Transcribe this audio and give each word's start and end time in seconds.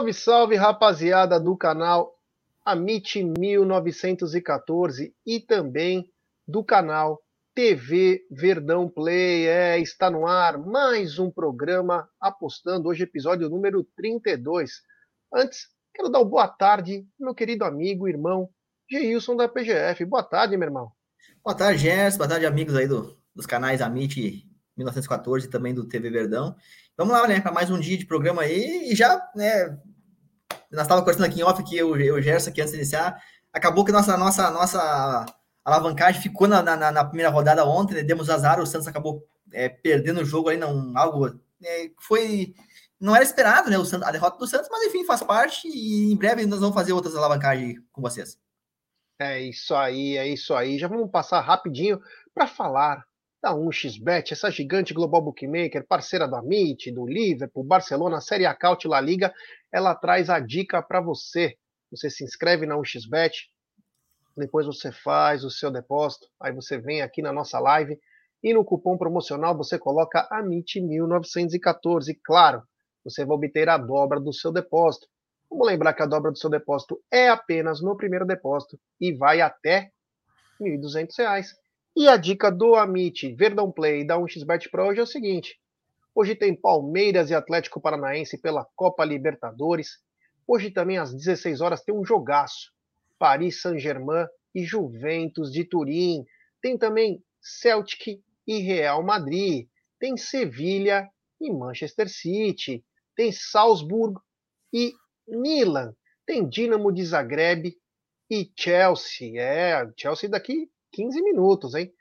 Salve, 0.00 0.14
salve, 0.14 0.56
rapaziada 0.56 1.38
do 1.38 1.54
canal 1.54 2.18
Amit 2.64 3.22
1914 3.22 5.14
e 5.26 5.38
também 5.38 6.10
do 6.48 6.64
canal 6.64 7.20
TV 7.54 8.22
Verdão 8.30 8.88
Play. 8.88 9.46
É, 9.46 9.78
está 9.78 10.10
no 10.10 10.26
ar 10.26 10.56
mais 10.56 11.18
um 11.18 11.30
programa 11.30 12.08
apostando, 12.18 12.88
hoje 12.88 13.02
episódio 13.02 13.50
número 13.50 13.86
32. 13.94 14.70
Antes, 15.34 15.68
quero 15.92 16.08
dar 16.08 16.20
uma 16.20 16.30
boa 16.30 16.48
tarde, 16.48 17.06
meu 17.18 17.34
querido 17.34 17.66
amigo, 17.66 18.08
irmão 18.08 18.48
Geilson 18.90 19.36
da 19.36 19.50
PGF. 19.50 20.02
Boa 20.06 20.22
tarde, 20.22 20.56
meu 20.56 20.66
irmão. 20.66 20.90
Boa 21.44 21.54
tarde, 21.54 21.82
Gerson. 21.82 22.16
Boa 22.16 22.28
tarde, 22.28 22.46
amigos 22.46 22.74
aí 22.74 22.88
do, 22.88 23.18
dos 23.34 23.44
canais 23.44 23.82
Amit 23.82 24.48
1914 24.78 25.46
e 25.46 25.50
também 25.50 25.74
do 25.74 25.86
TV 25.86 26.08
Verdão. 26.08 26.56
Vamos 26.96 27.12
lá, 27.14 27.26
né, 27.26 27.40
para 27.40 27.52
mais 27.52 27.70
um 27.70 27.78
dia 27.78 27.98
de 27.98 28.06
programa 28.06 28.42
aí. 28.42 28.90
E 28.90 28.94
já, 28.94 29.20
né, 29.34 29.78
nós 30.70 30.82
estávamos 30.82 31.04
conversando 31.04 31.26
aqui 31.26 31.40
em 31.40 31.44
off 31.44 31.62
que 31.64 31.76
eu, 31.76 31.96
eu 32.00 32.22
Gerson 32.22 32.50
aqui 32.50 32.60
antes 32.60 32.72
de 32.72 32.78
iniciar. 32.78 33.20
Acabou 33.52 33.84
que 33.84 33.92
nossa 33.92 34.16
nossa 34.16 34.50
nossa 34.50 35.26
alavancagem 35.64 36.22
ficou 36.22 36.48
na, 36.48 36.62
na, 36.62 36.90
na 36.90 37.04
primeira 37.04 37.30
rodada 37.30 37.64
ontem, 37.64 37.94
né, 37.94 38.02
demos 38.02 38.30
azar, 38.30 38.60
o 38.60 38.66
Santos 38.66 38.88
acabou 38.88 39.24
é, 39.52 39.68
perdendo 39.68 40.20
o 40.20 40.24
jogo 40.24 40.48
aí, 40.48 40.56
não, 40.56 40.96
algo 40.96 41.28
é, 41.62 41.90
foi 42.00 42.54
não 42.98 43.14
era 43.14 43.24
esperado, 43.24 43.70
né, 43.70 43.78
o 43.78 43.84
Santos, 43.84 44.06
a 44.06 44.12
derrota 44.12 44.38
do 44.38 44.46
Santos, 44.46 44.68
mas 44.70 44.84
enfim, 44.84 45.04
faz 45.04 45.22
parte 45.22 45.68
e 45.68 46.12
em 46.12 46.16
breve 46.16 46.46
nós 46.46 46.60
vamos 46.60 46.74
fazer 46.74 46.92
outras 46.92 47.16
alavancagens 47.16 47.78
com 47.92 48.00
vocês. 48.02 48.38
É 49.18 49.40
isso 49.40 49.74
aí, 49.74 50.16
é 50.16 50.26
isso 50.26 50.54
aí. 50.54 50.78
Já 50.78 50.88
vamos 50.88 51.10
passar 51.10 51.40
rapidinho 51.40 52.00
para 52.34 52.46
falar 52.46 53.04
da 53.42 53.54
1xBet, 53.54 54.32
essa 54.32 54.50
gigante 54.50 54.92
global 54.92 55.22
bookmaker, 55.22 55.86
parceira 55.86 56.28
do 56.28 56.36
Amit, 56.36 56.92
do 56.92 57.06
Liverpool, 57.06 57.64
Barcelona, 57.64 58.20
Série 58.20 58.44
A 58.44 58.54
Caut, 58.54 58.86
La 58.86 59.00
Liga, 59.00 59.32
ela 59.72 59.94
traz 59.94 60.28
a 60.28 60.38
dica 60.38 60.82
para 60.82 61.00
você. 61.00 61.56
Você 61.90 62.10
se 62.10 62.22
inscreve 62.22 62.66
na 62.66 62.76
1xBet, 62.76 63.32
depois 64.36 64.66
você 64.66 64.92
faz 64.92 65.44
o 65.44 65.50
seu 65.50 65.70
depósito, 65.70 66.26
aí 66.40 66.52
você 66.52 66.78
vem 66.78 67.02
aqui 67.02 67.22
na 67.22 67.32
nossa 67.32 67.58
live 67.58 67.98
e 68.42 68.54
no 68.54 68.64
cupom 68.64 68.96
promocional 68.96 69.56
você 69.56 69.78
coloca 69.78 70.28
AMIT1914. 70.32 72.16
Claro, 72.24 72.62
você 73.04 73.24
vai 73.24 73.36
obter 73.36 73.68
a 73.68 73.76
dobra 73.76 74.20
do 74.20 74.32
seu 74.32 74.52
depósito. 74.52 75.06
Vamos 75.50 75.66
lembrar 75.66 75.94
que 75.94 76.02
a 76.02 76.06
dobra 76.06 76.30
do 76.30 76.38
seu 76.38 76.48
depósito 76.48 77.02
é 77.10 77.28
apenas 77.28 77.80
no 77.80 77.96
primeiro 77.96 78.24
depósito 78.24 78.78
e 79.00 79.12
vai 79.12 79.40
até 79.40 79.90
R$ 80.60 80.78
1.200. 80.78 81.44
E 81.96 82.06
a 82.06 82.16
dica 82.16 82.52
do 82.52 82.76
Amit 82.76 83.34
Verdão 83.34 83.70
Play 83.70 84.06
da 84.06 84.16
1xBet 84.16 84.70
Pro 84.70 84.86
hoje 84.86 85.00
é 85.00 85.02
o 85.02 85.06
seguinte: 85.06 85.60
hoje 86.14 86.36
tem 86.36 86.54
Palmeiras 86.54 87.30
e 87.30 87.34
Atlético 87.34 87.80
Paranaense 87.80 88.40
pela 88.40 88.64
Copa 88.76 89.04
Libertadores. 89.04 89.98
Hoje 90.46 90.70
também 90.70 90.98
às 90.98 91.12
16 91.12 91.60
horas 91.60 91.82
tem 91.82 91.92
um 91.92 92.04
jogaço: 92.04 92.72
Paris 93.18 93.60
Saint-Germain 93.60 94.26
e 94.54 94.62
Juventus 94.62 95.52
de 95.52 95.64
Turim. 95.64 96.24
Tem 96.62 96.78
também 96.78 97.22
Celtic 97.40 98.22
e 98.46 98.58
Real 98.58 99.02
Madrid. 99.02 99.66
Tem 99.98 100.16
Sevilha 100.16 101.08
e 101.40 101.52
Manchester 101.52 102.08
City. 102.08 102.84
Tem 103.16 103.32
Salzburg 103.32 104.16
e 104.72 104.92
Milan. 105.26 105.92
Tem 106.24 106.48
Dinamo 106.48 106.92
de 106.92 107.04
Zagreb 107.04 107.74
e 108.30 108.48
Chelsea. 108.56 109.40
É, 109.42 109.90
Chelsea 109.96 110.30
daqui 110.30 110.70
15 110.92 111.22
minutos, 111.22 111.74
hein? 111.74 111.92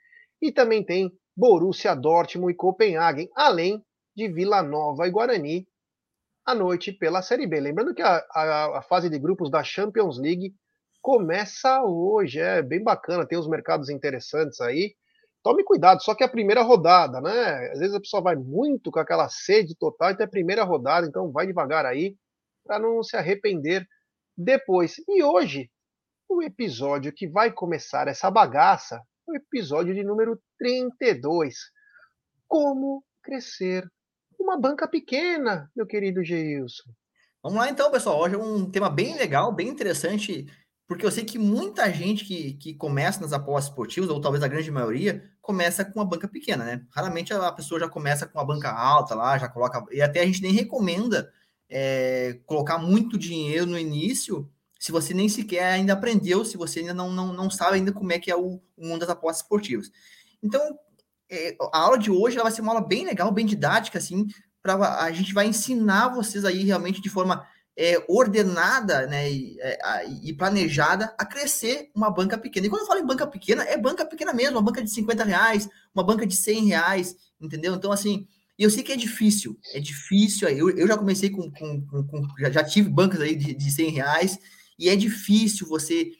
E 0.41 0.51
também 0.51 0.83
tem 0.83 1.11
Borussia 1.35 1.95
Dortmund 1.95 2.53
e 2.53 2.55
Copenhagen, 2.55 3.29
além 3.35 3.83
de 4.15 4.27
Vila 4.27 4.61
Nova 4.61 5.07
e 5.07 5.11
Guarani 5.11 5.67
à 6.45 6.55
noite 6.55 6.91
pela 6.91 7.21
Série 7.21 7.47
B. 7.47 7.59
Lembrando 7.59 7.93
que 7.93 8.01
a, 8.01 8.25
a, 8.31 8.79
a, 8.79 8.81
fase 8.81 9.09
de 9.09 9.19
grupos 9.19 9.49
da 9.51 9.63
Champions 9.63 10.19
League 10.19 10.53
começa 11.01 11.81
hoje, 11.83 12.39
é 12.39 12.61
bem 12.61 12.83
bacana, 12.83 13.25
tem 13.25 13.37
uns 13.37 13.47
mercados 13.47 13.89
interessantes 13.89 14.59
aí. 14.59 14.95
Tome 15.41 15.63
cuidado, 15.63 16.03
só 16.03 16.13
que 16.13 16.23
é 16.23 16.25
a 16.25 16.29
primeira 16.29 16.61
rodada, 16.61 17.21
né? 17.21 17.71
Às 17.71 17.79
vezes 17.79 17.95
a 17.95 17.99
pessoa 17.99 18.21
vai 18.21 18.35
muito 18.35 18.91
com 18.91 18.99
aquela 18.99 19.29
sede 19.29 19.75
total, 19.77 20.11
então 20.11 20.25
é 20.25 20.27
a 20.27 20.29
primeira 20.29 20.63
rodada, 20.63 21.07
então 21.07 21.31
vai 21.31 21.47
devagar 21.47 21.85
aí 21.85 22.17
para 22.65 22.79
não 22.79 23.01
se 23.01 23.15
arrepender 23.15 23.87
depois. 24.37 24.95
E 25.07 25.23
hoje 25.23 25.69
o 26.29 26.43
episódio 26.43 27.11
que 27.11 27.27
vai 27.27 27.51
começar 27.51 28.07
essa 28.07 28.29
bagaça, 28.29 29.01
o 29.27 29.35
episódio 29.35 29.95
de 29.95 30.03
número 30.03 30.39
32. 30.59 31.55
Como 32.47 33.03
crescer 33.23 33.89
uma 34.39 34.57
banca 34.57 34.87
pequena, 34.87 35.69
meu 35.75 35.87
querido 35.87 36.23
Geilson. 36.23 36.91
Vamos 37.41 37.57
lá 37.57 37.69
então, 37.69 37.91
pessoal. 37.91 38.19
Hoje 38.19 38.35
é 38.35 38.37
um 38.37 38.69
tema 38.69 38.89
bem 38.89 39.15
legal, 39.15 39.51
bem 39.51 39.67
interessante, 39.67 40.45
porque 40.87 41.05
eu 41.05 41.11
sei 41.11 41.25
que 41.25 41.39
muita 41.39 41.91
gente 41.91 42.23
que, 42.23 42.53
que 42.53 42.73
começa 42.75 43.21
nas 43.21 43.33
apostas 43.33 43.71
esportivas, 43.71 44.09
ou 44.09 44.21
talvez 44.21 44.43
a 44.43 44.47
grande 44.47 44.69
maioria, 44.69 45.23
começa 45.41 45.83
com 45.83 45.99
uma 45.99 46.05
banca 46.05 46.27
pequena, 46.27 46.63
né? 46.63 46.85
Raramente 46.91 47.33
a 47.33 47.51
pessoa 47.51 47.79
já 47.79 47.89
começa 47.89 48.27
com 48.27 48.37
uma 48.37 48.45
banca 48.45 48.71
alta 48.71 49.15
lá, 49.15 49.37
já 49.37 49.49
coloca. 49.49 49.83
E 49.91 50.01
até 50.01 50.21
a 50.21 50.25
gente 50.25 50.41
nem 50.41 50.53
recomenda 50.53 51.31
é, 51.67 52.39
colocar 52.45 52.77
muito 52.77 53.17
dinheiro 53.17 53.65
no 53.65 53.79
início, 53.79 54.49
se 54.79 54.91
você 54.91 55.13
nem 55.13 55.27
sequer 55.27 55.73
ainda 55.73 55.93
aprendeu, 55.93 56.45
se 56.45 56.55
você 56.55 56.79
ainda 56.79 56.93
não, 56.93 57.11
não, 57.11 57.33
não 57.33 57.51
sabe 57.51 57.75
ainda 57.75 57.91
como 57.91 58.13
é 58.13 58.17
que 58.17 58.31
é 58.31 58.35
o, 58.35 58.61
o 58.77 58.87
mundo 58.87 59.01
das 59.01 59.09
apostas 59.09 59.43
esportivas. 59.43 59.91
Então, 60.41 60.61
é, 61.29 61.55
a 61.73 61.79
aula 61.79 61.99
de 61.99 62.09
hoje 62.09 62.37
vai 62.37 62.51
ser 62.51 62.61
uma 62.61 62.71
aula 62.71 62.87
bem 62.87 63.05
legal, 63.05 63.29
bem 63.31 63.45
didática, 63.45 63.97
assim, 63.99 64.25
para 64.63 65.03
a 65.03 65.11
gente 65.11 65.33
vai 65.33 65.47
ensinar 65.47 66.09
vocês 66.09 66.45
aí 66.45 66.63
realmente 66.63 67.01
de 67.01 67.09
forma 67.09 67.45
é, 67.77 68.03
ordenada 68.07 69.05
né, 69.07 69.31
e, 69.31 69.57
é, 69.61 70.05
e, 70.23 70.33
planejada 70.33 71.13
a 71.17 71.25
crescer 71.25 71.89
uma 71.95 72.09
banca 72.09 72.37
pequena. 72.37 72.67
E 72.67 72.69
quando 72.69 72.81
eu 72.81 72.87
falo 72.87 72.99
em 72.99 73.05
banca 73.05 73.27
pequena, 73.27 73.63
é 73.63 73.77
banca 73.77 74.05
pequena 74.05 74.33
mesmo, 74.33 74.57
uma 74.57 74.63
banca 74.63 74.83
de 74.83 74.89
50 74.89 75.23
reais, 75.23 75.69
uma 75.93 76.03
banca 76.03 76.25
de 76.25 76.35
100 76.35 76.65
reais, 76.65 77.15
entendeu? 77.39 77.75
Então, 77.75 77.91
assim, 77.91 78.27
eu 78.57 78.69
sei 78.69 78.83
que 78.83 78.91
é 78.91 78.97
difícil, 78.97 79.57
é 79.73 79.79
difícil. 79.79 80.49
Eu, 80.49 80.69
eu 80.71 80.85
já 80.85 80.97
comecei 80.97 81.29
com, 81.29 81.49
com, 81.49 81.81
com, 81.85 82.03
com 82.05 82.27
já, 82.37 82.51
já, 82.51 82.63
tive 82.65 82.89
bancas 82.89 83.21
aí 83.21 83.33
de, 83.33 83.53
de 83.53 83.71
100 83.71 83.91
reais, 83.91 84.37
e 84.79 84.87
é 84.87 84.95
difícil 84.95 85.67
você. 85.67 86.13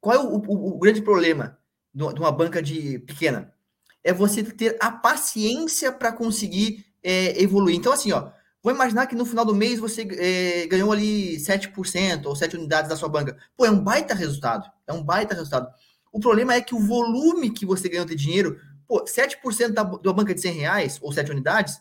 Qual 0.00 0.16
é 0.16 0.18
o, 0.18 0.36
o, 0.36 0.74
o 0.74 0.78
grande 0.78 1.00
problema 1.00 1.56
de 1.94 2.02
uma 2.02 2.32
banca 2.32 2.60
de 2.60 2.98
pequena? 2.98 3.54
É 4.02 4.12
você 4.12 4.42
ter 4.42 4.76
a 4.80 4.90
paciência 4.90 5.92
para 5.92 6.12
conseguir 6.12 6.84
é, 7.02 7.40
evoluir. 7.40 7.76
Então, 7.76 7.92
assim, 7.92 8.10
ó, 8.12 8.30
vou 8.62 8.74
imaginar 8.74 9.06
que 9.06 9.14
no 9.14 9.24
final 9.24 9.44
do 9.44 9.54
mês 9.54 9.78
você 9.78 10.02
é, 10.02 10.66
ganhou 10.66 10.90
ali 10.90 11.36
7% 11.36 12.26
ou 12.26 12.34
7 12.34 12.56
unidades 12.56 12.88
da 12.88 12.96
sua 12.96 13.08
banca. 13.08 13.36
Pô, 13.56 13.64
é 13.64 13.70
um 13.70 13.82
baita 13.82 14.14
resultado. 14.14 14.68
É 14.86 14.92
um 14.92 15.02
baita 15.02 15.34
resultado. 15.34 15.72
O 16.12 16.18
problema 16.18 16.54
é 16.54 16.60
que 16.60 16.74
o 16.74 16.80
volume 16.80 17.50
que 17.50 17.64
você 17.64 17.88
ganhou 17.88 18.06
de 18.06 18.16
dinheiro, 18.16 18.58
pô, 18.88 19.04
7% 19.04 19.68
da, 19.68 19.84
da 19.84 20.12
banca 20.12 20.34
de 20.34 20.40
100 20.40 20.52
reais 20.54 20.98
ou 21.00 21.12
7 21.12 21.30
unidades 21.30 21.80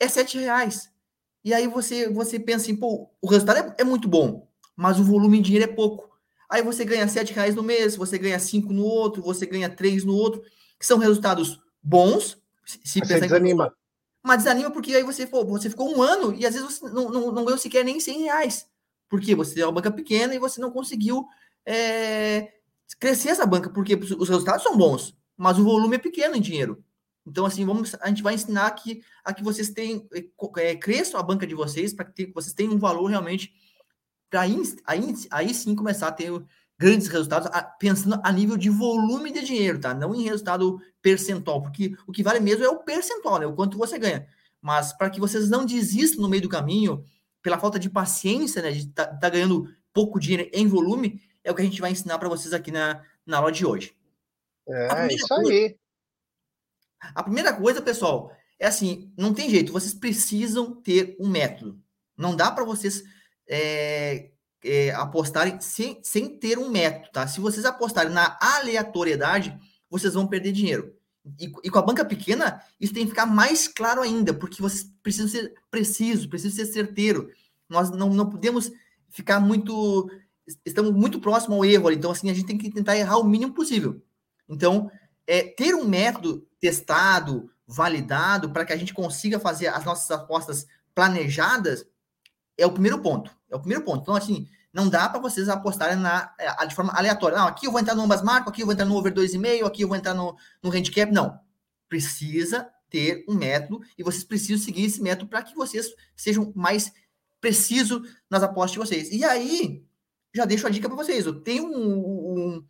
é 0.00 0.08
7 0.08 0.38
reais. 0.38 0.90
E 1.44 1.52
aí 1.52 1.68
você, 1.68 2.08
você 2.08 2.40
pensa 2.40 2.64
assim, 2.64 2.74
pô, 2.74 3.10
o 3.20 3.28
resultado 3.28 3.58
é, 3.58 3.82
é 3.82 3.84
muito 3.84 4.08
bom 4.08 4.48
mas 4.76 4.98
o 4.98 5.04
volume 5.04 5.38
de 5.38 5.44
dinheiro 5.44 5.70
é 5.70 5.74
pouco. 5.74 6.10
Aí 6.48 6.62
você 6.62 6.84
ganha 6.84 7.08
sete 7.08 7.32
reais 7.32 7.54
no 7.54 7.62
mês, 7.62 7.96
você 7.96 8.18
ganha 8.18 8.38
cinco 8.38 8.72
no 8.72 8.84
outro, 8.84 9.22
você 9.22 9.46
ganha 9.46 9.68
três 9.68 10.04
no 10.04 10.14
outro, 10.14 10.42
que 10.78 10.86
são 10.86 10.98
resultados 10.98 11.60
bons. 11.82 12.38
Se 12.64 13.00
mas 13.00 13.08
pensar 13.08 13.26
desanima. 13.26 13.66
Em... 13.66 13.70
Mas 14.22 14.38
desanima 14.38 14.70
porque 14.70 14.94
aí 14.94 15.02
você, 15.02 15.26
pô, 15.26 15.44
você 15.44 15.68
ficou 15.68 15.94
um 15.94 16.02
ano 16.02 16.34
e 16.34 16.46
às 16.46 16.54
vezes 16.54 16.78
você 16.78 16.88
não, 16.88 17.10
não, 17.10 17.32
não 17.32 17.44
ganhou 17.44 17.58
sequer 17.58 17.84
nem 17.84 18.00
100 18.00 18.22
reais. 18.22 18.66
Porque 19.08 19.34
você 19.34 19.60
é 19.60 19.66
uma 19.66 19.72
banca 19.72 19.90
pequena 19.90 20.34
e 20.34 20.38
você 20.38 20.60
não 20.60 20.70
conseguiu 20.70 21.26
é, 21.66 22.52
crescer 22.98 23.30
essa 23.30 23.46
banca, 23.46 23.70
porque 23.70 23.94
os 23.94 24.28
resultados 24.28 24.62
são 24.62 24.76
bons, 24.76 25.16
mas 25.36 25.58
o 25.58 25.64
volume 25.64 25.96
é 25.96 25.98
pequeno 25.98 26.36
em 26.36 26.40
dinheiro. 26.40 26.82
Então, 27.26 27.46
assim, 27.46 27.64
vamos, 27.64 27.94
a 28.00 28.08
gente 28.08 28.22
vai 28.22 28.34
ensinar 28.34 28.66
aqui 28.66 29.02
a 29.24 29.32
que 29.32 29.42
vocês 29.42 29.70
tenham, 29.70 30.06
é, 30.58 30.74
cresçam 30.76 31.18
a 31.18 31.22
banca 31.22 31.46
de 31.46 31.54
vocês, 31.54 31.92
para 31.92 32.04
que 32.04 32.26
vocês 32.26 32.52
tenham 32.52 32.74
um 32.74 32.78
valor 32.78 33.06
realmente 33.06 33.52
para 34.30 34.42
aí, 34.42 34.56
aí, 34.86 35.14
aí 35.30 35.54
sim 35.54 35.74
começar 35.74 36.08
a 36.08 36.12
ter 36.12 36.30
grandes 36.78 37.06
resultados, 37.08 37.48
pensando 37.78 38.20
a 38.22 38.32
nível 38.32 38.56
de 38.56 38.68
volume 38.68 39.32
de 39.32 39.44
dinheiro, 39.44 39.80
tá? 39.80 39.94
Não 39.94 40.14
em 40.14 40.22
resultado 40.22 40.80
percentual, 41.00 41.62
porque 41.62 41.94
o 42.06 42.12
que 42.12 42.22
vale 42.22 42.40
mesmo 42.40 42.64
é 42.64 42.68
o 42.68 42.78
percentual, 42.78 43.38
né? 43.38 43.46
O 43.46 43.54
quanto 43.54 43.78
você 43.78 43.98
ganha. 43.98 44.26
Mas 44.60 44.92
para 44.92 45.10
que 45.10 45.20
vocês 45.20 45.48
não 45.48 45.64
desistam 45.64 46.22
no 46.22 46.28
meio 46.28 46.42
do 46.42 46.48
caminho, 46.48 47.04
pela 47.42 47.58
falta 47.58 47.78
de 47.78 47.90
paciência, 47.90 48.62
né? 48.62 48.70
De 48.72 48.80
estar 48.80 49.06
tá, 49.06 49.16
tá 49.16 49.28
ganhando 49.28 49.68
pouco 49.92 50.18
dinheiro 50.18 50.50
em 50.52 50.66
volume, 50.66 51.22
é 51.44 51.52
o 51.52 51.54
que 51.54 51.62
a 51.62 51.64
gente 51.64 51.80
vai 51.80 51.92
ensinar 51.92 52.18
para 52.18 52.28
vocês 52.28 52.52
aqui 52.52 52.70
na, 52.70 53.02
na 53.24 53.38
aula 53.38 53.52
de 53.52 53.64
hoje. 53.64 53.94
É, 54.66 55.14
isso 55.14 55.28
coisa, 55.28 55.52
aí. 55.52 55.76
A 57.14 57.22
primeira 57.22 57.52
coisa, 57.52 57.82
pessoal, 57.82 58.34
é 58.58 58.66
assim, 58.66 59.12
não 59.16 59.34
tem 59.34 59.50
jeito, 59.50 59.72
vocês 59.72 59.92
precisam 59.92 60.74
ter 60.74 61.16
um 61.20 61.28
método. 61.28 61.78
Não 62.16 62.34
dá 62.34 62.50
para 62.50 62.64
vocês 62.64 63.04
é, 63.48 64.30
é, 64.64 64.90
apostarem 64.92 65.60
sem, 65.60 65.98
sem 66.02 66.28
ter 66.28 66.58
um 66.58 66.70
método, 66.70 67.10
tá? 67.12 67.26
Se 67.26 67.40
vocês 67.40 67.64
apostarem 67.64 68.12
na 68.12 68.38
aleatoriedade, 68.40 69.56
vocês 69.90 70.14
vão 70.14 70.26
perder 70.26 70.52
dinheiro. 70.52 70.94
E, 71.38 71.50
e, 71.64 71.70
com 71.70 71.78
a 71.78 71.82
banca 71.82 72.04
pequena, 72.04 72.62
isso 72.80 72.92
tem 72.92 73.04
que 73.04 73.10
ficar 73.10 73.26
mais 73.26 73.66
claro 73.66 74.02
ainda, 74.02 74.34
porque 74.34 74.60
vocês 74.60 74.90
precisam 75.02 75.28
ser 75.28 75.54
precisos, 75.70 76.26
precisam 76.26 76.56
ser 76.56 76.72
certeiro. 76.72 77.30
nós 77.68 77.90
não, 77.90 78.10
não 78.10 78.28
podemos 78.28 78.70
ficar 79.10 79.40
muito. 79.40 80.10
Estamos 80.64 80.92
muito 80.92 81.20
próximo 81.20 81.54
ao 81.54 81.64
erro 81.64 81.88
ali. 81.88 81.96
Então, 81.96 82.10
assim, 82.10 82.30
a 82.30 82.34
gente 82.34 82.46
tem 82.46 82.58
que 82.58 82.70
tentar 82.70 82.96
errar 82.96 83.18
o 83.18 83.24
mínimo 83.24 83.54
possível. 83.54 84.02
Então, 84.48 84.90
é, 85.26 85.42
ter 85.42 85.74
um 85.74 85.86
método 85.86 86.46
testado, 86.60 87.50
validado, 87.66 88.50
para 88.50 88.64
que 88.64 88.72
a 88.72 88.76
gente 88.76 88.92
consiga 88.92 89.40
fazer 89.40 89.68
as 89.68 89.84
nossas 89.84 90.10
apostas 90.10 90.66
planejadas, 90.94 91.86
é 92.56 92.66
o 92.66 92.72
primeiro 92.72 93.00
ponto. 93.00 93.30
É 93.50 93.56
o 93.56 93.60
primeiro 93.60 93.84
ponto. 93.84 94.02
Então, 94.02 94.14
assim, 94.14 94.48
não 94.72 94.88
dá 94.88 95.08
para 95.08 95.20
vocês 95.20 95.48
apostarem 95.48 95.96
na, 95.96 96.34
é, 96.38 96.66
de 96.66 96.74
forma 96.74 96.92
aleatória. 96.92 97.38
Não, 97.38 97.46
aqui 97.46 97.66
eu 97.66 97.72
vou 97.72 97.80
entrar 97.80 97.94
no 97.94 98.02
ambas 98.02 98.22
marcas, 98.22 98.48
aqui 98.48 98.62
eu 98.62 98.66
vou 98.66 98.72
entrar 98.72 98.84
no 98.84 98.96
over 98.96 99.12
2,5, 99.12 99.66
aqui 99.66 99.82
eu 99.82 99.88
vou 99.88 99.96
entrar 99.96 100.14
no, 100.14 100.36
no 100.62 100.70
handicap. 100.70 101.12
Não. 101.12 101.38
Precisa 101.88 102.68
ter 102.90 103.24
um 103.28 103.34
método 103.34 103.82
e 103.98 104.02
vocês 104.02 104.24
precisam 104.24 104.58
seguir 104.58 104.84
esse 104.84 105.02
método 105.02 105.28
para 105.28 105.42
que 105.42 105.54
vocês 105.54 105.86
sejam 106.16 106.52
mais 106.54 106.92
precisos 107.40 108.00
nas 108.30 108.42
apostas 108.42 108.72
de 108.72 108.78
vocês. 108.78 109.10
E 109.10 109.24
aí, 109.24 109.84
já 110.34 110.44
deixo 110.44 110.66
a 110.66 110.70
dica 110.70 110.88
para 110.88 110.96
vocês. 110.96 111.24
Eu 111.26 111.40
tenho 111.40 111.66
um, 111.66 111.98
um, 111.98 112.64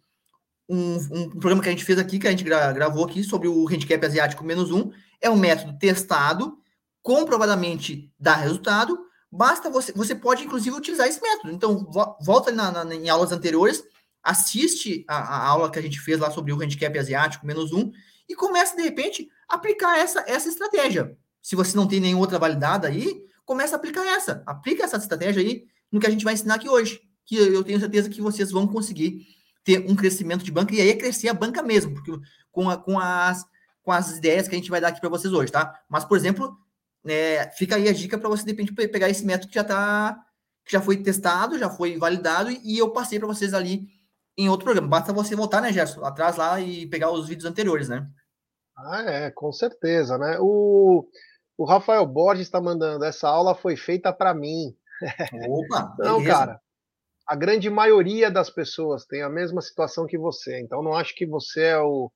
um, 0.68 0.96
um, 0.96 1.30
programa 1.30 1.62
que 1.62 1.68
a 1.68 1.72
gente 1.72 1.84
fez 1.84 1.98
aqui, 1.98 2.18
que 2.18 2.26
a 2.26 2.30
gente 2.30 2.44
gra 2.44 2.72
gravou 2.72 3.04
aqui 3.04 3.24
sobre 3.24 3.48
o 3.48 3.66
handicap 3.68 4.04
asiático 4.04 4.44
menos 4.44 4.70
um. 4.70 4.90
É 5.20 5.30
um 5.30 5.36
método 5.36 5.78
testado, 5.78 6.58
comprovadamente 7.02 8.12
dá 8.18 8.34
resultado, 8.34 8.98
Basta 9.34 9.68
você, 9.68 9.90
você 9.92 10.14
pode 10.14 10.44
inclusive 10.44 10.76
utilizar 10.76 11.08
esse 11.08 11.20
método. 11.20 11.52
Então, 11.52 11.90
volta 12.20 12.52
na, 12.52 12.84
na, 12.84 12.94
em 12.94 13.08
aulas 13.08 13.32
anteriores, 13.32 13.82
assiste 14.22 15.04
a, 15.08 15.16
a, 15.16 15.48
aula 15.48 15.72
que 15.72 15.78
a 15.78 15.82
gente 15.82 15.98
fez 15.98 16.20
lá 16.20 16.30
sobre 16.30 16.52
o 16.52 16.62
handicap 16.62 16.96
asiático 16.96 17.44
menos 17.44 17.72
um 17.72 17.90
e 18.28 18.36
começa 18.36 18.76
de 18.76 18.82
repente 18.82 19.28
a 19.48 19.56
aplicar 19.56 19.98
essa, 19.98 20.24
essa 20.28 20.48
estratégia. 20.48 21.18
Se 21.42 21.56
você 21.56 21.76
não 21.76 21.88
tem 21.88 21.98
nenhuma 21.98 22.20
outra 22.20 22.38
validada 22.38 22.86
aí, 22.86 23.24
começa 23.44 23.74
a 23.74 23.76
aplicar 23.76 24.06
essa. 24.06 24.40
Aplica 24.46 24.84
essa 24.84 24.98
estratégia 24.98 25.42
aí 25.42 25.64
no 25.90 25.98
que 25.98 26.06
a 26.06 26.10
gente 26.10 26.24
vai 26.24 26.34
ensinar 26.34 26.54
aqui 26.54 26.68
hoje. 26.68 27.00
Que 27.26 27.36
eu 27.36 27.64
tenho 27.64 27.80
certeza 27.80 28.08
que 28.08 28.22
vocês 28.22 28.52
vão 28.52 28.68
conseguir 28.68 29.26
ter 29.64 29.84
um 29.90 29.96
crescimento 29.96 30.44
de 30.44 30.52
banca 30.52 30.72
e 30.72 30.80
aí 30.80 30.90
é 30.90 30.96
crescer 30.96 31.28
a 31.28 31.34
banca 31.34 31.60
mesmo, 31.60 31.92
porque 31.92 32.12
com, 32.52 32.70
a, 32.70 32.76
com, 32.76 33.00
as, 33.00 33.44
com 33.82 33.90
as 33.90 34.16
ideias 34.16 34.46
que 34.46 34.54
a 34.54 34.58
gente 34.58 34.70
vai 34.70 34.80
dar 34.80 34.88
aqui 34.88 35.00
para 35.00 35.10
vocês 35.10 35.32
hoje, 35.32 35.50
tá? 35.50 35.74
Mas, 35.88 36.04
por 36.04 36.16
exemplo, 36.16 36.56
é, 37.06 37.50
fica 37.50 37.76
aí 37.76 37.88
a 37.88 37.92
dica 37.92 38.18
para 38.18 38.28
você, 38.28 38.44
de 38.44 38.50
repente, 38.50 38.72
pegar 38.72 39.08
esse 39.08 39.24
método 39.24 39.48
que 39.48 39.54
já 39.54 39.64
tá, 39.64 40.18
que 40.64 40.72
já 40.72 40.80
foi 40.80 40.96
testado, 40.96 41.58
já 41.58 41.68
foi 41.68 41.98
validado, 41.98 42.50
e 42.50 42.78
eu 42.78 42.90
passei 42.90 43.18
para 43.18 43.28
vocês 43.28 43.52
ali 43.52 43.88
em 44.36 44.48
outro 44.48 44.64
programa. 44.64 44.88
Basta 44.88 45.12
você 45.12 45.36
voltar, 45.36 45.60
né, 45.60 45.72
Gerson, 45.72 46.04
atrás 46.04 46.36
lá 46.36 46.60
e 46.60 46.86
pegar 46.86 47.10
os 47.10 47.28
vídeos 47.28 47.50
anteriores, 47.50 47.88
né? 47.88 48.08
Ah, 48.76 49.02
é, 49.02 49.30
com 49.30 49.52
certeza, 49.52 50.18
né? 50.18 50.38
O, 50.40 51.06
o 51.56 51.64
Rafael 51.64 52.04
Borges 52.06 52.46
está 52.46 52.60
mandando, 52.60 53.04
essa 53.04 53.28
aula 53.28 53.54
foi 53.54 53.76
feita 53.76 54.12
para 54.12 54.34
mim. 54.34 54.74
Opa! 55.48 55.94
não, 55.98 56.18
beleza. 56.18 56.38
cara. 56.38 56.60
A 57.26 57.34
grande 57.34 57.70
maioria 57.70 58.30
das 58.30 58.50
pessoas 58.50 59.06
tem 59.06 59.22
a 59.22 59.30
mesma 59.30 59.62
situação 59.62 60.06
que 60.06 60.18
você, 60.18 60.60
então 60.60 60.82
não 60.82 60.94
acho 60.94 61.14
que 61.14 61.24
você 61.24 61.62
é 61.62 61.78
o, 61.78 62.10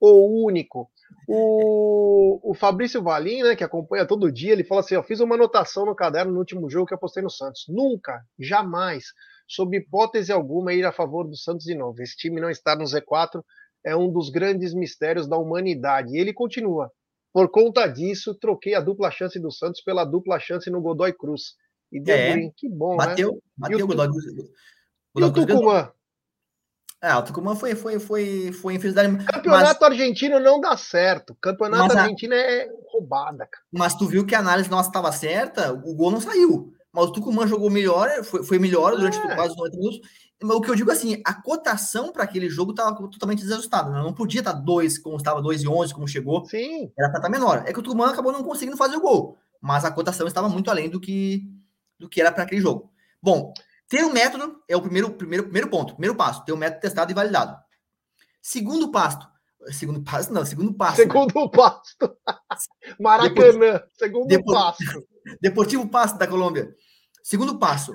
o 0.00 0.44
único. 0.44 0.90
O, 1.28 2.50
o 2.50 2.54
Fabrício 2.54 3.02
Valim, 3.02 3.42
né, 3.42 3.56
que 3.56 3.64
acompanha 3.64 4.06
todo 4.06 4.30
dia, 4.30 4.52
ele 4.52 4.64
fala 4.64 4.80
assim: 4.80 4.94
eu 4.94 5.02
fiz 5.02 5.20
uma 5.20 5.34
anotação 5.34 5.86
no 5.86 5.94
caderno 5.94 6.32
no 6.32 6.38
último 6.38 6.68
jogo 6.68 6.86
que 6.86 6.94
apostei 6.94 7.22
no 7.22 7.30
Santos. 7.30 7.64
Nunca, 7.68 8.22
jamais, 8.38 9.04
sob 9.48 9.76
hipótese 9.76 10.32
alguma, 10.32 10.72
ir 10.72 10.84
a 10.84 10.92
favor 10.92 11.28
do 11.28 11.36
Santos 11.36 11.64
de 11.64 11.74
novo. 11.74 12.02
Esse 12.02 12.16
time 12.16 12.40
não 12.40 12.50
estar 12.50 12.76
no 12.76 12.84
Z4 12.84 13.42
é 13.84 13.96
um 13.96 14.12
dos 14.12 14.30
grandes 14.30 14.74
mistérios 14.74 15.28
da 15.28 15.36
humanidade. 15.36 16.16
E 16.16 16.18
ele 16.18 16.32
continua. 16.32 16.90
Por 17.32 17.50
conta 17.50 17.86
disso, 17.86 18.34
troquei 18.34 18.74
a 18.74 18.80
dupla 18.80 19.10
chance 19.10 19.38
do 19.40 19.50
Santos 19.50 19.80
pela 19.82 20.04
dupla 20.04 20.38
chance 20.38 20.70
no 20.70 20.82
Godoy 20.82 21.12
Cruz. 21.12 21.54
E 21.90 22.00
deu 22.00 22.14
é, 22.14 22.32
green. 22.32 22.52
Que 22.56 22.68
bom, 22.68 22.96
bateu, 22.96 23.32
né? 23.32 23.38
Bateu 23.56 23.84
o 23.84 23.88
Godoy 23.88 24.08
Cruz. 24.08 24.24
E 25.16 25.22
o 25.22 25.32
Tucumã? 25.32 25.92
É, 27.02 27.12
o 27.16 27.22
Tucumã 27.22 27.56
foi, 27.56 27.74
foi, 27.74 27.98
foi, 27.98 28.52
foi 28.52 28.74
infelicidade. 28.74 29.24
Campeonato 29.24 29.80
mas... 29.80 29.90
argentino 29.90 30.38
não 30.38 30.60
dá 30.60 30.76
certo. 30.76 31.36
Campeonato 31.40 31.88
mas 31.88 31.96
argentino 31.96 32.32
é 32.32 32.68
roubada, 32.92 33.48
cara. 33.50 33.64
Mas 33.72 33.96
tu 33.96 34.06
viu 34.06 34.24
que 34.24 34.36
a 34.36 34.38
análise 34.38 34.70
nossa 34.70 34.88
estava 34.88 35.10
certa, 35.10 35.72
o 35.72 35.94
gol 35.96 36.12
não 36.12 36.20
saiu. 36.20 36.72
Mas 36.92 37.06
o 37.06 37.12
Tucumã 37.12 37.44
jogou 37.44 37.68
melhor, 37.70 38.08
foi, 38.22 38.44
foi 38.44 38.58
melhor 38.60 38.94
durante 38.94 39.18
é. 39.18 39.34
quase 39.34 39.56
90 39.56 39.76
minutos. 39.76 40.00
Mas 40.40 40.56
o 40.56 40.60
que 40.60 40.70
eu 40.70 40.76
digo 40.76 40.92
assim, 40.92 41.20
a 41.24 41.34
cotação 41.34 42.12
para 42.12 42.22
aquele 42.22 42.48
jogo 42.48 42.70
estava 42.70 42.94
totalmente 42.94 43.42
desajustada. 43.42 43.90
Né? 43.90 44.00
Não 44.00 44.12
podia 44.12 44.40
estar 44.40 44.52
2, 44.52 44.98
como 44.98 45.16
estava 45.16 45.42
2 45.42 45.62
e 45.62 45.68
11, 45.68 45.94
como 45.94 46.06
chegou. 46.06 46.44
Sim. 46.44 46.92
Era 46.96 47.08
para 47.08 47.18
estar 47.18 47.30
menor. 47.30 47.64
É 47.66 47.72
que 47.72 47.80
o 47.80 47.82
Tucumã 47.82 48.10
acabou 48.10 48.30
não 48.30 48.44
conseguindo 48.44 48.76
fazer 48.76 48.96
o 48.96 49.00
gol. 49.00 49.36
Mas 49.60 49.84
a 49.84 49.90
cotação 49.90 50.26
estava 50.26 50.48
muito 50.48 50.70
além 50.70 50.88
do 50.88 51.00
que, 51.00 51.42
do 51.98 52.08
que 52.08 52.20
era 52.20 52.30
para 52.30 52.44
aquele 52.44 52.60
jogo. 52.60 52.92
Bom, 53.20 53.52
ter 53.92 54.06
um 54.06 54.10
método 54.10 54.58
é 54.66 54.74
o 54.74 54.80
primeiro, 54.80 55.10
primeiro, 55.10 55.44
primeiro 55.44 55.68
ponto, 55.68 55.92
primeiro 55.92 56.16
passo. 56.16 56.42
Ter 56.46 56.52
um 56.54 56.56
método 56.56 56.80
testado 56.80 57.12
e 57.12 57.14
validado. 57.14 57.54
Segundo 58.40 58.90
passo. 58.90 59.28
Segundo 59.70 60.02
passo, 60.02 60.32
não, 60.32 60.46
segundo 60.46 60.72
passo. 60.72 60.96
Né? 60.96 61.04
Segundo 61.04 61.40
né? 61.40 61.50
passo. 61.54 61.96
Maracanã, 62.98 63.82
segundo 63.98 64.26
Depor, 64.26 64.54
passo. 64.54 65.06
Deportivo 65.42 65.86
Passo 65.86 66.16
da 66.16 66.26
Colômbia. 66.26 66.74
Segundo 67.22 67.58
passo 67.58 67.94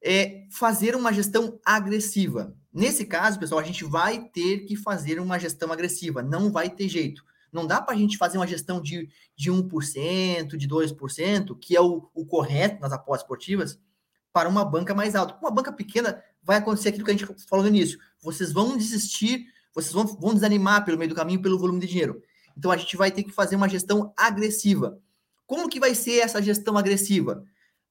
é 0.00 0.44
fazer 0.52 0.94
uma 0.94 1.12
gestão 1.12 1.58
agressiva. 1.66 2.54
Nesse 2.72 3.04
caso, 3.04 3.40
pessoal, 3.40 3.60
a 3.60 3.64
gente 3.64 3.82
vai 3.82 4.28
ter 4.28 4.60
que 4.60 4.76
fazer 4.76 5.18
uma 5.18 5.40
gestão 5.40 5.72
agressiva, 5.72 6.22
não 6.22 6.52
vai 6.52 6.70
ter 6.70 6.88
jeito. 6.88 7.24
Não 7.52 7.66
dá 7.66 7.82
para 7.82 7.96
a 7.96 7.98
gente 7.98 8.16
fazer 8.16 8.38
uma 8.38 8.46
gestão 8.46 8.80
de, 8.80 9.08
de 9.36 9.50
1%, 9.50 10.56
de 10.56 10.68
2%, 10.68 11.58
que 11.60 11.74
é 11.74 11.80
o, 11.80 12.08
o 12.14 12.24
correto 12.24 12.80
nas 12.80 12.92
apostas 12.92 13.22
esportivas, 13.22 13.80
para 14.36 14.50
uma 14.50 14.66
banca 14.66 14.94
mais 14.94 15.14
alta. 15.14 15.32
Com 15.32 15.46
uma 15.46 15.50
banca 15.50 15.72
pequena, 15.72 16.22
vai 16.42 16.58
acontecer 16.58 16.90
aquilo 16.90 17.06
que 17.06 17.10
a 17.10 17.16
gente 17.16 17.26
falou 17.48 17.64
no 17.64 17.70
início. 17.70 17.98
Vocês 18.20 18.52
vão 18.52 18.76
desistir 18.76 19.46
vocês 19.76 19.92
vão, 19.92 20.06
vão 20.06 20.32
desanimar 20.32 20.86
pelo 20.86 20.96
meio 20.96 21.10
do 21.10 21.14
caminho 21.14 21.42
pelo 21.42 21.58
volume 21.58 21.78
de 21.80 21.86
dinheiro. 21.86 22.22
Então 22.56 22.70
a 22.70 22.78
gente 22.78 22.96
vai 22.96 23.10
ter 23.10 23.22
que 23.22 23.30
fazer 23.30 23.56
uma 23.56 23.68
gestão 23.68 24.10
agressiva. 24.16 24.98
Como 25.46 25.68
que 25.68 25.78
vai 25.78 25.94
ser 25.94 26.20
essa 26.20 26.40
gestão 26.40 26.78
agressiva? 26.78 27.44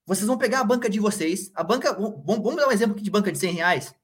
Vocês 0.04 0.26
vão 0.26 0.36
pegar 0.36 0.60
a 0.60 0.64
banca 0.64 0.90
de 0.90 0.98
vocês, 0.98 1.52
a 1.54 1.62
banca, 1.62 1.92
vamos, 1.94 2.56
dar 2.56 2.66
um 2.66 2.72
exemplo 2.72 2.94
aqui 2.94 3.04
de 3.04 3.10
banca 3.10 3.30
de 3.30 3.38
100 3.38 3.52
reais. 3.52 3.94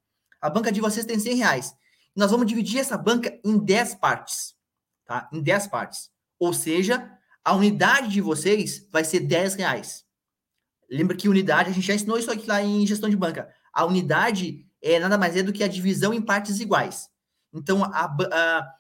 A 0.41 0.49
banca 0.49 0.71
de 0.71 0.81
vocês 0.81 1.05
tem 1.05 1.19
100 1.19 1.35
reais. 1.35 1.75
Nós 2.15 2.31
vamos 2.31 2.47
dividir 2.47 2.79
essa 2.79 2.97
banca 2.97 3.37
em 3.45 3.59
10 3.59 3.97
partes, 3.97 4.55
tá? 5.05 5.29
Em 5.33 5.43
10 5.43 5.67
partes. 5.67 6.09
Ou 6.39 6.53
seja, 6.53 7.11
a 7.45 7.53
unidade 7.53 8.09
de 8.11 8.21
vocês 8.21 8.87
vai 8.93 9.03
ser 9.03 9.21
10 9.21 9.57
reais. 9.57 10.05
Lembra 10.93 11.17
que 11.17 11.27
unidade, 11.27 11.71
a 11.71 11.73
gente 11.73 11.87
já 11.87 11.95
ensinou 11.95 12.19
isso 12.19 12.31
aqui 12.31 12.47
lá 12.47 12.63
em 12.63 12.87
gestão 12.87 13.09
de 13.09 13.17
banca. 13.17 13.49
A 13.73 13.87
unidade 13.87 14.67
é 14.83 14.99
nada 14.99 15.17
mais 15.17 15.35
é 15.35 15.43
do 15.43 15.53
que 15.53 15.65
a 15.65 15.69
divisão 15.69 16.13
em 16.13 16.21
partes 16.21 16.61
iguais. 16.61 17.09
Então, 17.51 17.83
a, 17.83 18.05
a 18.05 18.75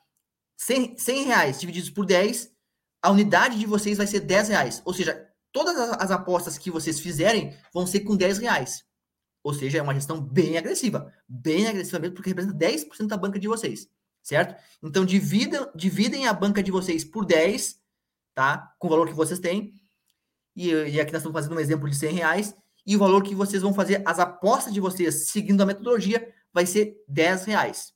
100, 0.59 0.99
100 0.99 1.25
reais 1.25 1.59
divididos 1.59 1.89
por 1.89 2.05
10, 2.05 2.53
a 3.01 3.11
unidade 3.11 3.59
de 3.59 3.65
vocês 3.65 3.97
vai 3.97 4.07
ser 4.07 4.21
10 4.21 4.49
reais. 4.49 4.83
Ou 4.85 4.93
seja, 4.93 5.27
todas 5.51 5.75
as, 5.79 6.11
apostas 6.11 6.59
que 6.59 6.71
vocês 6.71 7.01
fizerem 7.01 7.57
vão 7.73 7.87
ser 7.87 8.01
com 8.01 8.15
10 8.15 8.39
reais. 8.39 8.85
Ou 9.43 9.55
seja, 9.55 9.79
é 9.79 9.83
uma 9.83 9.95
gestão 9.95 10.21
bem 10.21 10.59
agressiva. 10.59 11.11
Bem 11.27 11.67
agressiva 11.67 11.99
mesmo, 11.99 12.15
porque 12.15 12.29
representa 12.29 12.55
10% 12.55 13.07
da 13.07 13.17
banca 13.17 13.39
de 13.39 13.49
vocês. 13.49 13.89
Certo? 14.23 14.55
Então, 14.83 15.07
dividam, 15.07 15.71
dividem 15.75 16.27
a 16.27 16.35
banca 16.35 16.63
de 16.63 16.71
vocês 16.71 17.05
por 17.05 17.25
10, 17.25 17.81
tá? 18.35 18.75
Com 18.79 18.87
o 18.87 18.91
valor 18.91 19.09
que 19.09 19.15
vocês 19.15 19.41
têm. 19.41 19.82
E, 20.55 20.71
e 20.71 21.01
aqui 21.01 21.13
nós 21.13 21.23
estamos 21.23 21.33
fazendo 21.33 21.57
um 21.57 21.61
exemplo 21.61 21.89
de 21.89 21.97
100 21.97 22.15
reais. 22.15 22.55
E 22.87 22.97
o 22.97 22.99
valor 22.99 23.23
que 23.23 23.35
vocês 23.35 23.63
vão 23.63 23.73
fazer, 23.73 24.03
as 24.05 24.19
apostas 24.19 24.73
de 24.73 24.81
vocês, 24.81 25.31
seguindo 25.31 25.61
a 25.61 25.67
metodologia, 25.67 26.33
vai 26.53 26.67
ser 26.67 26.97
10 27.09 27.45
reais. 27.45 27.93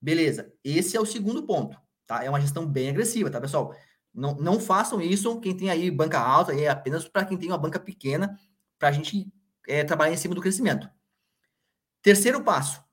Beleza, 0.00 0.52
esse 0.62 0.96
é 0.96 1.00
o 1.00 1.06
segundo 1.06 1.46
ponto, 1.46 1.78
tá? 2.06 2.22
É 2.22 2.28
uma 2.28 2.40
gestão 2.40 2.66
bem 2.66 2.90
agressiva, 2.90 3.30
tá, 3.30 3.40
pessoal? 3.40 3.74
Não, 4.12 4.34
não 4.36 4.60
façam 4.60 5.00
isso, 5.00 5.40
quem 5.40 5.56
tem 5.56 5.70
aí 5.70 5.90
banca 5.90 6.18
alta, 6.18 6.52
é 6.54 6.68
apenas 6.68 7.08
para 7.08 7.24
quem 7.24 7.38
tem 7.38 7.48
uma 7.48 7.58
banca 7.58 7.80
pequena, 7.80 8.38
para 8.78 8.88
a 8.88 8.92
gente 8.92 9.32
é, 9.66 9.82
trabalhar 9.82 10.12
em 10.12 10.16
cima 10.16 10.34
do 10.34 10.40
crescimento. 10.40 10.88
Terceiro 12.02 12.42
passo, 12.42 12.84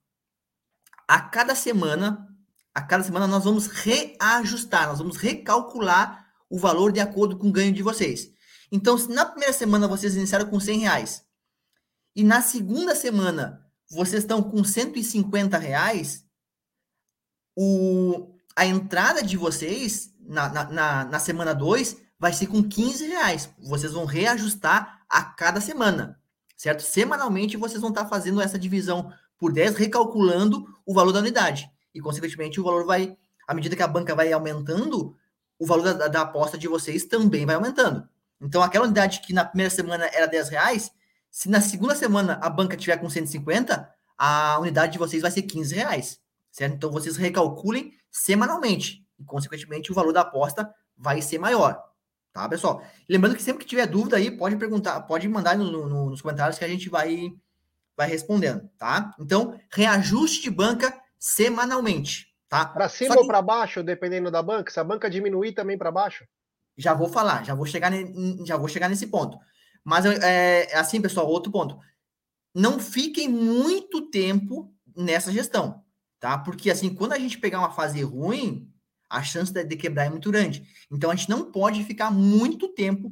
a 1.05 1.19
cada 1.19 1.53
semana, 1.53 2.27
a 2.73 2.81
cada 2.81 3.03
semana 3.03 3.27
nós 3.27 3.43
vamos 3.43 3.67
reajustar, 3.67 4.87
nós 4.87 4.99
vamos 4.99 5.17
recalcular 5.17 6.31
o 6.49 6.57
valor 6.57 6.93
de 6.93 7.01
acordo 7.01 7.37
com 7.37 7.49
o 7.49 7.51
ganho 7.51 7.73
de 7.73 7.83
vocês. 7.83 8.31
Então, 8.71 8.97
se 8.97 9.09
na 9.09 9.25
primeira 9.25 9.53
semana 9.53 9.87
vocês 9.87 10.15
iniciaram 10.15 10.47
com 10.47 10.59
100 10.59 10.79
reais 10.79 11.25
e 12.15 12.23
na 12.23 12.41
segunda 12.41 12.95
semana 12.95 13.65
vocês 13.89 14.23
estão 14.23 14.41
com 14.41 14.63
150 14.63 15.57
reais, 15.57 16.25
o, 17.55 18.33
a 18.55 18.65
entrada 18.65 19.21
de 19.21 19.35
vocês 19.35 20.13
na, 20.19 20.49
na, 20.71 21.05
na 21.05 21.19
semana 21.19 21.53
2 21.53 21.97
vai 22.17 22.31
ser 22.31 22.47
com 22.47 22.63
15 22.63 23.07
reais. 23.07 23.49
Vocês 23.59 23.91
vão 23.91 24.05
reajustar 24.05 25.03
a 25.09 25.23
cada 25.23 25.59
semana, 25.59 26.19
certo? 26.55 26.83
Semanalmente 26.83 27.57
vocês 27.57 27.81
vão 27.81 27.89
estar 27.89 28.05
fazendo 28.05 28.39
essa 28.39 28.57
divisão 28.57 29.11
por 29.37 29.51
10, 29.51 29.75
recalculando 29.75 30.65
o 30.85 30.93
valor 30.93 31.11
da 31.11 31.19
unidade. 31.19 31.69
E, 31.93 31.99
consequentemente, 31.99 32.61
o 32.61 32.63
valor 32.63 32.85
vai, 32.85 33.17
à 33.47 33.53
medida 33.53 33.75
que 33.75 33.83
a 33.83 33.87
banca 33.87 34.15
vai 34.15 34.31
aumentando, 34.31 35.17
o 35.59 35.65
valor 35.65 35.93
da, 35.93 36.07
da 36.07 36.21
aposta 36.21 36.57
de 36.57 36.67
vocês 36.67 37.05
também 37.05 37.45
vai 37.45 37.55
aumentando. 37.55 38.07
Então, 38.41 38.63
aquela 38.63 38.85
unidade 38.85 39.21
que 39.21 39.33
na 39.33 39.45
primeira 39.45 39.69
semana 39.69 40.05
era 40.11 40.25
10 40.25 40.49
reais, 40.49 40.91
Se 41.29 41.47
na 41.47 41.61
segunda 41.61 41.95
semana 41.95 42.37
a 42.41 42.49
banca 42.49 42.75
tiver 42.75 42.97
com 42.97 43.09
150, 43.09 43.89
a 44.17 44.59
unidade 44.59 44.93
de 44.93 44.99
vocês 44.99 45.21
vai 45.21 45.31
ser 45.31 45.43
15 45.43 45.73
reais, 45.73 46.19
certo? 46.51 46.75
Então 46.75 46.91
vocês 46.91 47.15
recalculem 47.15 47.93
semanalmente 48.11 49.03
e, 49.17 49.23
consequentemente, 49.23 49.91
o 49.91 49.95
valor 49.95 50.11
da 50.11 50.21
aposta 50.21 50.69
vai 50.97 51.21
ser 51.21 51.39
maior, 51.39 51.81
tá, 52.33 52.49
pessoal? 52.49 52.83
Lembrando 53.07 53.35
que 53.35 53.41
sempre 53.41 53.63
que 53.63 53.69
tiver 53.69 53.87
dúvida 53.87 54.17
aí, 54.17 54.29
pode 54.29 54.57
perguntar, 54.57 54.99
pode 55.01 55.27
mandar 55.27 55.57
no, 55.57 55.87
no, 55.87 56.09
nos 56.09 56.21
comentários 56.21 56.59
que 56.59 56.65
a 56.65 56.67
gente 56.67 56.89
vai, 56.89 57.33
vai 57.95 58.09
respondendo, 58.09 58.69
tá? 58.77 59.15
Então, 59.19 59.57
reajuste 59.71 60.41
de 60.41 60.51
banca 60.51 60.93
semanalmente, 61.17 62.27
tá? 62.49 62.65
Para 62.65 62.89
cima 62.89 63.15
que... 63.15 63.21
ou 63.21 63.27
para 63.27 63.41
baixo, 63.41 63.81
dependendo 63.81 64.29
da 64.29 64.43
banca? 64.43 64.71
Se 64.71 64.79
a 64.79 64.83
banca 64.83 65.09
diminuir, 65.09 65.53
também 65.53 65.77
para 65.77 65.91
baixo? 65.91 66.25
Já 66.81 66.93
vou 66.93 67.07
falar, 67.07 67.45
já 67.45 67.53
vou 67.53 67.65
chegar, 67.65 67.91
já 68.45 68.57
vou 68.57 68.67
chegar 68.67 68.89
nesse 68.89 69.07
ponto. 69.07 69.37
Mas 69.83 70.05
é, 70.05 70.63
é 70.71 70.77
assim, 70.77 71.01
pessoal, 71.01 71.27
outro 71.27 71.51
ponto. 71.51 71.79
Não 72.53 72.79
fiquem 72.79 73.29
muito 73.29 74.09
tempo 74.09 74.73
nessa 74.95 75.31
gestão, 75.31 75.83
tá? 76.19 76.37
Porque 76.37 76.71
assim, 76.71 76.93
quando 76.93 77.13
a 77.13 77.19
gente 77.19 77.37
pegar 77.37 77.59
uma 77.59 77.71
fase 77.71 78.01
ruim, 78.01 78.67
a 79.09 79.21
chance 79.21 79.51
de 79.51 79.75
quebrar 79.75 80.05
é 80.05 80.09
muito 80.09 80.31
grande. 80.31 80.65
Então 80.89 81.11
a 81.11 81.15
gente 81.15 81.29
não 81.29 81.51
pode 81.51 81.83
ficar 81.83 82.09
muito 82.09 82.69
tempo 82.69 83.11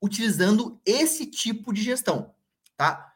utilizando 0.00 0.80
esse 0.84 1.26
tipo 1.26 1.72
de 1.72 1.82
gestão, 1.82 2.34
tá? 2.76 3.12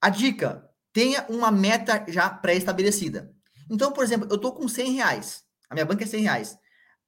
A 0.00 0.08
dica: 0.08 0.68
tenha 0.92 1.24
uma 1.28 1.50
meta 1.50 2.04
já 2.08 2.28
pré-estabelecida. 2.28 3.32
Então, 3.70 3.92
por 3.92 4.04
exemplo, 4.04 4.28
eu 4.30 4.38
tô 4.38 4.52
com 4.52 4.68
100 4.68 4.92
reais, 4.92 5.44
a 5.70 5.74
minha 5.74 5.86
banca 5.86 6.04
é 6.04 6.06
100 6.06 6.22
reais. 6.22 6.58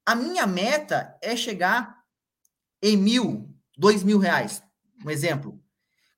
A 0.05 0.15
minha 0.15 0.47
meta 0.47 1.17
é 1.21 1.35
chegar 1.35 1.96
em 2.81 2.97
mil, 2.97 3.49
dois 3.77 4.03
mil 4.03 4.17
reais. 4.17 4.63
Um 5.05 5.09
exemplo. 5.09 5.59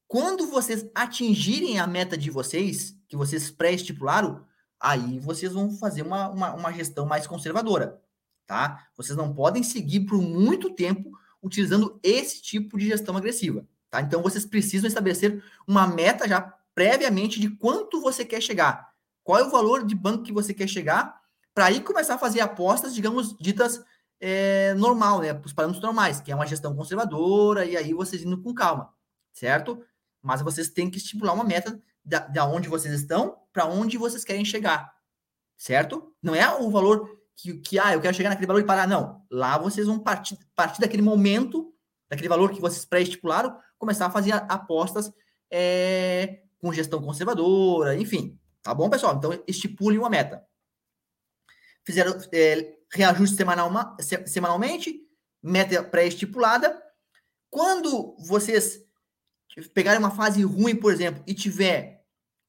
Quando 0.08 0.48
vocês 0.48 0.89
atingirem 0.96 1.80
a 1.80 1.86
meta 1.86 2.18
de 2.18 2.32
vocês, 2.32 2.98
que 3.08 3.16
vocês 3.16 3.51
pré-estipularam, 3.51 4.44
aí 4.80 5.20
vocês 5.20 5.54
vão 5.54 5.72
fazer 5.72 6.01
uma, 6.01 6.30
uma, 6.30 6.54
uma, 6.54 6.74
gestão 6.74 7.06
mais 7.06 7.28
conservadora, 7.28 8.01
tá? 8.48 8.88
Vocês 8.96 9.18
não 9.18 9.34
podem 9.34 9.62
seguir 9.62 10.01
por 10.01 10.20
muito 10.22 10.72
tempo 10.72 11.12
utilizando 11.44 12.00
esse 12.01 12.42
tipo 12.42 12.78
de 12.78 12.88
gestão 12.88 13.16
agressiva, 13.16 13.68
tá? 13.89 14.01
Então, 14.01 14.22
vocês 14.22 14.46
precisam 14.46 14.88
estabelecer 14.88 15.44
uma 15.68 15.86
meta 15.86 16.28
já 16.28 16.42
previamente 16.74 17.39
de 17.39 17.50
quanto 17.50 18.01
você 18.01 18.25
quer 18.25 18.42
chegar. 18.42 18.89
Qual 19.24 19.38
é 19.38 19.44
o 19.44 19.51
valor 19.51 19.86
de 19.86 19.94
banco 19.94 20.24
que 20.24 20.34
você 20.34 20.54
quer 20.54 20.68
chegar 20.68 21.20
para 21.54 21.66
aí 21.66 21.82
começar 21.82 22.16
a 22.16 22.20
fazer 22.20 22.39
apostas, 22.39 22.96
digamos, 22.96 23.36
ditas 23.38 23.84
é, 24.19 24.73
normal, 24.73 25.21
né? 25.21 25.33
Os 25.45 25.53
parâmetros 25.53 25.83
normais, 25.83 26.19
que 26.19 26.31
é 26.31 26.35
uma 26.35 26.45
gestão 26.45 26.75
conservadora, 26.75 27.65
e 27.65 27.77
aí 27.77 27.93
vocês 27.93 28.23
indo 28.23 28.41
com 28.41 28.53
calma, 28.53 28.93
certo? 29.33 29.83
Mas 30.21 30.41
vocês 30.41 30.69
têm 30.69 30.89
que 30.89 30.97
estipular 30.97 31.33
uma 31.33 31.43
meta 31.43 31.81
da, 32.03 32.45
onde 32.45 32.67
vocês 32.67 32.93
estão 32.93 33.38
para 33.53 33.65
onde 33.65 33.97
vocês 33.97 34.23
querem 34.23 34.43
chegar, 34.43 34.91
certo? 35.57 36.13
Não 36.21 36.35
é 36.35 36.53
o 36.55 36.69
valor 36.69 37.19
que, 37.35 37.53
que, 37.59 37.79
ah, 37.79 37.93
eu 37.93 38.01
quero 38.01 38.15
chegar 38.15 38.29
naquele 38.29 38.47
valor 38.47 38.61
e 38.61 38.65
parar, 38.65 38.88
não. 38.88 39.25
Lá 39.31 39.57
vocês 39.57 39.88
vão 39.88 39.99
partir, 39.99 40.38
partir 40.55 40.81
daquele 40.81 41.01
momento, 41.01 41.73
daquele 42.09 42.27
valor 42.27 42.51
que 42.51 42.59
vocês 42.59 42.83
pré-estipularam, 42.83 43.57
começar 43.77 44.07
a 44.07 44.11
fazer 44.11 44.33
apostas 44.33 45.11
é, 45.49 46.41
com 46.59 46.73
gestão 46.73 47.01
conservadora, 47.01 47.95
enfim. 47.95 48.38
Tá 48.61 48.73
bom, 48.73 48.89
pessoal? 48.89 49.15
Então, 49.15 49.31
estipule 49.47 49.97
uma 49.97 50.09
meta. 50.09 50.45
Fizeram, 51.85 52.17
é, 52.33 52.78
reajuste 52.91 53.36
semanal, 53.36 53.72
semanalmente, 54.25 55.01
meta 55.41 55.84
pré-estipulada. 55.84 56.81
Quando 57.50 58.15
vocês 58.19 58.79
pegarem 59.74 60.00
uma 60.00 60.12
fase 60.12 60.43
ruim, 60.43 60.75
por 60.75 60.93
exemplo, 60.93 61.24
e 61.25 61.34
tiver 61.34 62.03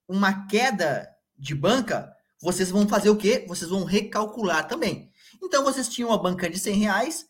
uma 0.08 0.46
queda 0.46 1.08
de 1.36 1.54
banca, 1.54 2.14
vocês 2.40 2.70
vão 2.70 2.88
fazer 2.88 3.10
o 3.10 3.16
quê? 3.16 3.44
Vocês 3.46 3.70
vão 3.70 3.84
recalcular 3.84 4.66
também. 4.66 5.10
Então, 5.42 5.64
vocês 5.64 5.88
tinham 5.88 6.10
uma 6.10 6.20
banca 6.20 6.48
de 6.48 6.58
100 6.58 6.78
reais 6.78 7.26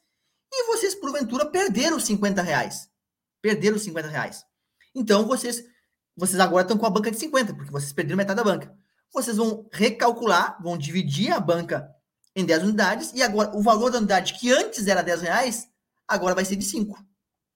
e 0.52 0.66
vocês, 0.66 0.94
porventura, 0.94 1.46
perderam 1.46 1.98
50 2.00 2.42
reais. 2.42 2.88
Perderam 3.40 3.78
50 3.78 4.08
reais. 4.08 4.44
Então, 4.94 5.26
vocês, 5.26 5.64
vocês 6.16 6.40
agora 6.40 6.62
estão 6.62 6.76
com 6.76 6.86
a 6.86 6.90
banca 6.90 7.10
de 7.10 7.18
50, 7.18 7.54
porque 7.54 7.70
vocês 7.70 7.92
perderam 7.92 8.16
metade 8.16 8.36
da 8.36 8.44
banca. 8.44 8.74
Vocês 9.12 9.36
vão 9.36 9.68
recalcular, 9.72 10.60
vão 10.62 10.76
dividir 10.76 11.32
a 11.32 11.40
banca 11.40 11.88
em 12.40 12.44
10 12.44 12.62
unidades, 12.64 13.12
e 13.14 13.22
agora 13.22 13.56
o 13.56 13.62
valor 13.62 13.90
da 13.90 13.98
unidade 13.98 14.34
que 14.34 14.52
antes 14.52 14.86
era 14.86 15.02
10 15.02 15.22
reais, 15.22 15.68
agora 16.06 16.34
vai 16.34 16.44
ser 16.44 16.56
de 16.56 16.64
5. 16.64 16.98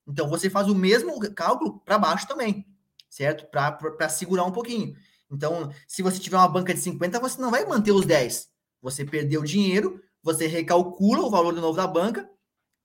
Então 0.06 0.28
você 0.28 0.50
faz 0.50 0.68
o 0.68 0.74
mesmo 0.74 1.18
cálculo 1.34 1.80
para 1.80 1.98
baixo 1.98 2.26
também, 2.28 2.66
certo? 3.08 3.46
Para 3.46 4.08
segurar 4.08 4.44
um 4.44 4.52
pouquinho. 4.52 4.94
Então, 5.30 5.72
se 5.88 6.02
você 6.02 6.18
tiver 6.18 6.36
uma 6.36 6.48
banca 6.48 6.72
de 6.72 6.80
50, 6.80 7.18
você 7.18 7.40
não 7.40 7.50
vai 7.50 7.64
manter 7.64 7.92
os 7.92 8.06
10. 8.06 8.48
Você 8.82 9.04
perdeu 9.04 9.40
o 9.40 9.44
dinheiro, 9.44 10.00
você 10.22 10.46
recalcula 10.46 11.22
o 11.22 11.30
valor 11.30 11.54
do 11.54 11.60
novo 11.60 11.76
da 11.76 11.86
banca, 11.86 12.28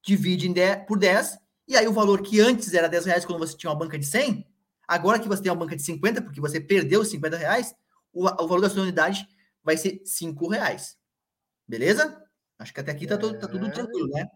divide 0.02 0.50
em 0.50 0.54
10, 0.54 0.86
por 0.88 0.98
10, 0.98 1.38
e 1.68 1.76
aí 1.76 1.88
o 1.88 1.94
valor 1.94 2.22
que 2.22 2.40
antes 2.40 2.74
era 2.74 2.88
10 2.88 3.06
reais 3.06 3.26
quando 3.26 3.40
você 3.40 3.56
tinha 3.56 3.70
uma 3.70 3.78
banca 3.78 4.00
de 4.00 4.06
100, 4.06 4.46
agora 4.88 5.20
que 5.20 5.28
você 5.28 5.44
tem 5.44 5.52
uma 5.52 5.58
banca 5.58 5.76
de 5.76 5.84
50, 5.84 6.22
porque 6.22 6.42
você 6.42 6.60
perdeu 6.60 7.02
os 7.02 7.10
50 7.10 7.38
reais, 7.38 7.76
o, 8.12 8.26
o 8.26 8.48
valor 8.48 8.62
da 8.62 8.70
sua 8.70 8.84
unidade 8.84 9.28
vai 9.64 9.78
ser 9.78 10.02
5 10.04 10.48
reais. 10.48 10.98
Beleza? 11.70 12.20
Acho 12.58 12.74
que 12.74 12.80
até 12.80 12.92
aqui 12.92 13.06
tá, 13.06 13.16
tudo, 13.16 13.38
tá 13.38 13.48
tudo 13.48 13.68
é. 13.68 13.70
tranquilo, 13.70 14.10
né? 14.10 14.28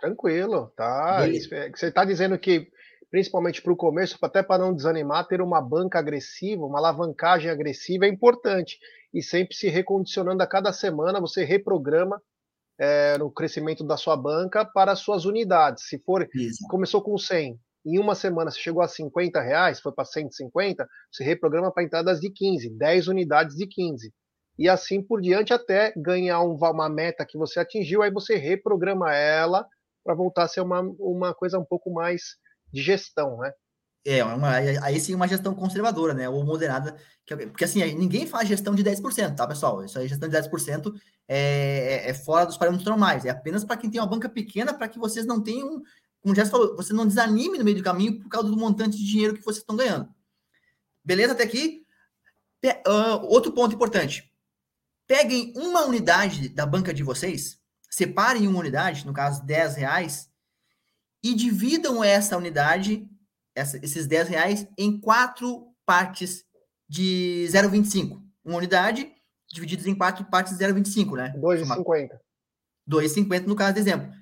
Tranquilo, 0.00 0.72
tá. 0.76 1.20
É, 1.22 1.70
você 1.70 1.86
está 1.86 2.04
dizendo 2.04 2.36
que, 2.36 2.68
principalmente 3.12 3.62
para 3.62 3.72
o 3.72 3.76
começo, 3.76 4.18
até 4.20 4.42
para 4.42 4.64
não 4.64 4.74
desanimar, 4.74 5.28
ter 5.28 5.40
uma 5.40 5.62
banca 5.62 6.00
agressiva, 6.00 6.66
uma 6.66 6.80
alavancagem 6.80 7.48
agressiva 7.48 8.06
é 8.06 8.08
importante. 8.08 8.76
E 9.14 9.22
sempre 9.22 9.54
se 9.54 9.68
recondicionando 9.68 10.42
a 10.42 10.48
cada 10.48 10.72
semana, 10.72 11.20
você 11.20 11.44
reprograma 11.44 12.20
é, 12.76 13.16
no 13.18 13.30
crescimento 13.30 13.84
da 13.84 13.96
sua 13.96 14.16
banca 14.16 14.64
para 14.64 14.90
as 14.90 14.98
suas 14.98 15.24
unidades. 15.24 15.84
Se 15.86 16.00
for, 16.00 16.28
Isso. 16.34 16.66
começou 16.68 17.00
com 17.00 17.16
100, 17.16 17.56
em 17.86 18.00
uma 18.00 18.16
semana 18.16 18.50
você 18.50 18.58
chegou 18.58 18.82
a 18.82 18.88
50 18.88 19.40
reais, 19.40 19.78
foi 19.78 19.92
para 19.92 20.04
150, 20.04 20.88
você 21.12 21.22
reprograma 21.22 21.72
para 21.72 21.84
entradas 21.84 22.18
de 22.18 22.30
15, 22.30 22.68
10 22.70 23.06
unidades 23.06 23.54
de 23.54 23.64
15 23.68 24.12
e 24.58 24.68
assim 24.68 25.02
por 25.02 25.20
diante 25.20 25.52
até 25.52 25.92
ganhar 25.96 26.40
um, 26.42 26.54
uma 26.54 26.88
meta 26.88 27.26
que 27.26 27.36
você 27.36 27.60
atingiu, 27.60 28.02
aí 28.02 28.10
você 28.10 28.36
reprograma 28.36 29.12
ela 29.14 29.66
para 30.04 30.14
voltar 30.14 30.44
a 30.44 30.48
ser 30.48 30.60
uma, 30.60 30.80
uma 30.98 31.34
coisa 31.34 31.58
um 31.58 31.64
pouco 31.64 31.92
mais 31.92 32.36
de 32.72 32.82
gestão, 32.82 33.38
né? 33.38 33.52
É, 34.06 34.22
uma, 34.22 34.50
aí 34.50 35.00
sim 35.00 35.14
uma 35.14 35.26
gestão 35.26 35.54
conservadora, 35.54 36.12
né? 36.12 36.28
Ou 36.28 36.44
moderada, 36.44 36.94
que, 37.24 37.34
porque 37.34 37.64
assim, 37.64 37.82
ninguém 37.94 38.26
faz 38.26 38.46
gestão 38.46 38.74
de 38.74 38.84
10%, 38.84 39.34
tá, 39.34 39.46
pessoal? 39.46 39.82
Isso 39.82 39.98
aí, 39.98 40.06
gestão 40.06 40.28
de 40.28 40.36
10% 40.36 40.94
é, 41.26 42.04
é, 42.06 42.10
é 42.10 42.14
fora 42.14 42.44
dos 42.44 42.58
parâmetros 42.58 42.86
normais, 42.86 43.24
é 43.24 43.30
apenas 43.30 43.64
para 43.64 43.78
quem 43.78 43.90
tem 43.90 44.00
uma 44.00 44.06
banca 44.06 44.28
pequena, 44.28 44.74
para 44.74 44.88
que 44.88 44.98
vocês 44.98 45.24
não 45.24 45.42
tenham, 45.42 45.82
como 46.20 46.34
já 46.34 46.44
falou, 46.44 46.76
você 46.76 46.92
não 46.92 47.06
desanime 47.06 47.56
no 47.56 47.64
meio 47.64 47.78
do 47.78 47.82
caminho 47.82 48.20
por 48.20 48.28
causa 48.28 48.48
do 48.50 48.56
montante 48.58 48.98
de 48.98 49.06
dinheiro 49.06 49.34
que 49.34 49.42
vocês 49.42 49.58
estão 49.58 49.74
ganhando. 49.74 50.08
Beleza 51.02 51.32
até 51.32 51.44
aqui? 51.44 51.82
Uh, 52.86 53.26
outro 53.26 53.52
ponto 53.52 53.74
importante 53.74 54.33
peguem 55.06 55.52
uma 55.56 55.84
unidade 55.84 56.48
da 56.48 56.66
banca 56.66 56.92
de 56.92 57.02
vocês, 57.02 57.58
separem 57.90 58.48
uma 58.48 58.58
unidade, 58.58 59.06
no 59.06 59.12
caso 59.12 59.44
10 59.44 59.76
reais, 59.76 60.30
e 61.22 61.34
dividam 61.34 62.02
essa 62.02 62.36
unidade, 62.36 63.08
essa, 63.54 63.78
esses 63.82 64.06
10 64.06 64.28
reais, 64.28 64.66
em 64.76 65.00
quatro 65.00 65.68
partes 65.86 66.44
de 66.88 67.46
0,25. 67.48 68.22
Uma 68.44 68.58
unidade 68.58 69.10
divididas 69.50 69.86
em 69.86 69.94
quatro 69.94 70.24
partes 70.24 70.58
de 70.58 70.64
0,25, 70.64 71.16
né? 71.16 71.32
2,50. 71.38 72.18
2,50 72.88 73.46
no 73.46 73.56
caso 73.56 73.74
do 73.74 73.80
exemplo. 73.80 74.12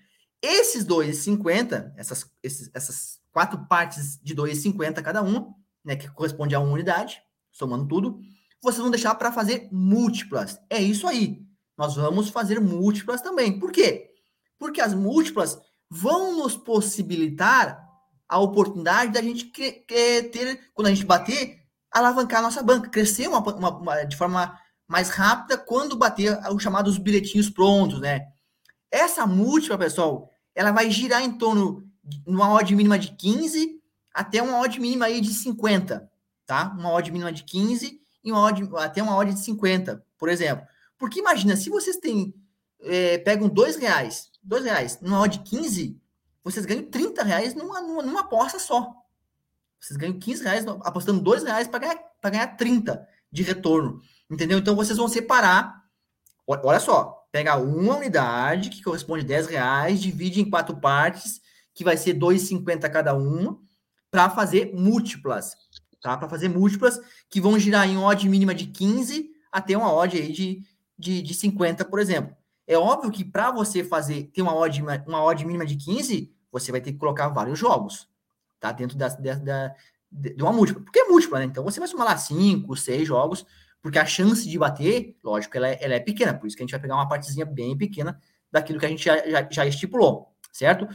Esses 0.41 0.85
2,50, 0.85 1.93
essas, 1.97 2.31
esses, 2.43 2.71
essas 2.75 3.21
quatro 3.33 3.67
partes 3.67 4.19
de 4.23 4.35
2,50 4.35 5.03
cada 5.03 5.23
uma, 5.23 5.55
né, 5.85 5.97
que 5.97 6.09
corresponde 6.11 6.55
a 6.55 6.61
uma 6.61 6.73
unidade, 6.73 7.23
somando 7.51 7.87
tudo, 7.87 8.21
vocês 8.63 8.81
vão 8.81 8.91
deixar 8.91 9.15
para 9.17 9.33
fazer 9.33 9.69
múltiplas. 9.73 10.61
É 10.71 10.81
isso 10.81 11.07
aí. 11.09 11.43
Nós 11.77 11.97
vamos 11.97 12.29
fazer 12.29 12.61
múltiplas 12.61 13.21
também. 13.21 13.59
Por 13.59 13.73
quê? 13.73 14.11
Porque 14.59 14.81
as 14.81 14.95
múltiplas 14.95 15.59
vão 15.91 16.37
nos 16.37 16.57
possibilitar 16.57 17.85
a 18.29 18.39
oportunidade 18.39 19.13
da 19.13 19.21
gente 19.21 19.47
ter, 19.47 20.71
quando 20.73 20.87
a 20.87 20.95
gente 20.95 21.05
bater, 21.05 21.61
alavancar 21.91 22.39
a 22.39 22.43
nossa 22.43 22.63
banca, 22.63 22.89
crescer 22.89 23.29
uma, 23.29 23.41
uma, 23.41 23.71
uma, 23.77 24.05
de 24.05 24.17
forma 24.17 24.59
mais 24.89 25.11
rápida 25.11 25.59
quando 25.59 25.97
bater 25.97 26.39
os 26.51 26.63
chamados 26.63 26.97
bilhetinhos 26.99 27.51
prontos, 27.51 28.01
né? 28.01 28.29
Essa 28.91 29.27
múltipla, 29.27 29.77
pessoal, 29.77 30.31
ela 30.55 30.71
vai 30.71 30.91
girar 30.91 31.23
em 31.23 31.33
torno 31.33 31.87
de 32.05 32.23
uma 32.27 32.53
odd 32.53 32.75
mínima 32.75 32.99
de 32.99 33.13
15 33.13 33.81
até 34.15 34.43
uma 34.43 34.61
odd 34.61 34.79
mínima 34.79 35.07
aí 35.07 35.21
de 35.21 35.33
50, 35.33 36.11
tá? 36.47 36.75
Uma 36.79 36.93
odd 36.93 37.11
mínima 37.11 37.33
de 37.33 37.43
15 37.45 38.02
em 38.25 38.31
uma 38.31 38.43
odd, 38.43 38.69
até 38.77 39.03
uma 39.03 39.17
odd 39.17 39.33
de 39.33 39.41
50, 39.41 40.05
por 40.19 40.29
exemplo. 40.29 40.67
Porque 40.99 41.21
imagina, 41.21 41.57
se 41.57 41.69
vocês 41.69 41.97
têm, 41.97 42.35
é, 42.81 43.19
pegam 43.19 43.49
dois 43.49 43.77
reais, 43.77 44.31
dois 44.43 44.65
reais, 44.65 45.01
numa 45.01 45.21
odd 45.21 45.39
de 45.39 45.45
15, 45.45 46.01
vocês 46.45 46.67
ganham 46.67 46.85
30 46.85 47.23
reais 47.23 47.55
numa, 47.55 47.81
numa, 47.81 48.03
numa 48.03 48.21
aposta 48.21 48.59
só. 48.59 48.93
Vocês 49.81 49.97
ganham 49.97 50.19
15 50.19 50.43
reais 50.45 50.65
apostando 50.85 51.21
2 51.21 51.43
reais 51.43 51.67
para 51.67 51.81
ganhar, 51.81 51.99
ganhar 52.23 52.47
30 52.57 53.07
de 53.31 53.43
retorno. 53.43 54.01
Entendeu? 54.31 54.59
Então 54.59 54.77
vocês 54.77 54.97
vão 54.97 55.09
separar. 55.09 55.83
Olha 56.47 56.81
só, 56.81 57.27
pega 57.33 57.57
uma 57.57 57.97
unidade 57.97 58.71
que 58.71 58.83
corresponde 58.83 59.25
a 59.25 59.29
10 59.29 59.47
reais, 59.49 60.01
divide 60.01 60.41
em 60.41 60.49
quatro 60.49 60.77
partes, 60.77 61.41
que 61.75 61.83
vai 61.83 61.97
ser 61.97 62.15
2,50 62.15 62.91
cada 62.91 63.15
uma, 63.15 63.59
para 64.11 64.29
fazer 64.31 64.73
múltiplas. 64.75 65.57
Tá? 66.03 66.17
Para 66.17 66.29
fazer 66.29 66.49
múltiplas 66.49 67.01
que 67.31 67.41
vão 67.41 67.59
girar 67.59 67.89
em 67.89 67.97
odd 67.97 68.29
mínima 68.29 68.55
de 68.55 68.67
15 68.67 69.31
até 69.53 69.77
uma 69.77 69.93
odd 69.93 70.17
aí 70.17 70.33
de, 70.33 70.63
de, 70.99 71.23
de 71.23 71.35
50, 71.35 71.85
por 71.85 72.01
exemplo. 72.01 72.37
É 72.67 72.77
óbvio 72.77 73.11
que 73.11 73.25
para 73.25 73.51
você 73.51 73.85
fazer 73.85 74.25
ter 74.35 74.43
uma 74.43 74.55
odd, 74.55 74.83
uma 75.07 75.23
odd 75.23 75.45
mínima 75.45 75.65
de 75.65 75.77
15, 75.77 76.35
você 76.51 76.73
vai 76.73 76.81
ter 76.81 76.93
que 76.93 76.99
colocar 76.99 77.29
vários 77.29 77.59
jogos, 77.59 78.09
tá? 78.59 78.73
Dentro 78.73 78.97
da, 78.97 79.09
da, 79.09 79.35
da 79.35 79.75
de 80.11 80.43
uma 80.43 80.53
múltipla. 80.53 80.83
Porque 80.83 80.99
é 80.99 81.05
múltipla, 81.05 81.39
né? 81.39 81.47
Então 81.47 81.65
você 81.65 81.79
vai 81.79 81.89
somar 81.89 82.07
lá 82.07 82.17
5, 82.17 82.77
6 82.77 83.09
jogos, 83.09 83.47
porque 83.81 83.99
a 83.99 84.05
chance 84.05 84.49
de 84.49 84.59
bater, 84.59 85.17
lógico, 85.25 85.57
ela 85.57 85.69
é, 85.69 85.79
ela 85.81 85.95
é 85.95 86.01
pequena. 86.01 86.35
Por 86.35 86.47
isso 86.47 86.57
que 86.57 86.63
a 86.63 86.65
gente 86.65 86.73
vai 86.73 86.81
pegar 86.81 86.95
uma 86.95 87.09
partezinha 87.09 87.47
bem 87.47 87.77
pequena 87.77 88.21
daquilo 88.51 88.79
que 88.79 88.87
a 88.87 88.89
gente 88.89 89.05
já, 89.05 89.17
já, 89.29 89.49
já 89.51 89.67
estipulou, 89.67 90.33
certo? 90.53 90.87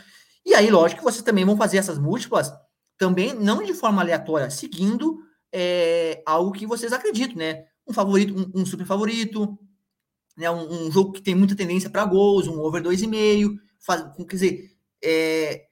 E 0.45 0.53
aí, 0.53 0.69
lógico 0.69 1.03
vocês 1.03 1.23
também 1.23 1.43
vão 1.43 1.57
fazer 1.57 1.77
essas 1.77 1.97
múltiplas 1.97 2.53
também 2.97 3.33
não 3.33 3.63
de 3.63 3.73
forma 3.73 4.01
aleatória, 4.01 4.49
seguindo 4.49 5.19
é, 5.53 6.21
algo 6.25 6.51
que 6.51 6.65
vocês 6.65 6.91
acreditam, 6.91 7.37
né? 7.37 7.65
Um 7.87 7.93
favorito, 7.93 8.33
um, 8.35 8.61
um 8.61 8.65
super 8.65 8.85
favorito, 8.85 9.57
né? 10.35 10.49
Um, 10.49 10.87
um, 10.87 10.91
jogo 10.91 11.13
que 11.13 11.21
tem 11.21 11.35
muita 11.35 11.55
tendência 11.55 11.89
para 11.89 12.05
gols, 12.05 12.47
um 12.47 12.59
over 12.59 12.81
2,5, 12.81 13.57
faz, 13.79 14.03
quer 14.15 14.35
dizer, 14.35 14.71
é, 15.03 15.65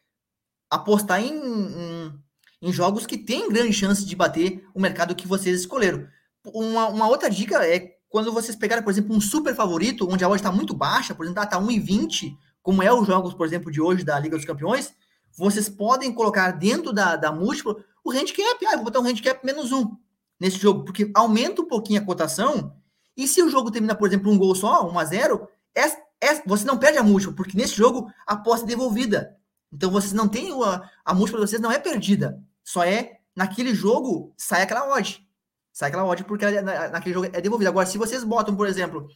apostar 0.69 1.21
em, 1.21 1.33
em, 1.33 2.13
em, 2.61 2.71
jogos 2.71 3.05
que 3.05 3.17
têm 3.17 3.49
grande 3.49 3.73
chance 3.73 4.05
de 4.05 4.15
bater 4.15 4.63
o 4.73 4.79
mercado 4.79 5.15
que 5.15 5.27
vocês 5.27 5.59
escolheram. 5.59 6.07
Uma, 6.45 6.87
uma 6.87 7.07
outra 7.07 7.29
dica 7.29 7.65
é 7.65 7.95
quando 8.07 8.31
vocês 8.31 8.55
pegarem, 8.55 8.83
por 8.83 8.91
exemplo, 8.91 9.15
um 9.15 9.19
super 9.19 9.53
favorito, 9.55 10.07
onde 10.09 10.23
a 10.23 10.29
odd 10.29 10.37
está 10.37 10.51
muito 10.51 10.73
baixa, 10.73 11.13
por 11.13 11.25
exemplo, 11.25 11.43
está 11.43 11.59
1,20, 11.59 12.35
como 12.61 12.81
é 12.81 12.91
os 12.93 13.05
jogos, 13.05 13.33
por 13.33 13.45
exemplo, 13.45 13.71
de 13.71 13.81
hoje 13.81 14.03
da 14.03 14.17
Liga 14.19 14.37
dos 14.37 14.45
Campeões, 14.45 14.93
vocês 15.35 15.69
podem 15.69 16.13
colocar 16.13 16.51
dentro 16.51 16.93
da, 16.93 17.15
da 17.15 17.31
múltipla 17.31 17.75
o 18.03 18.11
handicap. 18.11 18.65
Ah, 18.67 18.75
vou 18.75 18.85
botar 18.85 18.99
um 18.99 19.05
handicap 19.05 19.45
menos 19.45 19.71
um 19.71 19.95
nesse 20.39 20.57
jogo, 20.57 20.85
porque 20.85 21.11
aumenta 21.13 21.61
um 21.61 21.67
pouquinho 21.67 22.01
a 22.01 22.05
cotação. 22.05 22.75
E 23.15 23.27
se 23.27 23.41
o 23.41 23.49
jogo 23.49 23.71
termina, 23.71 23.95
por 23.95 24.07
exemplo, 24.07 24.31
um 24.31 24.37
gol 24.37 24.53
só, 24.55 24.87
1 24.89 24.99
a 24.99 25.05
0 25.05 25.47
é, 25.73 25.87
é, 26.21 26.41
você 26.45 26.65
não 26.65 26.77
perde 26.77 26.97
a 26.97 27.03
múltipla, 27.03 27.35
porque 27.35 27.57
nesse 27.57 27.75
jogo 27.75 28.11
a 28.25 28.33
aposta 28.33 28.65
é 28.65 28.69
devolvida. 28.69 29.37
Então 29.71 29.91
vocês 29.91 30.13
não 30.13 30.27
têm 30.27 30.51
a, 30.63 30.89
a 31.03 31.13
múltipla 31.13 31.41
de 31.41 31.49
vocês 31.49 31.61
não 31.61 31.71
é 31.71 31.79
perdida. 31.79 32.41
Só 32.63 32.83
é 32.83 33.19
naquele 33.35 33.75
jogo 33.75 34.33
sai 34.37 34.61
aquela 34.61 34.89
odd. 34.93 35.25
Sai 35.73 35.89
aquela 35.89 36.05
odd 36.05 36.23
porque 36.23 36.45
ela, 36.45 36.61
na, 36.61 36.89
naquele 36.89 37.13
jogo 37.13 37.27
é 37.31 37.41
devolvida. 37.41 37.69
Agora, 37.69 37.85
se 37.85 37.97
vocês 37.97 38.23
botam, 38.23 38.55
por 38.55 38.67
exemplo, 38.67 39.07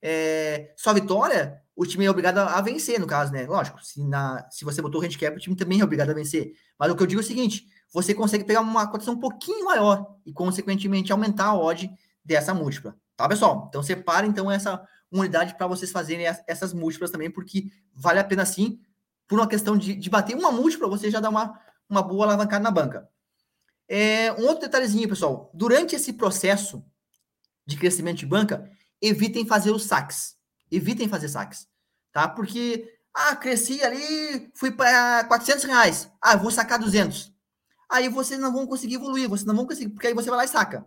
é, 0.00 0.72
só 0.76 0.92
vitória, 0.94 1.61
o 1.74 1.86
time 1.86 2.04
é 2.04 2.10
obrigado 2.10 2.38
a, 2.38 2.60
vencer, 2.60 3.00
no 3.00 3.06
caso, 3.06 3.32
né? 3.32 3.46
Lógico, 3.46 3.82
se, 3.82 4.02
na, 4.06 4.46
se 4.50 4.64
você 4.64 4.82
botou 4.82 5.00
o 5.00 5.04
handicap, 5.04 5.34
o 5.34 5.40
time 5.40 5.56
também 5.56 5.80
é 5.80 5.84
obrigado 5.84 6.10
a 6.10 6.14
vencer. 6.14 6.52
Mas 6.78 6.90
o 6.90 6.96
que 6.96 7.02
eu 7.02 7.06
digo 7.06 7.20
é 7.20 7.24
o 7.24 7.26
seguinte: 7.26 7.66
você 7.92 8.14
consegue 8.14 8.44
pegar 8.44 8.60
uma 8.60 8.86
cotação 8.86 9.14
um 9.14 9.20
pouquinho 9.20 9.64
maior 9.64 10.16
e, 10.26 10.32
consequentemente, 10.32 11.12
aumentar 11.12 11.46
a 11.46 11.56
odd 11.56 11.90
dessa 12.24 12.52
múltipla. 12.52 12.96
Tá, 13.16 13.28
pessoal? 13.28 13.66
Então, 13.68 13.82
separa 13.82 14.26
então 14.26 14.50
essa 14.50 14.82
unidade 15.10 15.54
para 15.54 15.66
vocês 15.66 15.90
fazerem 15.90 16.26
essas 16.46 16.72
múltiplas 16.72 17.10
também, 17.10 17.30
porque 17.30 17.66
vale 17.94 18.18
a 18.18 18.24
pena 18.24 18.44
sim, 18.44 18.80
por 19.26 19.38
uma 19.38 19.48
questão 19.48 19.76
de, 19.76 19.94
de 19.94 20.10
bater 20.10 20.36
uma 20.36 20.50
múltipla, 20.50 20.88
você 20.88 21.10
já 21.10 21.20
dá 21.20 21.28
uma, 21.28 21.58
uma 21.88 22.02
boa 22.02 22.26
alavancada 22.26 22.62
na 22.62 22.70
banca. 22.70 23.08
É, 23.88 24.32
um 24.32 24.46
outro 24.46 24.60
detalhezinho, 24.60 25.08
pessoal. 25.08 25.50
Durante 25.52 25.94
esse 25.94 26.14
processo 26.14 26.84
de 27.66 27.76
crescimento 27.76 28.18
de 28.18 28.26
banca, 28.26 28.70
evitem 29.00 29.46
fazer 29.46 29.70
os 29.70 29.84
saques. 29.84 30.34
Evitem 30.72 31.08
fazer 31.08 31.28
saques, 31.28 31.68
tá? 32.10 32.26
Porque, 32.26 32.90
ah, 33.14 33.36
cresci 33.36 33.82
ali, 33.82 34.50
fui 34.54 34.70
para 34.70 35.24
400 35.24 35.64
reais. 35.64 36.10
Ah, 36.20 36.34
vou 36.34 36.50
sacar 36.50 36.78
200. 36.78 37.30
Aí 37.90 38.08
vocês 38.08 38.40
não 38.40 38.50
vão 38.50 38.66
conseguir 38.66 38.94
evoluir, 38.94 39.28
vocês 39.28 39.46
não 39.46 39.54
vão 39.54 39.66
conseguir, 39.66 39.90
porque 39.90 40.06
aí 40.06 40.14
você 40.14 40.30
vai 40.30 40.38
lá 40.38 40.44
e 40.46 40.48
saca. 40.48 40.86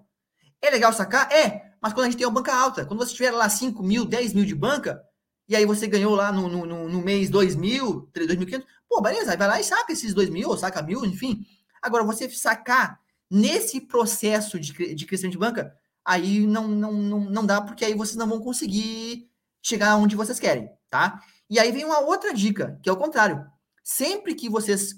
É 0.60 0.72
legal 0.72 0.92
sacar? 0.92 1.32
É, 1.32 1.72
mas 1.80 1.94
quando 1.94 2.08
a 2.08 2.10
gente 2.10 2.18
tem 2.18 2.26
uma 2.26 2.34
banca 2.34 2.52
alta, 2.52 2.84
quando 2.84 3.06
você 3.06 3.14
tiver 3.14 3.30
lá 3.30 3.48
5 3.48 3.84
mil, 3.84 4.06
10 4.06 4.34
mil 4.34 4.44
de 4.44 4.56
banca, 4.56 5.04
e 5.48 5.56
aí 5.56 5.66
você 5.68 5.86
ganhou 5.86 6.16
lá 6.16 6.32
no, 6.32 6.50
no, 6.50 6.90
no 6.90 7.02
mês 7.02 7.30
2 7.30 7.56
mil, 7.56 8.10
2.500, 8.12 8.66
pô, 8.90 9.00
beleza, 9.02 9.32
aí 9.32 9.38
vai 9.38 9.48
lá 9.48 9.60
e 9.60 9.64
saca 9.64 9.94
esses 9.94 10.16
2 10.16 10.32
mil, 10.32 10.50
ou 10.50 10.58
saca 10.58 10.82
mil, 10.82 11.06
enfim. 11.06 11.46
Agora, 11.80 12.04
você 12.04 12.28
sacar 12.32 13.00
nesse 13.30 13.80
processo 13.80 14.60
de, 14.60 14.96
de 14.96 15.06
crescimento 15.06 15.34
de 15.34 15.38
banca, 15.38 15.76
aí 16.04 16.48
não, 16.48 16.68
não, 16.68 16.94
não, 16.94 17.20
não 17.20 17.46
dá, 17.46 17.62
porque 17.62 17.86
aí 17.86 17.94
vocês 17.94 18.16
não 18.16 18.28
vão 18.28 18.40
conseguir 18.40 19.30
chegar 19.66 19.98
onde 19.98 20.16
vocês 20.16 20.40
querem, 20.40 20.70
tá? 20.92 21.20
E 21.50 21.58
aí 21.58 21.72
vem 21.72 21.84
uma 21.84 22.00
outra 22.00 22.32
dica, 22.32 22.80
que 22.84 22.90
é 22.90 22.92
o 22.92 22.98
contrário. 22.98 23.44
Sempre 23.84 24.36
que 24.36 24.48
vocês 24.48 24.94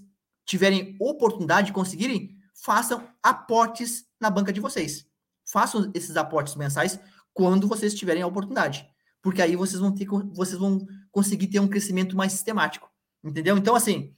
tiverem 0.46 0.98
oportunidade 1.00 1.68
de 1.68 1.74
conseguirem, 1.74 2.38
façam 2.54 3.08
aportes 3.24 4.06
na 4.20 4.30
banca 4.30 4.52
de 4.52 4.60
vocês. 4.60 5.06
Façam 5.46 5.90
esses 5.94 6.18
aportes 6.18 6.56
mensais 6.56 7.00
quando 7.34 7.66
vocês 7.66 7.94
tiverem 7.94 8.24
a 8.24 8.28
oportunidade, 8.28 8.86
porque 9.22 9.42
aí 9.42 9.56
vocês 9.56 9.80
vão 9.80 9.94
ter 9.94 10.06
vocês 10.34 10.60
vão 10.60 10.86
conseguir 11.12 11.48
ter 11.48 11.62
um 11.62 11.68
crescimento 11.68 12.18
mais 12.18 12.34
sistemático, 12.34 12.92
entendeu? 13.24 13.58
Então 13.58 13.74
assim, 13.74 14.14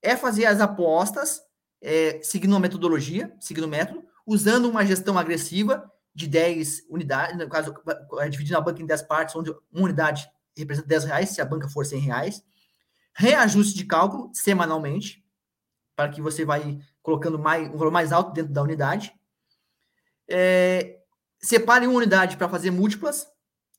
é 0.00 0.16
fazer 0.16 0.46
as 0.46 0.60
apostas 0.60 1.40
é, 1.80 2.20
seguindo 2.22 2.52
uma 2.52 2.60
metodologia, 2.60 3.34
seguindo 3.40 3.64
um 3.64 3.70
método, 3.70 4.04
usando 4.24 4.66
uma 4.66 4.86
gestão 4.86 5.18
agressiva 5.18 5.90
de 6.14 6.26
10 6.26 6.86
unidades, 6.88 7.36
no 7.36 7.48
caso, 7.48 7.74
é, 8.20 8.28
dividindo 8.28 8.58
a 8.58 8.60
banca 8.60 8.82
em 8.82 8.86
10 8.86 9.02
partes, 9.02 9.34
onde 9.34 9.50
uma 9.50 9.84
unidade 9.84 10.30
representa 10.56 10.86
10 10.86 11.04
reais, 11.04 11.30
se 11.30 11.40
a 11.40 11.44
banca 11.44 11.68
for 11.68 11.86
100 11.86 12.00
reais. 12.00 12.44
Reajuste 13.14 13.76
de 13.76 13.84
cálculo 13.84 14.30
semanalmente, 14.34 15.24
para 15.96 16.08
que 16.08 16.20
você 16.20 16.44
vai 16.44 16.78
colocando 17.02 17.38
mais, 17.38 17.68
um 17.68 17.76
valor 17.76 17.90
mais 17.90 18.12
alto 18.12 18.32
dentro 18.32 18.52
da 18.52 18.62
unidade. 18.62 19.12
É, 20.28 21.00
separe 21.40 21.86
uma 21.86 21.96
unidade 21.96 22.36
para 22.36 22.48
fazer 22.48 22.70
múltiplas 22.70 23.26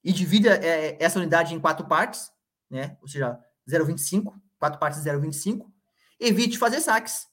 e 0.03 0.11
divida 0.11 0.55
é, 0.55 0.97
essa 1.03 1.19
unidade 1.19 1.53
em 1.53 1.59
quatro 1.59 1.87
partes, 1.87 2.31
né? 2.69 2.97
ou 3.01 3.07
seja, 3.07 3.39
0,25, 3.67 4.33
quatro 4.59 4.79
partes 4.79 4.99
0,25. 5.01 5.65
Evite 6.19 6.57
fazer 6.57 6.81
saques 6.81 7.27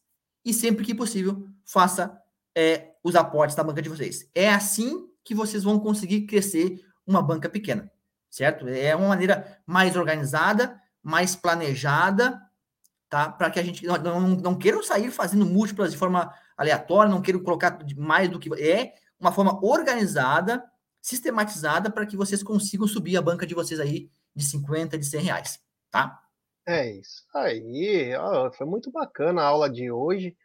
e 0.44 0.54
sempre 0.54 0.84
que 0.84 0.94
possível 0.94 1.46
faça 1.64 2.18
é, 2.54 2.89
os 3.02 3.16
aportes 3.16 3.56
da 3.56 3.64
banca 3.64 3.82
de 3.82 3.88
vocês. 3.88 4.28
É 4.34 4.50
assim 4.50 5.08
que 5.24 5.34
vocês 5.34 5.62
vão 5.62 5.78
conseguir 5.78 6.22
crescer 6.22 6.80
uma 7.06 7.22
banca 7.22 7.48
pequena, 7.48 7.90
certo? 8.28 8.68
É 8.68 8.94
uma 8.94 9.08
maneira 9.08 9.60
mais 9.66 9.96
organizada, 9.96 10.80
mais 11.02 11.34
planejada, 11.34 12.40
tá? 13.08 13.30
Para 13.30 13.50
que 13.50 13.58
a 13.58 13.62
gente 13.62 13.86
não, 13.86 13.96
não, 13.98 14.20
não 14.20 14.58
queiram 14.58 14.82
sair 14.82 15.10
fazendo 15.10 15.46
múltiplas 15.46 15.92
de 15.92 15.98
forma 15.98 16.32
aleatória, 16.56 17.10
não 17.10 17.22
queiram 17.22 17.42
colocar 17.42 17.78
mais 17.96 18.28
do 18.28 18.38
que 18.38 18.50
é 18.62 18.94
uma 19.18 19.32
forma 19.32 19.58
organizada, 19.64 20.64
sistematizada 21.00 21.90
para 21.90 22.06
que 22.06 22.16
vocês 22.16 22.42
consigam 22.42 22.86
subir 22.86 23.16
a 23.16 23.22
banca 23.22 23.46
de 23.46 23.54
vocês 23.54 23.80
aí 23.80 24.10
de 24.34 24.44
50, 24.44 24.98
de 24.98 25.04
100 25.04 25.20
reais, 25.22 25.60
tá? 25.90 26.22
É 26.66 26.90
isso 26.92 27.24
aí. 27.34 28.14
Ó, 28.16 28.50
foi 28.52 28.66
muito 28.66 28.90
bacana 28.90 29.42
a 29.42 29.46
aula 29.46 29.68
de 29.68 29.90
hoje 29.90 30.36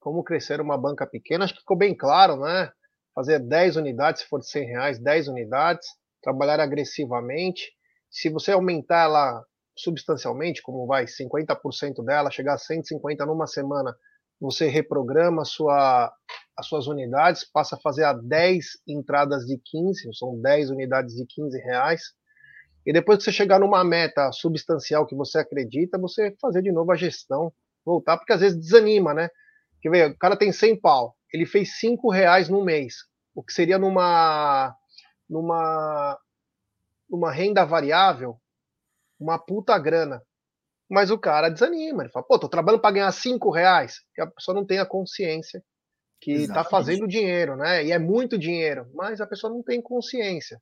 como 0.00 0.24
crescer 0.24 0.60
uma 0.60 0.78
banca 0.78 1.06
pequena, 1.06 1.44
acho 1.44 1.54
que 1.54 1.60
ficou 1.60 1.76
bem 1.76 1.94
claro, 1.94 2.36
né? 2.36 2.70
Fazer 3.14 3.38
10 3.38 3.76
unidades, 3.76 4.22
se 4.22 4.28
for 4.28 4.40
de 4.40 4.48
100 4.48 4.66
reais, 4.66 4.98
10 4.98 5.28
unidades, 5.28 5.86
trabalhar 6.22 6.58
agressivamente. 6.58 7.70
Se 8.10 8.28
você 8.28 8.52
aumentar 8.52 9.04
ela 9.04 9.44
substancialmente, 9.76 10.62
como 10.62 10.86
vai 10.86 11.06
50% 11.06 12.04
dela, 12.04 12.30
chegar 12.30 12.54
a 12.54 12.58
150 12.58 13.24
numa 13.26 13.46
semana, 13.46 13.94
você 14.40 14.66
reprograma 14.68 15.44
sua, 15.44 16.12
as 16.56 16.66
suas 16.66 16.86
unidades, 16.86 17.44
passa 17.50 17.76
a 17.76 17.80
fazer 17.80 18.04
a 18.04 18.12
10 18.14 18.64
entradas 18.88 19.44
de 19.44 19.60
15, 19.62 20.08
são 20.14 20.40
10 20.40 20.70
unidades 20.70 21.14
de 21.14 21.26
15 21.26 21.58
reais. 21.58 22.02
E 22.86 22.92
depois 22.92 23.18
que 23.18 23.24
você 23.24 23.32
chegar 23.32 23.58
numa 23.58 23.84
meta 23.84 24.32
substancial 24.32 25.06
que 25.06 25.14
você 25.14 25.38
acredita, 25.38 25.98
você 25.98 26.34
fazer 26.40 26.62
de 26.62 26.72
novo 26.72 26.90
a 26.90 26.96
gestão, 26.96 27.52
voltar, 27.84 28.16
porque 28.16 28.32
às 28.32 28.40
vezes 28.40 28.58
desanima, 28.58 29.12
né? 29.12 29.28
Quer 29.80 29.90
ver? 29.90 30.10
O 30.10 30.18
cara 30.18 30.36
tem 30.36 30.52
100 30.52 30.80
pau. 30.80 31.16
Ele 31.32 31.46
fez 31.46 31.78
5 31.78 32.10
reais 32.10 32.48
no 32.48 32.64
mês. 32.64 32.94
O 33.34 33.42
que 33.42 33.52
seria 33.52 33.78
numa, 33.78 34.74
numa, 35.28 36.18
numa 37.08 37.32
renda 37.32 37.64
variável, 37.64 38.36
uma 39.18 39.38
puta 39.38 39.78
grana. 39.78 40.22
Mas 40.88 41.10
o 41.10 41.18
cara 41.18 41.48
desanima. 41.48 42.02
Ele 42.02 42.12
fala, 42.12 42.26
pô, 42.26 42.38
tô 42.38 42.48
trabalhando 42.48 42.80
para 42.80 42.94
ganhar 42.94 43.12
5 43.12 43.50
reais. 43.50 44.00
E 44.18 44.20
a 44.22 44.26
pessoa 44.26 44.54
não 44.54 44.66
tem 44.66 44.78
a 44.78 44.86
consciência 44.86 45.62
que 46.20 46.32
está 46.32 46.64
fazendo 46.64 47.08
dinheiro, 47.08 47.56
né? 47.56 47.84
E 47.84 47.92
é 47.92 47.98
muito 47.98 48.36
dinheiro. 48.36 48.90
Mas 48.94 49.20
a 49.20 49.26
pessoa 49.26 49.52
não 49.52 49.62
tem 49.62 49.80
consciência. 49.80 50.60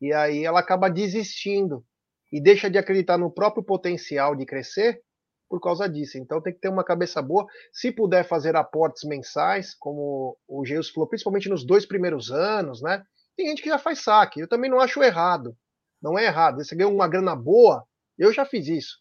E 0.00 0.12
aí 0.12 0.44
ela 0.44 0.60
acaba 0.60 0.88
desistindo. 0.88 1.84
E 2.32 2.40
deixa 2.40 2.70
de 2.70 2.78
acreditar 2.78 3.18
no 3.18 3.30
próprio 3.30 3.62
potencial 3.62 4.34
de 4.34 4.46
crescer 4.46 5.02
por 5.48 5.60
causa 5.60 5.88
disso. 5.88 6.18
Então 6.18 6.40
tem 6.40 6.52
que 6.52 6.60
ter 6.60 6.68
uma 6.68 6.84
cabeça 6.84 7.22
boa. 7.22 7.46
Se 7.72 7.90
puder 7.90 8.24
fazer 8.24 8.56
aportes 8.56 9.04
mensais, 9.04 9.74
como 9.74 10.36
o 10.48 10.64
Geus 10.64 10.90
falou, 10.90 11.08
principalmente 11.08 11.48
nos 11.48 11.64
dois 11.64 11.86
primeiros 11.86 12.30
anos, 12.30 12.82
né? 12.82 13.04
Tem 13.36 13.48
gente 13.48 13.62
que 13.62 13.68
já 13.68 13.78
faz 13.78 14.02
saque. 14.02 14.40
Eu 14.40 14.48
também 14.48 14.70
não 14.70 14.80
acho 14.80 15.02
errado. 15.02 15.56
Não 16.02 16.18
é 16.18 16.24
errado. 16.24 16.62
Você 16.62 16.74
ganha 16.74 16.88
uma 16.88 17.08
grana 17.08 17.34
boa, 17.34 17.84
eu 18.18 18.32
já 18.32 18.44
fiz 18.44 18.66
isso. 18.66 18.98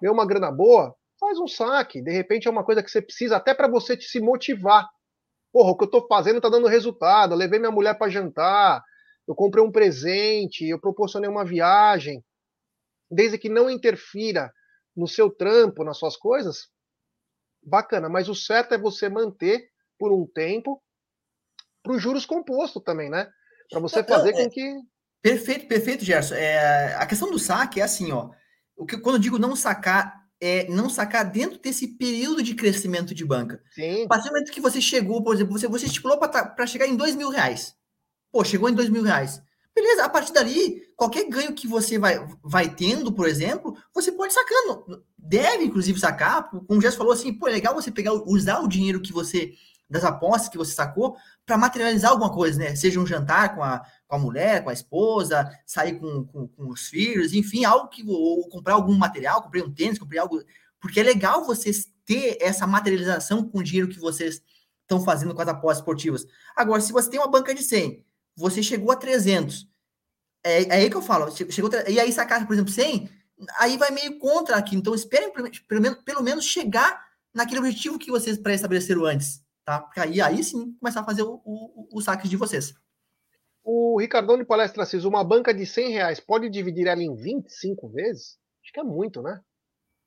Ganhou 0.00 0.14
uma 0.14 0.26
grana 0.26 0.50
boa, 0.50 0.94
faz 1.18 1.38
um 1.38 1.48
saque. 1.48 2.02
De 2.02 2.10
repente 2.10 2.48
é 2.48 2.50
uma 2.50 2.64
coisa 2.64 2.82
que 2.82 2.90
você 2.90 3.02
precisa 3.02 3.36
até 3.36 3.54
para 3.54 3.68
você 3.68 3.96
te 3.96 4.04
se 4.04 4.20
motivar. 4.20 4.88
Porra, 5.52 5.70
o 5.70 5.76
que 5.76 5.84
eu 5.84 5.86
estou 5.86 6.06
fazendo 6.06 6.36
está 6.36 6.48
dando 6.48 6.68
resultado. 6.68 7.34
Eu 7.34 7.38
levei 7.38 7.58
minha 7.58 7.70
mulher 7.70 7.98
para 7.98 8.10
jantar, 8.10 8.82
eu 9.26 9.34
comprei 9.34 9.62
um 9.62 9.72
presente, 9.72 10.66
eu 10.66 10.78
proporcionei 10.78 11.28
uma 11.28 11.44
viagem. 11.44 12.24
Desde 13.10 13.38
que 13.38 13.48
não 13.48 13.68
interfira 13.68 14.52
no 15.00 15.08
seu 15.08 15.30
trampo, 15.30 15.82
nas 15.82 15.96
suas 15.96 16.16
coisas, 16.16 16.68
bacana. 17.62 18.08
Mas 18.08 18.28
o 18.28 18.34
certo 18.34 18.74
é 18.74 18.78
você 18.78 19.08
manter 19.08 19.70
por 19.98 20.12
um 20.12 20.26
tempo 20.26 20.82
para 21.82 21.94
os 21.94 22.02
juros 22.02 22.26
composto 22.26 22.80
também, 22.80 23.08
né? 23.08 23.28
Para 23.70 23.80
você 23.80 24.04
fazer 24.04 24.32
com 24.34 24.50
que. 24.50 24.76
Perfeito, 25.22 25.66
perfeito, 25.66 26.04
Gerson. 26.04 26.34
É, 26.34 26.94
a 26.96 27.06
questão 27.06 27.30
do 27.30 27.38
saque 27.38 27.80
é 27.80 27.84
assim, 27.84 28.12
ó. 28.12 28.30
O 28.76 28.84
que, 28.84 28.98
quando 28.98 29.16
eu 29.16 29.20
digo 29.20 29.38
não 29.38 29.56
sacar, 29.56 30.26
é 30.40 30.68
não 30.68 30.90
sacar 30.90 31.30
dentro 31.30 31.58
desse 31.58 31.86
período 31.96 32.42
de 32.42 32.54
crescimento 32.54 33.14
de 33.14 33.24
banca. 33.24 33.62
Sim. 33.74 34.04
A 34.04 34.08
partir 34.08 34.28
do 34.28 34.32
momento 34.32 34.52
que 34.52 34.60
você 34.60 34.80
chegou, 34.80 35.22
por 35.22 35.34
exemplo, 35.34 35.52
você, 35.52 35.66
você 35.66 35.86
estipulou 35.86 36.18
para 36.18 36.66
chegar 36.66 36.86
em 36.86 36.96
dois 36.96 37.14
mil 37.14 37.30
reais. 37.30 37.74
Pô, 38.30 38.44
chegou 38.44 38.68
em 38.68 38.74
dois 38.74 38.88
mil 38.88 39.02
reais. 39.02 39.42
Beleza, 39.74 40.04
a 40.04 40.08
partir 40.08 40.32
dali, 40.32 40.82
qualquer 41.00 41.26
ganho 41.30 41.54
que 41.54 41.66
você 41.66 41.98
vai, 41.98 42.28
vai 42.44 42.68
tendo, 42.68 43.10
por 43.10 43.26
exemplo, 43.26 43.74
você 43.94 44.12
pode 44.12 44.34
sacando. 44.34 45.02
Deve, 45.16 45.64
inclusive, 45.64 45.98
sacar. 45.98 46.50
Como 46.50 46.78
o 46.78 46.82
Jess 46.82 46.94
falou 46.94 47.14
assim, 47.14 47.32
pô, 47.32 47.48
é 47.48 47.52
legal 47.52 47.74
você 47.74 47.90
pegar, 47.90 48.12
usar 48.12 48.60
o 48.60 48.68
dinheiro 48.68 49.00
que 49.00 49.10
você, 49.10 49.54
das 49.88 50.04
apostas 50.04 50.50
que 50.50 50.58
você 50.58 50.74
sacou, 50.74 51.16
para 51.46 51.56
materializar 51.56 52.10
alguma 52.10 52.30
coisa, 52.30 52.58
né? 52.58 52.76
Seja 52.76 53.00
um 53.00 53.06
jantar 53.06 53.54
com 53.54 53.62
a, 53.62 53.80
com 54.06 54.14
a 54.14 54.18
mulher, 54.18 54.62
com 54.62 54.68
a 54.68 54.74
esposa, 54.74 55.50
sair 55.64 55.98
com, 55.98 56.22
com, 56.26 56.46
com 56.48 56.68
os 56.68 56.88
filhos, 56.88 57.32
enfim, 57.32 57.64
algo 57.64 57.88
que. 57.88 58.04
Ou 58.06 58.46
comprar 58.50 58.74
algum 58.74 58.94
material, 58.94 59.40
comprei 59.40 59.62
um 59.62 59.72
tênis, 59.72 59.98
comprei 59.98 60.20
algo. 60.20 60.42
Porque 60.78 61.00
é 61.00 61.02
legal 61.02 61.46
vocês 61.46 61.86
ter 62.04 62.36
essa 62.42 62.66
materialização 62.66 63.42
com 63.42 63.60
o 63.60 63.64
dinheiro 63.64 63.88
que 63.88 63.98
vocês 63.98 64.42
estão 64.82 65.00
fazendo 65.00 65.34
com 65.34 65.40
as 65.40 65.48
apostas 65.48 65.78
esportivas. 65.78 66.26
Agora, 66.54 66.82
se 66.82 66.92
você 66.92 67.08
tem 67.08 67.18
uma 67.18 67.30
banca 67.30 67.54
de 67.54 67.62
100 67.62 68.04
você 68.40 68.62
chegou 68.62 68.90
a 68.90 68.96
300. 68.96 69.68
É, 70.44 70.62
é 70.64 70.72
aí 70.72 70.90
que 70.90 70.96
eu 70.96 71.02
falo, 71.02 71.30
chegou, 71.30 71.70
e 71.86 72.00
aí 72.00 72.12
sacar, 72.12 72.46
por 72.46 72.52
exemplo, 72.52 72.72
100, 72.72 73.08
aí 73.58 73.76
vai 73.76 73.90
meio 73.90 74.18
contra 74.18 74.56
aqui. 74.56 74.76
Então, 74.76 74.94
esperem 74.94 75.32
pelo 75.32 75.82
menos, 75.82 75.98
pelo 75.98 76.22
menos 76.22 76.44
chegar 76.44 77.04
naquele 77.34 77.60
objetivo 77.60 77.98
que 77.98 78.10
vocês 78.10 78.38
pré-estabeleceram 78.38 79.04
antes, 79.04 79.42
tá? 79.64 79.80
Porque 79.80 80.00
aí, 80.00 80.20
aí 80.20 80.42
sim 80.42 80.74
começar 80.80 81.00
a 81.00 81.04
fazer 81.04 81.22
o, 81.22 81.40
o, 81.44 81.88
o 81.92 82.00
saque 82.00 82.28
de 82.28 82.36
vocês. 82.36 82.74
O 83.62 83.98
Ricardone 84.00 84.44
Palestra 84.44 84.82
Assis, 84.82 85.04
uma 85.04 85.22
banca 85.22 85.52
de 85.52 85.66
100 85.66 85.90
reais 85.90 86.20
pode 86.20 86.48
dividir 86.48 86.86
ela 86.86 87.02
em 87.02 87.14
25 87.14 87.88
vezes? 87.90 88.38
Acho 88.64 88.72
que 88.72 88.80
é 88.80 88.84
muito, 88.84 89.22
né? 89.22 89.40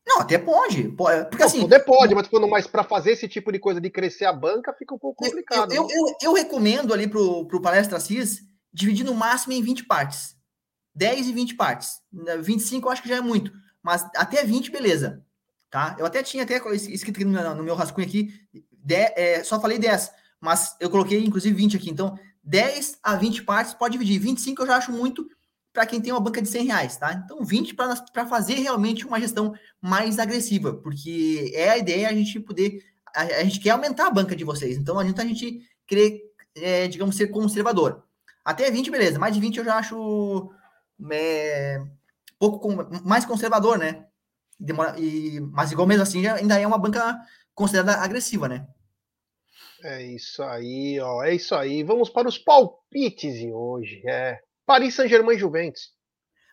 Não, 0.06 0.20
até 0.20 0.38
pode. 0.38 0.90
Porque, 0.90 1.38
não, 1.38 1.46
assim, 1.46 1.62
poder 1.62 1.80
pode, 1.86 2.14
mas, 2.14 2.28
mas 2.50 2.68
para 2.68 2.84
fazer 2.84 3.12
esse 3.12 3.28
tipo 3.28 3.52
de 3.52 3.60
coisa 3.60 3.80
de 3.80 3.90
crescer 3.90 4.26
a 4.26 4.34
banca 4.34 4.74
fica 4.74 4.94
um 4.94 5.00
pouco 5.00 5.24
complicado. 5.24 5.72
Eu, 5.72 5.84
eu, 5.84 5.90
eu, 5.90 6.16
eu 6.24 6.34
recomendo 6.34 6.94
ali 6.94 7.08
para 7.08 7.20
o 7.22 7.62
Palestra 7.62 7.98
Assis 7.98 8.42
dividir 8.74 9.06
no 9.06 9.14
máximo 9.14 9.54
em 9.54 9.62
20 9.62 9.86
partes. 9.86 10.36
10 10.96 11.28
e 11.28 11.34
20 11.34 11.56
partes. 11.56 12.02
25 12.42 12.88
eu 12.88 12.92
acho 12.92 13.02
que 13.02 13.10
já 13.10 13.18
é 13.18 13.22
muito. 13.22 13.52
Mas 13.82 14.04
até 14.16 14.44
20, 14.44 14.72
beleza. 14.72 15.24
Tá? 15.70 15.96
Eu 15.98 16.06
até 16.06 16.22
tinha 16.22 16.44
até 16.44 16.62
escrito 16.76 17.16
aqui 17.16 17.26
no, 17.26 17.64
meu 17.64 17.76
rascunho 17.76 18.08
aqui, 18.08 18.32
de, 18.72 18.96
é, 18.96 19.44
só 19.44 19.60
falei 19.60 19.80
10, 19.80 20.12
mas 20.40 20.76
eu 20.80 20.88
coloquei 20.88 21.24
inclusive 21.26 21.56
20 21.56 21.78
aqui. 21.78 21.90
Então, 21.90 22.18
10 22.44 23.00
a 23.02 23.16
20 23.16 23.44
partes 23.44 23.74
pode 23.74 23.94
dividir. 23.94 24.20
25 24.20 24.62
eu 24.62 24.68
já 24.68 24.78
acho 24.78 24.92
muito, 24.92 25.28
para 25.74 25.88
quem 25.88 26.00
tem 26.00 26.14
uma 26.14 26.20
banca 26.20 26.42
de 26.42 26.48
100 26.48 26.66
reais, 26.68 26.98
tá? 26.98 27.12
Então, 27.14 27.44
20 27.44 27.74
para 27.74 28.28
fazer 28.28 28.54
realmente 28.56 29.06
uma 29.08 29.20
gestão 29.20 29.56
mais 29.82 30.20
agressiva, 30.20 30.74
porque 30.76 31.52
é 31.56 31.70
a 31.70 31.78
ideia 31.80 32.08
a 32.08 32.14
gente 32.14 32.40
poder. 32.40 32.84
A, 33.16 33.22
a 33.22 33.44
gente 33.44 33.60
quer 33.60 33.72
aumentar 33.72 34.08
a 34.08 34.12
banca 34.12 34.36
de 34.36 34.44
vocês, 34.44 34.78
então 34.78 35.00
a 35.00 35.04
gente, 35.04 35.20
a 35.20 35.26
gente 35.26 35.62
querer, 35.88 36.22
é, 36.56 36.88
digamos, 36.88 37.16
ser 37.16 37.28
conservador. 37.28 38.04
Até 38.44 38.70
20, 38.70 38.92
beleza, 38.92 39.20
mais 39.20 39.34
de 39.34 39.40
20 39.40 39.58
eu 39.58 39.66
já 39.66 39.78
acho 39.78 40.52
é, 41.12 41.80
pouco 42.38 42.70
mais 43.06 43.26
conservador, 43.26 43.78
né? 43.78 44.06
Demora, 44.60 45.00
e, 45.00 45.40
mas 45.52 45.72
igual 45.72 45.88
mesmo 45.88 46.04
assim, 46.04 46.26
ainda 46.28 46.60
é 46.60 46.68
uma 46.68 46.78
banca 46.78 47.20
considerada 47.54 48.02
agressiva, 48.02 48.48
né? 48.48 48.68
É 49.84 50.02
isso 50.02 50.42
aí, 50.44 51.00
ó. 51.02 51.24
É 51.24 51.36
isso 51.36 51.54
aí. 51.56 51.84
Vamos 51.84 52.10
para 52.10 52.28
os 52.28 52.38
palpites 52.38 53.34
de 53.36 53.52
hoje. 53.52 54.02
É. 54.08 54.40
Paris 54.66 54.96
Saint-Germain 54.96 55.38
Juventus. 55.38 55.92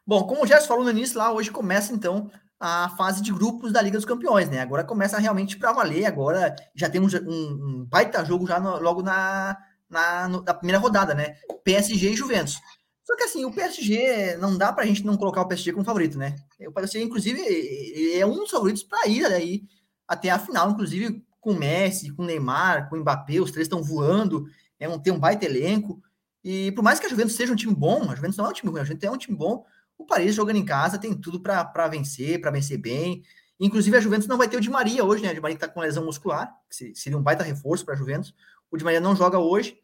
Bom, 0.04 0.26
como 0.26 0.42
o 0.42 0.46
Gerson 0.46 0.66
falou 0.66 0.84
no 0.84 0.90
início 0.90 1.16
lá, 1.16 1.32
hoje 1.32 1.52
começa 1.52 1.92
então 1.92 2.28
a 2.58 2.88
fase 2.96 3.22
de 3.22 3.32
grupos 3.32 3.72
da 3.72 3.80
Liga 3.80 3.96
dos 3.96 4.04
Campeões, 4.04 4.50
né? 4.50 4.60
Agora 4.60 4.84
começa 4.84 5.18
realmente 5.18 5.56
para 5.56 5.72
valer, 5.72 6.04
agora 6.04 6.54
já 6.74 6.90
temos 6.90 7.14
um, 7.14 7.18
um 7.28 7.86
baita 7.88 8.24
jogo 8.24 8.46
já 8.46 8.58
no, 8.58 8.80
logo 8.80 9.02
na, 9.02 9.56
na, 9.90 10.28
na, 10.28 10.54
primeira 10.54 10.78
rodada, 10.78 11.14
né? 11.14 11.36
PSG 11.64 12.10
e 12.10 12.16
Juventus. 12.16 12.58
Só 13.04 13.16
que 13.16 13.24
assim, 13.24 13.44
o 13.44 13.52
PSG, 13.52 14.36
não 14.36 14.56
dá 14.56 14.72
pra 14.72 14.86
gente 14.86 15.04
não 15.04 15.16
colocar 15.16 15.42
o 15.42 15.48
PSG 15.48 15.72
como 15.72 15.84
favorito, 15.84 16.16
né? 16.16 16.36
O 16.60 16.72
PSG, 16.72 17.02
inclusive, 17.02 18.14
é 18.14 18.24
um 18.24 18.36
dos 18.36 18.50
favoritos 18.50 18.84
para 18.84 19.08
ir 19.08 19.24
aí 19.26 19.62
até 20.06 20.30
a 20.30 20.38
final, 20.38 20.70
inclusive 20.70 21.24
com 21.40 21.52
o 21.52 21.58
Messi, 21.58 22.10
com 22.12 22.22
o 22.22 22.26
Neymar, 22.26 22.88
com 22.88 22.96
o 22.96 23.00
Mbappé, 23.00 23.40
os 23.40 23.50
três 23.50 23.64
estão 23.64 23.82
voando, 23.82 24.46
é 24.78 24.88
um, 24.88 24.98
tem 24.98 25.12
um 25.12 25.18
baita 25.18 25.44
elenco. 25.44 26.00
E 26.44 26.70
por 26.72 26.82
mais 26.82 27.00
que 27.00 27.06
a 27.06 27.08
Juventus 27.08 27.34
seja 27.34 27.52
um 27.52 27.56
time 27.56 27.74
bom, 27.74 28.10
a 28.10 28.14
Juventus 28.14 28.36
não 28.36 28.46
é 28.46 28.48
um 28.48 28.52
time 28.52 28.70
ruim, 28.70 28.80
a 28.80 28.84
Juventus 28.84 29.08
é 29.08 29.10
um 29.10 29.16
time 29.16 29.36
bom. 29.36 29.64
O 29.98 30.06
Paris 30.06 30.34
jogando 30.34 30.56
em 30.56 30.64
casa 30.64 30.98
tem 30.98 31.14
tudo 31.14 31.40
para 31.40 31.88
vencer, 31.88 32.40
para 32.40 32.50
vencer 32.50 32.78
bem. 32.78 33.22
Inclusive, 33.58 33.96
a 33.96 34.00
Juventus 34.00 34.26
não 34.26 34.38
vai 34.38 34.48
ter 34.48 34.56
o 34.56 34.60
Di 34.60 34.70
Maria 34.70 35.04
hoje, 35.04 35.22
né? 35.22 35.30
O 35.30 35.34
Di 35.34 35.40
Maria 35.40 35.54
está 35.54 35.68
com 35.68 35.80
lesão 35.80 36.04
muscular, 36.04 36.50
que 36.70 36.94
seria 36.94 37.18
um 37.18 37.22
baita 37.22 37.44
reforço 37.44 37.84
para 37.84 37.94
a 37.94 37.96
Juventus. 37.96 38.34
O 38.70 38.76
Di 38.78 38.84
Maria 38.84 39.00
não 39.00 39.14
joga 39.14 39.38
hoje. 39.38 39.78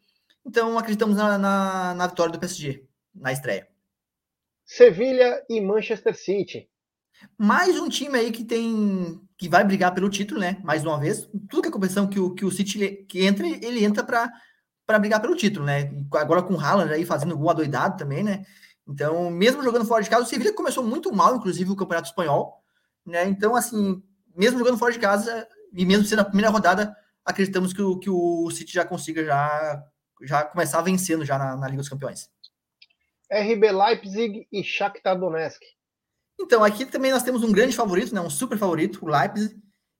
Então, 0.47 0.79
acreditamos 0.79 1.17
na, 1.17 1.37
na, 1.37 1.93
na 1.93 2.07
vitória 2.07 2.31
do 2.31 2.39
PSG, 2.39 2.87
na 3.13 3.33
estreia. 3.33 3.67
Sevilha 4.65 5.43
e 5.49 5.59
Manchester 5.59 6.15
City. 6.15 6.69
Mais 7.37 7.77
um 7.77 7.89
time 7.89 8.17
aí 8.17 8.31
que 8.31 8.45
tem 8.45 9.21
que 9.37 9.49
vai 9.49 9.65
brigar 9.65 9.93
pelo 9.93 10.09
título, 10.09 10.39
né? 10.39 10.57
Mais 10.63 10.85
uma 10.85 10.97
vez, 10.97 11.29
tudo 11.49 11.61
que 11.61 11.67
é 11.67 11.71
competição 11.71 12.07
que 12.07 12.17
o, 12.17 12.33
que 12.33 12.45
o 12.45 12.51
City 12.51 13.05
que 13.09 13.25
entra, 13.25 13.45
ele 13.45 13.83
entra 13.83 14.03
para 14.03 14.31
para 14.85 14.99
brigar 14.99 15.21
pelo 15.21 15.35
título, 15.35 15.65
né? 15.65 15.91
Agora 16.13 16.41
com 16.41 16.53
o 16.53 16.59
Haaland 16.59 16.93
aí 16.93 17.05
fazendo 17.05 17.37
gol 17.37 17.49
adoidado 17.49 17.97
também, 17.97 18.23
né? 18.23 18.45
Então, 18.87 19.29
mesmo 19.29 19.61
jogando 19.61 19.85
fora 19.85 20.01
de 20.01 20.09
casa, 20.09 20.23
o 20.23 20.25
Sevilla 20.25 20.53
começou 20.53 20.81
muito 20.81 21.13
mal, 21.13 21.35
inclusive, 21.35 21.69
o 21.69 21.75
Campeonato 21.75 22.07
Espanhol, 22.07 22.63
né? 23.05 23.27
Então, 23.27 23.53
assim, 23.53 24.01
mesmo 24.33 24.57
jogando 24.57 24.77
fora 24.77 24.93
de 24.93 24.99
casa 24.99 25.45
e 25.73 25.85
mesmo 25.85 26.05
sendo 26.05 26.21
a 26.21 26.25
primeira 26.25 26.49
rodada, 26.49 26.95
acreditamos 27.25 27.73
que 27.73 27.81
o, 27.81 27.99
que 27.99 28.09
o 28.09 28.49
City 28.49 28.73
já 28.73 28.85
consiga 28.85 29.25
já, 29.25 29.83
já 30.21 30.43
começar 30.43 30.81
vencendo 30.81 31.25
já 31.25 31.37
na, 31.37 31.55
na 31.55 31.67
Liga 31.67 31.81
dos 31.81 31.89
Campeões. 31.89 32.29
RB 33.31 33.71
Leipzig 33.71 34.47
e 34.51 34.63
Shakhtar 34.63 35.19
Donetsk. 35.19 35.61
Então, 36.39 36.63
aqui 36.63 36.85
também 36.85 37.11
nós 37.11 37.23
temos 37.23 37.43
um 37.43 37.51
grande 37.51 37.75
favorito, 37.75 38.13
né? 38.13 38.21
Um 38.21 38.29
super 38.29 38.57
favorito, 38.57 39.03
o 39.03 39.09
Leipzig. 39.09 39.55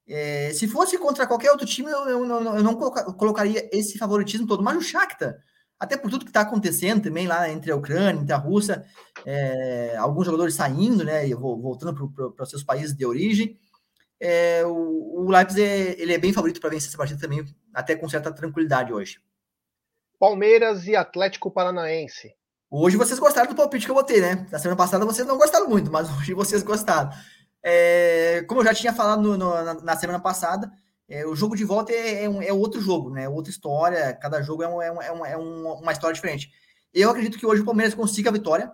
É, 0.08 0.54
se 0.54 0.68
fosse 0.68 0.98
contra 0.98 1.28
qualquer 1.28 1.52
outro 1.52 1.66
time, 1.66 1.92
eu, 1.92 2.08
eu, 2.08 2.26
eu, 2.26 2.44
eu 2.56 2.64
não 2.64 2.76
colocaria 2.76 3.70
esse 3.74 3.98
favoritismo 3.98 4.48
todo. 4.48 4.64
Mas 4.64 4.78
o 4.78 4.82
Shakhtar, 4.82 5.38
até 5.80 5.98
por 5.98 6.10
tudo 6.10 6.24
que 6.24 6.30
está 6.30 6.42
acontecendo 6.42 7.04
também 7.04 7.28
lá 7.28 7.50
entre 7.50 7.72
a 7.72 7.76
Ucrânia, 7.76 8.22
entre 8.22 8.34
a 8.34 8.38
Rússia, 8.38 8.86
é, 9.26 9.96
alguns 9.98 10.26
jogadores 10.26 10.56
saindo, 10.56 11.04
né, 11.04 11.28
e 11.28 11.34
voltando 11.34 11.94
para 12.34 12.44
os 12.44 12.50
seus 12.50 12.64
países 12.64 12.96
de 12.96 13.06
origem, 13.06 13.60
é, 14.20 14.66
o, 14.66 15.26
o 15.26 15.30
Leipzig 15.30 15.62
é, 15.62 16.02
ele 16.02 16.14
é 16.14 16.18
bem 16.18 16.34
favorito 16.34 16.60
para 16.62 16.70
vencer 16.70 16.88
essa 16.88 16.98
partida 16.98 17.20
também, 17.20 17.46
até 17.74 17.96
com 17.96 18.08
certa 18.10 18.32
tranquilidade 18.32 18.94
hoje. 18.94 19.20
Palmeiras 20.20 20.88
e 20.88 20.96
Atlético 20.96 21.52
Paranaense. 21.52 22.34
Hoje 22.70 22.98
vocês 22.98 23.20
gostaram 23.20 23.50
do 23.50 23.56
palpite 23.56 23.86
que 23.86 23.92
eu 23.92 23.96
botei, 23.96 24.20
né? 24.20 24.48
Na 24.52 24.60
semana 24.60 24.76
passada 24.76 25.06
vocês 25.06 25.28
não 25.28 25.38
gostaram 25.38 25.70
muito, 25.70 25.92
mas 25.92 26.10
hoje 26.18 26.34
vocês 26.34 26.64
gostaram. 26.64 27.12
É, 27.64 28.44
como 28.48 28.62
eu 28.62 28.66
já 28.66 28.74
tinha 28.74 28.94
falado 28.94 29.22
no, 29.22 29.38
no, 29.38 29.64
na, 29.64 29.74
na, 29.76 29.96
semana 29.96 30.20
passada, 30.20 30.72
é, 31.08 31.26
o 31.26 31.36
jogo 31.36 31.56
de 31.56 31.64
volta 31.64 31.92
é, 31.92 32.24
é, 32.24 32.30
um, 32.30 32.42
é, 32.42 32.52
outro 32.52 32.82
jogo, 32.82 33.10
né? 33.10 33.30
Outra 33.30 33.52
história. 33.52 34.14
Cada 34.14 34.42
jogo 34.42 34.64
é, 34.64 34.70
um, 34.70 34.82
é, 34.82 35.12
um, 35.12 35.26
é, 35.26 35.38
um, 35.38 35.74
uma 35.74 35.92
história 35.92 36.14
diferente. 36.14 36.52
Eu 36.94 37.10
acredito 37.10 37.38
que 37.38 37.46
hoje 37.46 37.62
o 37.62 37.66
Palmeiras 37.66 37.94
consiga 37.94 38.30
a 38.30 38.34
vitória. 38.34 38.72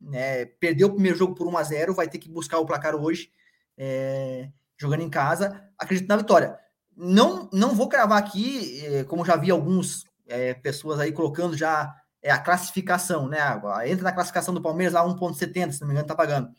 Né? 0.00 0.46
Perdeu 0.46 0.88
o 0.88 0.92
primeiro 0.92 1.16
jogo 1.16 1.34
por 1.34 1.46
1 1.46 1.56
a 1.56 1.62
0 1.62 1.94
vai 1.94 2.08
ter 2.08 2.18
que 2.18 2.28
buscar 2.28 2.58
o 2.58 2.66
placar 2.66 2.94
hoje, 2.94 3.30
é, 3.76 4.48
jogando 4.78 5.02
em 5.02 5.10
casa. 5.10 5.62
Acredito 5.78 6.08
na 6.08 6.16
vitória. 6.16 6.58
Não, 6.96 7.48
não 7.52 7.74
vou 7.74 7.88
cravar 7.88 8.18
aqui, 8.18 8.82
é, 8.86 9.04
como 9.04 9.24
já 9.24 9.36
vi 9.36 9.50
alguns 9.50 10.04
é, 10.26 10.54
pessoas 10.54 11.00
aí 11.00 11.12
colocando 11.12 11.56
já 11.56 11.94
a 12.24 12.38
classificação, 12.38 13.28
né? 13.28 13.38
Entra 13.86 14.04
na 14.04 14.12
classificação 14.12 14.52
do 14.52 14.62
Palmeiras 14.62 14.94
lá 14.94 15.04
1,70, 15.06 15.72
se 15.72 15.80
não 15.80 15.88
me 15.88 15.94
engano, 15.94 16.08
tá 16.08 16.14
pagando. 16.14 16.50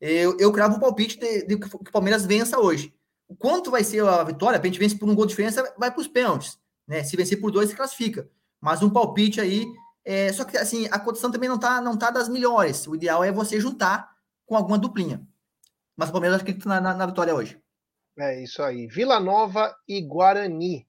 Eu, 0.00 0.36
eu 0.38 0.52
cravo 0.52 0.76
o 0.76 0.80
palpite 0.80 1.18
de, 1.18 1.44
de, 1.44 1.56
que 1.56 1.76
o 1.76 1.92
Palmeiras 1.92 2.24
vença 2.24 2.58
hoje. 2.58 2.94
O 3.28 3.36
quanto 3.36 3.70
vai 3.70 3.84
ser 3.84 4.04
a 4.04 4.22
vitória? 4.24 4.58
A 4.58 4.64
gente 4.64 4.78
vence 4.78 4.96
por 4.96 5.08
um 5.08 5.14
gol 5.14 5.26
de 5.26 5.30
diferença, 5.30 5.74
vai 5.76 5.90
para 5.90 6.00
os 6.00 6.08
pênaltis. 6.08 6.58
Né? 6.86 7.02
Se 7.04 7.16
vencer 7.16 7.40
por 7.40 7.50
dois, 7.50 7.68
se 7.68 7.76
classifica. 7.76 8.28
Mas 8.60 8.82
um 8.82 8.90
palpite 8.90 9.40
aí. 9.40 9.66
É, 10.04 10.32
só 10.32 10.44
que 10.44 10.56
assim, 10.56 10.88
a 10.90 10.98
condição 10.98 11.30
também 11.30 11.48
não 11.48 11.58
tá, 11.58 11.80
não 11.80 11.96
tá 11.96 12.10
das 12.10 12.28
melhores. 12.28 12.86
O 12.86 12.94
ideal 12.94 13.22
é 13.22 13.30
você 13.30 13.60
juntar 13.60 14.10
com 14.46 14.56
alguma 14.56 14.78
duplinha. 14.78 15.26
Mas 15.96 16.08
o 16.08 16.12
Palmeiras 16.12 16.40
acredita 16.40 16.68
na, 16.68 16.80
na, 16.80 16.94
na 16.94 17.06
vitória 17.06 17.34
hoje. 17.34 17.60
É 18.18 18.42
isso 18.42 18.62
aí. 18.62 18.86
Vila 18.86 19.20
Nova 19.20 19.76
e 19.86 20.00
Guarani. 20.00 20.87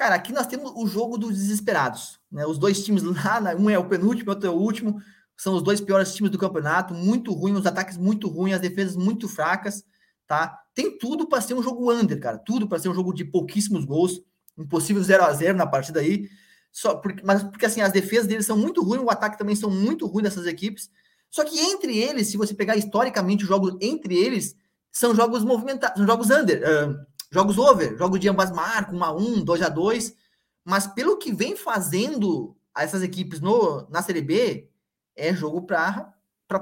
Cara, 0.00 0.14
aqui 0.14 0.32
nós 0.32 0.46
temos 0.46 0.72
o 0.74 0.86
jogo 0.86 1.18
dos 1.18 1.36
desesperados. 1.36 2.18
Né? 2.32 2.46
Os 2.46 2.56
dois 2.56 2.82
times 2.82 3.02
lá, 3.04 3.54
um 3.54 3.68
é 3.68 3.78
o 3.78 3.86
penúltimo, 3.86 4.30
outro 4.30 4.46
é 4.46 4.50
o 4.50 4.54
último. 4.54 4.98
São 5.36 5.54
os 5.54 5.62
dois 5.62 5.78
piores 5.78 6.14
times 6.14 6.32
do 6.32 6.38
campeonato, 6.38 6.94
muito 6.94 7.34
ruim, 7.34 7.52
os 7.52 7.66
ataques 7.66 7.98
muito 7.98 8.26
ruins, 8.26 8.54
as 8.54 8.62
defesas 8.62 8.96
muito 8.96 9.28
fracas, 9.28 9.84
tá? 10.26 10.58
Tem 10.74 10.96
tudo 10.96 11.28
para 11.28 11.42
ser 11.42 11.52
um 11.52 11.62
jogo 11.62 11.92
under, 11.92 12.18
cara. 12.18 12.38
Tudo 12.38 12.66
para 12.66 12.78
ser 12.78 12.88
um 12.88 12.94
jogo 12.94 13.12
de 13.12 13.26
pouquíssimos 13.26 13.84
gols, 13.84 14.22
impossível 14.56 15.02
0 15.02 15.22
a 15.22 15.34
0 15.34 15.58
na 15.58 15.66
partida 15.66 16.00
aí. 16.00 16.30
Só 16.72 16.94
porque, 16.94 17.22
mas 17.22 17.42
porque 17.42 17.66
assim, 17.66 17.82
as 17.82 17.92
defesas 17.92 18.26
deles 18.26 18.46
são 18.46 18.56
muito 18.56 18.82
ruins, 18.82 19.02
o 19.02 19.10
ataque 19.10 19.36
também 19.36 19.54
são 19.54 19.70
muito 19.70 20.06
ruins 20.06 20.22
dessas 20.22 20.46
equipes. 20.46 20.88
Só 21.28 21.44
que 21.44 21.60
entre 21.60 21.98
eles, 21.98 22.28
se 22.28 22.38
você 22.38 22.54
pegar 22.54 22.74
historicamente 22.74 23.42
os 23.42 23.48
jogos 23.50 23.76
entre 23.82 24.16
eles, 24.16 24.56
são 24.90 25.14
jogos 25.14 25.44
movimentados, 25.44 25.98
são 25.98 26.06
jogos 26.06 26.30
under. 26.30 26.62
Uh, 26.62 27.09
Jogos 27.32 27.58
over, 27.58 27.96
jogos 27.96 28.18
de 28.18 28.28
ambas 28.28 28.50
marcas, 28.50 28.94
1 28.94 29.04
a 29.04 29.12
1 29.12 29.44
2 29.44 29.62
a 29.62 29.68
2 29.68 30.16
mas 30.64 30.86
pelo 30.86 31.16
que 31.18 31.32
vem 31.32 31.56
fazendo 31.56 32.56
essas 32.76 33.02
equipes 33.02 33.40
no, 33.40 33.88
na 33.90 34.02
Série 34.02 34.20
B, 34.20 34.70
é 35.16 35.34
jogo 35.34 35.62
para 35.62 36.14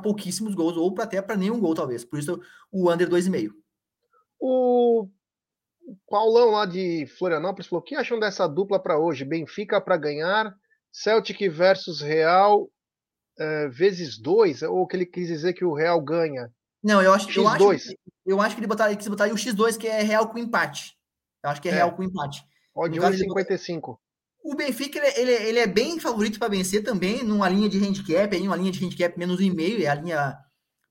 pouquíssimos 0.03 0.55
gols, 0.55 0.77
ou 0.77 0.95
pra, 0.95 1.05
até 1.05 1.21
para 1.21 1.37
nenhum 1.37 1.61
gol, 1.61 1.75
talvez. 1.75 2.05
Por 2.05 2.19
isso, 2.19 2.41
o 2.71 2.91
under 2.91 3.09
2,5. 3.09 3.53
O 4.41 5.09
Paulão 6.09 6.51
lá 6.51 6.65
de 6.65 7.07
Florianópolis 7.19 7.67
falou: 7.67 7.83
o 7.83 7.85
que 7.85 7.95
acham 7.95 8.19
dessa 8.19 8.47
dupla 8.47 8.81
para 8.81 8.99
hoje? 8.99 9.25
Benfica 9.25 9.81
para 9.81 9.97
ganhar, 9.97 10.55
Celtic 10.93 11.49
versus 11.49 12.01
Real 12.01 12.71
é, 13.39 13.69
vezes 13.69 14.19
2? 14.19 14.63
Ou 14.63 14.87
que 14.87 14.97
ele 14.97 15.07
quis 15.07 15.29
dizer 15.29 15.55
que 15.55 15.65
o 15.65 15.75
Real 15.75 16.01
ganha? 16.01 16.53
Não, 16.83 17.03
eu 17.03 17.13
acho, 17.13 17.29
X2. 17.29 17.37
eu 17.37 17.49
acho, 17.49 17.95
eu 18.27 18.41
acho 18.41 18.55
que 18.55 18.61
ele, 18.61 18.67
botar, 18.67 18.87
ele 18.87 18.97
quis 18.97 19.09
botar 19.09 19.29
o 19.29 19.35
X2, 19.35 19.77
que 19.77 19.87
é 19.87 20.03
real 20.03 20.29
com 20.29 20.39
empate. 20.39 20.97
Eu 21.43 21.51
acho 21.51 21.61
que 21.61 21.69
é, 21.69 21.73
é. 21.73 21.75
real 21.77 21.93
com 21.93 22.03
empate. 22.03 22.45
Pode 22.75 22.99
1,55. 22.99 23.99
O 24.43 24.55
Benfica 24.55 24.99
ele, 24.99 25.21
ele, 25.21 25.49
ele, 25.49 25.59
é 25.59 25.67
bem 25.67 25.99
favorito 25.99 26.39
para 26.39 26.49
vencer 26.49 26.83
também, 26.83 27.23
numa 27.25 27.49
linha 27.49 27.69
de 27.69 27.79
handicap, 27.79 28.35
aí, 28.35 28.47
uma 28.47 28.57
linha 28.57 28.71
de 28.71 28.85
handicap 28.85 29.19
menos 29.19 29.41
1,5, 29.41 29.83
é 29.83 29.89
a 29.89 29.95
linha 29.95 30.39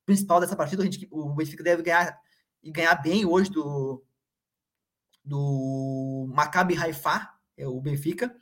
principal 0.05 0.39
dessa 0.39 0.55
partida. 0.55 0.83
O 1.09 1.33
Benfica 1.33 1.63
deve 1.63 1.81
ganhar 1.81 2.19
e 2.61 2.71
ganhar 2.71 2.95
bem 2.95 3.25
hoje 3.25 3.49
do, 3.49 4.03
do 5.23 6.29
Maccabi 6.33 6.77
Haifa, 6.77 7.29
é 7.57 7.67
o 7.67 7.79
Benfica. 7.79 8.35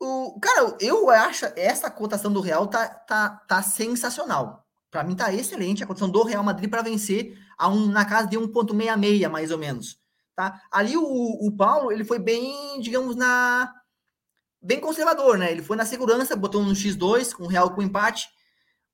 O, 0.00 0.38
cara, 0.40 0.76
eu 0.80 1.08
acho 1.10 1.46
essa 1.56 1.90
cotação 1.90 2.32
do 2.32 2.40
Real 2.40 2.66
tá, 2.66 2.88
tá, 2.88 3.30
tá 3.48 3.62
sensacional. 3.62 4.63
Para 4.94 5.02
mim 5.02 5.16
tá 5.16 5.34
excelente 5.34 5.82
a 5.82 5.86
condição 5.88 6.08
do 6.08 6.22
Real 6.22 6.44
Madrid 6.44 6.70
para 6.70 6.80
vencer 6.80 7.36
a 7.58 7.66
um, 7.66 7.86
na 7.86 8.04
casa 8.04 8.28
de 8.28 8.38
1.66 8.38 9.28
mais 9.28 9.50
ou 9.50 9.58
menos, 9.58 9.98
tá? 10.36 10.62
Ali 10.70 10.96
o, 10.96 11.02
o 11.02 11.50
Paulo, 11.56 11.90
ele 11.90 12.04
foi 12.04 12.20
bem, 12.20 12.80
digamos, 12.80 13.16
na 13.16 13.74
bem 14.62 14.78
conservador, 14.78 15.36
né? 15.36 15.50
Ele 15.50 15.64
foi 15.64 15.76
na 15.76 15.84
segurança, 15.84 16.36
botou 16.36 16.62
no 16.62 16.74
X2 16.74 17.34
com 17.34 17.42
o 17.42 17.48
Real 17.48 17.74
com 17.74 17.82
empate, 17.82 18.28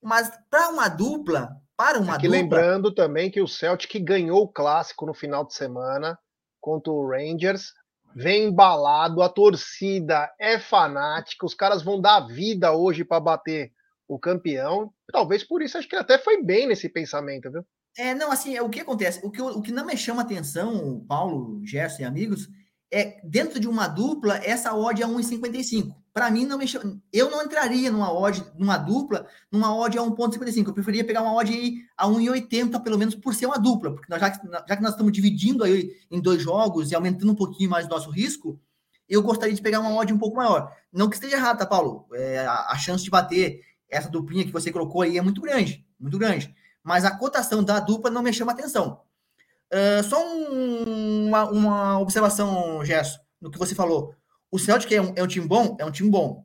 mas 0.02 0.32
para 0.48 0.70
uma 0.70 0.88
dupla, 0.88 1.50
para 1.76 1.98
uma 1.98 2.14
Aqui 2.14 2.28
dupla, 2.28 2.40
lembrando 2.40 2.94
também 2.94 3.30
que 3.30 3.42
o 3.42 3.46
Celtic 3.46 4.02
ganhou 4.02 4.44
o 4.44 4.48
clássico 4.48 5.04
no 5.04 5.12
final 5.12 5.44
de 5.44 5.52
semana 5.52 6.18
contra 6.62 6.90
o 6.90 7.10
Rangers, 7.10 7.74
vem 8.16 8.44
embalado, 8.44 9.20
a 9.20 9.28
torcida 9.28 10.32
é 10.40 10.58
fanática, 10.58 11.44
os 11.44 11.52
caras 11.52 11.82
vão 11.82 12.00
dar 12.00 12.20
vida 12.20 12.72
hoje 12.72 13.04
para 13.04 13.20
bater 13.20 13.70
o 14.10 14.18
campeão. 14.18 14.92
Talvez 15.12 15.44
por 15.44 15.62
isso, 15.62 15.78
acho 15.78 15.88
que 15.88 15.94
ele 15.94 16.02
até 16.02 16.18
foi 16.18 16.42
bem 16.42 16.66
nesse 16.66 16.88
pensamento, 16.88 17.50
viu? 17.50 17.64
É, 17.96 18.12
não, 18.14 18.32
assim, 18.32 18.56
é 18.56 18.62
o 18.62 18.68
que 18.68 18.80
acontece. 18.80 19.20
O 19.24 19.30
que, 19.30 19.40
o 19.40 19.62
que 19.62 19.72
não 19.72 19.86
me 19.86 19.96
chama 19.96 20.22
atenção, 20.22 21.04
Paulo, 21.08 21.60
Gerson 21.64 22.02
e 22.02 22.04
amigos, 22.04 22.48
é 22.92 23.20
dentro 23.22 23.60
de 23.60 23.68
uma 23.68 23.86
dupla, 23.86 24.36
essa 24.38 24.74
odd 24.74 25.00
é 25.00 25.06
1,55. 25.06 25.94
Para 26.12 26.28
mim, 26.28 26.44
não 26.44 26.58
me 26.58 26.66
chama, 26.66 27.00
eu 27.12 27.30
não 27.30 27.40
entraria 27.40 27.88
numa 27.90 28.12
odd, 28.12 28.44
numa 28.58 28.76
dupla, 28.76 29.28
numa 29.50 29.72
odd 29.76 29.96
a 29.96 30.02
1,55. 30.02 30.66
Eu 30.66 30.74
preferia 30.74 31.04
pegar 31.04 31.22
uma 31.22 31.34
odd 31.34 31.52
aí 31.52 31.76
a 31.96 32.08
1,80, 32.08 32.82
pelo 32.82 32.98
menos, 32.98 33.14
por 33.14 33.32
ser 33.32 33.46
uma 33.46 33.58
dupla, 33.58 33.92
porque 33.92 34.10
nós, 34.10 34.20
já, 34.20 34.28
já 34.68 34.76
que 34.76 34.82
nós 34.82 34.90
estamos 34.90 35.12
dividindo 35.12 35.62
aí 35.62 35.88
em 36.10 36.20
dois 36.20 36.42
jogos 36.42 36.90
e 36.90 36.96
aumentando 36.96 37.30
um 37.30 37.36
pouquinho 37.36 37.70
mais 37.70 37.86
o 37.86 37.90
nosso 37.90 38.10
risco, 38.10 38.60
eu 39.08 39.22
gostaria 39.22 39.54
de 39.54 39.62
pegar 39.62 39.80
uma 39.80 39.94
odd 39.94 40.12
um 40.12 40.18
pouco 40.18 40.36
maior. 40.36 40.72
Não 40.92 41.08
que 41.08 41.14
esteja 41.14 41.36
errado, 41.36 41.58
tá, 41.58 41.66
Paulo? 41.66 42.06
É, 42.12 42.46
a, 42.46 42.70
a 42.70 42.78
chance 42.78 43.04
de 43.04 43.10
bater 43.10 43.60
essa 43.90 44.08
duplinha 44.08 44.44
que 44.44 44.52
você 44.52 44.70
colocou 44.70 45.02
aí 45.02 45.18
é 45.18 45.22
muito 45.22 45.40
grande, 45.40 45.84
muito 45.98 46.18
grande. 46.18 46.54
Mas 46.82 47.04
a 47.04 47.16
cotação 47.16 47.62
da 47.62 47.80
dupla 47.80 48.10
não 48.10 48.22
me 48.22 48.32
chama 48.32 48.52
atenção. 48.52 49.00
Uh, 49.72 50.02
só 50.02 50.18
um, 50.26 51.28
uma, 51.28 51.50
uma, 51.50 51.98
observação, 52.00 52.84
Gerson, 52.84 53.18
no 53.40 53.50
que 53.50 53.58
você 53.58 53.74
falou. 53.74 54.14
O 54.50 54.58
Celtic 54.58 54.90
é 54.92 55.00
um, 55.00 55.12
é 55.14 55.22
um, 55.22 55.26
time 55.26 55.46
bom? 55.46 55.76
É 55.78 55.84
um 55.84 55.90
time 55.90 56.10
bom. 56.10 56.44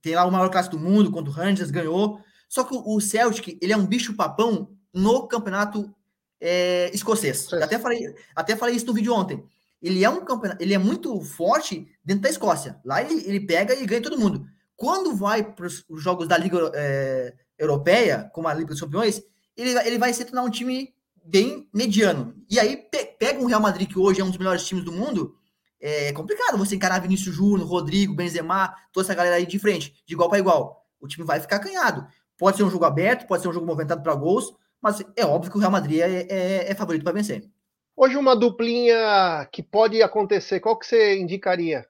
Tem 0.00 0.14
lá 0.14 0.24
o 0.24 0.32
maior 0.32 0.48
classe 0.50 0.70
do 0.70 0.78
mundo, 0.78 1.10
quando 1.10 1.28
o 1.28 1.32
Rangers 1.32 1.70
ganhou. 1.70 2.20
Só 2.48 2.64
que 2.64 2.74
o 2.74 3.00
Celtic, 3.00 3.58
ele 3.60 3.72
é 3.72 3.76
um 3.76 3.86
bicho-papão 3.86 4.70
no 4.92 5.26
campeonato 5.26 5.94
é, 6.40 6.90
escocês. 6.92 7.52
Até 7.52 7.78
falei, 7.78 8.14
até 8.34 8.56
falei 8.56 8.74
isso 8.74 8.86
no 8.86 8.94
vídeo 8.94 9.14
ontem. 9.14 9.44
Ele 9.80 10.04
é 10.04 10.08
um 10.08 10.24
campeonato, 10.24 10.62
ele 10.62 10.74
é 10.74 10.78
muito 10.78 11.20
forte 11.22 11.88
dentro 12.04 12.22
da 12.22 12.30
Escócia. 12.30 12.80
Lá 12.84 13.02
ele, 13.02 13.22
ele 13.26 13.40
pega 13.40 13.74
e 13.74 13.84
ganha 13.84 14.02
todo 14.02 14.18
mundo. 14.18 14.46
Quando 14.76 15.14
vai 15.14 15.42
para 15.42 15.66
os 15.66 15.84
jogos 16.02 16.26
da 16.26 16.36
Liga 16.36 16.70
é, 16.74 17.34
Europeia, 17.58 18.30
como 18.32 18.48
a 18.48 18.54
Liga 18.54 18.68
dos 18.68 18.80
Campeões, 18.80 19.22
ele, 19.56 19.70
ele 19.86 19.98
vai 19.98 20.12
se 20.12 20.24
tornar 20.24 20.42
um 20.42 20.50
time 20.50 20.94
bem 21.24 21.68
mediano. 21.72 22.34
E 22.50 22.58
aí 22.58 22.76
pe 22.76 23.04
pega 23.18 23.40
um 23.40 23.46
Real 23.46 23.60
Madrid, 23.60 23.88
que 23.88 23.98
hoje 23.98 24.20
é 24.20 24.24
um 24.24 24.28
dos 24.28 24.38
melhores 24.38 24.66
times 24.66 24.84
do 24.84 24.90
mundo, 24.90 25.36
é 25.80 26.12
complicado 26.12 26.56
você 26.56 26.76
encarar 26.76 27.00
Vinícius 27.00 27.34
Júnior, 27.34 27.68
Rodrigo, 27.68 28.14
Benzema, 28.14 28.72
toda 28.92 29.04
essa 29.04 29.14
galera 29.14 29.36
aí 29.36 29.46
de 29.46 29.58
frente, 29.58 29.92
de 30.06 30.14
igual 30.14 30.28
para 30.28 30.38
igual. 30.38 30.86
O 31.00 31.08
time 31.08 31.26
vai 31.26 31.40
ficar 31.40 31.58
canhado. 31.58 32.06
Pode 32.38 32.56
ser 32.56 32.62
um 32.62 32.70
jogo 32.70 32.84
aberto, 32.84 33.26
pode 33.26 33.42
ser 33.42 33.48
um 33.48 33.52
jogo 33.52 33.66
movimentado 33.66 34.00
para 34.00 34.14
gols, 34.14 34.54
mas 34.80 35.04
é 35.16 35.26
óbvio 35.26 35.50
que 35.50 35.56
o 35.56 35.60
Real 35.60 35.72
Madrid 35.72 36.00
é, 36.00 36.26
é, 36.28 36.70
é 36.70 36.74
favorito 36.74 37.02
para 37.02 37.12
vencer. 37.12 37.48
Hoje 37.96 38.16
uma 38.16 38.36
duplinha 38.36 39.48
que 39.52 39.62
pode 39.62 40.00
acontecer, 40.02 40.60
qual 40.60 40.78
que 40.78 40.86
você 40.86 41.18
indicaria? 41.18 41.84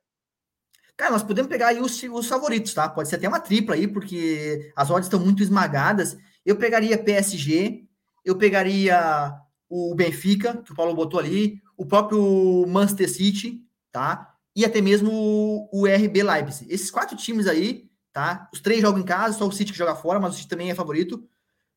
Cara, 0.97 1.13
nós 1.13 1.23
podemos 1.23 1.49
pegar 1.49 1.69
aí 1.69 1.81
os, 1.81 2.03
os 2.03 2.27
favoritos, 2.27 2.75
tá? 2.75 2.89
Pode 2.89 3.09
ser 3.09 3.17
até 3.17 3.29
uma 3.29 3.41
tripla 3.41 3.75
aí, 3.75 3.89
porque 3.89 4.73
as 4.77 4.91
odds 4.91 5.07
estão 5.07 5.19
muito 5.19 5.43
esmagadas. 5.43 6.17
Eu 6.45 6.57
pegaria 6.57 6.99
PSG, 6.99 7.85
eu 8.25 8.37
pegaria 8.37 9.35
o 9.69 9.95
Benfica, 9.95 10.59
que 10.59 10.73
o 10.73 10.75
Paulo 10.75 10.95
botou 10.95 11.19
ali, 11.19 11.61
o 11.77 11.87
próprio 11.87 12.67
Manchester 12.69 13.11
City, 13.11 13.63
tá? 13.91 14.35
E 14.55 14.65
até 14.65 14.81
mesmo 14.81 15.69
o 15.73 15.87
RB 15.87 16.23
Leipzig. 16.23 16.73
Esses 16.73 16.91
quatro 16.91 17.17
times 17.17 17.47
aí, 17.47 17.91
tá? 18.13 18.49
Os 18.53 18.61
três 18.61 18.83
jogam 18.83 19.01
em 19.01 19.05
casa, 19.05 19.39
só 19.39 19.47
o 19.47 19.53
City 19.53 19.73
que 19.73 19.79
joga 19.79 19.95
fora, 19.95 20.21
mas 20.21 20.35
o 20.35 20.37
City 20.37 20.49
também 20.49 20.71
é 20.71 20.75
favorito. 20.75 21.27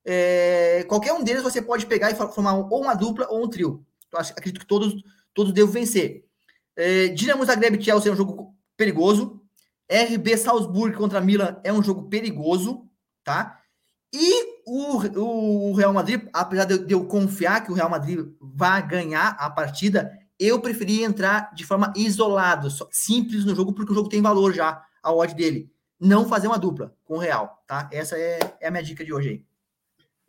É, 0.03 0.85
qualquer 0.87 1.13
um 1.13 1.23
deles 1.23 1.41
você 1.41 1.61
pode 1.61 1.85
pegar 1.85 2.11
e 2.11 2.15
formar 2.15 2.53
ou 2.53 2.81
uma 2.81 2.93
dupla 2.93 3.27
ou 3.29 3.43
um 3.43 3.49
trio. 3.49 3.85
Eu 4.11 4.19
acredito 4.19 4.59
que 4.59 4.67
todos, 4.67 5.01
todos 5.33 5.53
devem 5.53 5.71
vencer. 5.71 6.25
É, 6.75 7.07
Dinamo 7.07 7.45
Zagreb 7.45 7.81
Chelsea 7.81 8.11
é 8.11 8.13
um 8.13 8.17
jogo 8.17 8.54
perigoso. 8.77 9.41
RB 9.89 10.37
Salzburg 10.37 10.95
contra 10.95 11.21
Milan 11.21 11.59
é 11.63 11.71
um 11.71 11.83
jogo 11.83 12.09
perigoso, 12.09 12.89
tá? 13.23 13.61
E 14.11 14.61
o, 14.65 14.97
o, 15.19 15.73
Real 15.73 15.93
Madrid, 15.93 16.27
apesar 16.33 16.65
de, 16.65 16.91
eu 16.91 17.05
confiar 17.05 17.63
que 17.63 17.71
o 17.71 17.75
Real 17.75 17.89
Madrid 17.89 18.25
vai 18.41 18.85
ganhar 18.85 19.35
a 19.39 19.49
partida, 19.49 20.11
eu 20.39 20.59
preferia 20.59 21.05
entrar 21.05 21.53
de 21.53 21.65
forma 21.65 21.93
isolada, 21.95 22.67
simples 22.91 23.45
no 23.45 23.53
jogo, 23.53 23.73
porque 23.73 23.91
o 23.91 23.95
jogo 23.95 24.09
tem 24.09 24.21
valor 24.21 24.53
já, 24.53 24.83
a 25.03 25.13
odd 25.13 25.35
dele. 25.35 25.69
Não 25.99 26.27
fazer 26.27 26.47
uma 26.47 26.57
dupla 26.57 26.95
com 27.05 27.15
o 27.15 27.19
Real, 27.19 27.61
tá? 27.67 27.89
Essa 27.91 28.17
é, 28.17 28.39
é 28.59 28.67
a 28.67 28.71
minha 28.71 28.83
dica 28.83 29.03
de 29.03 29.13
hoje 29.13 29.29
aí. 29.29 29.43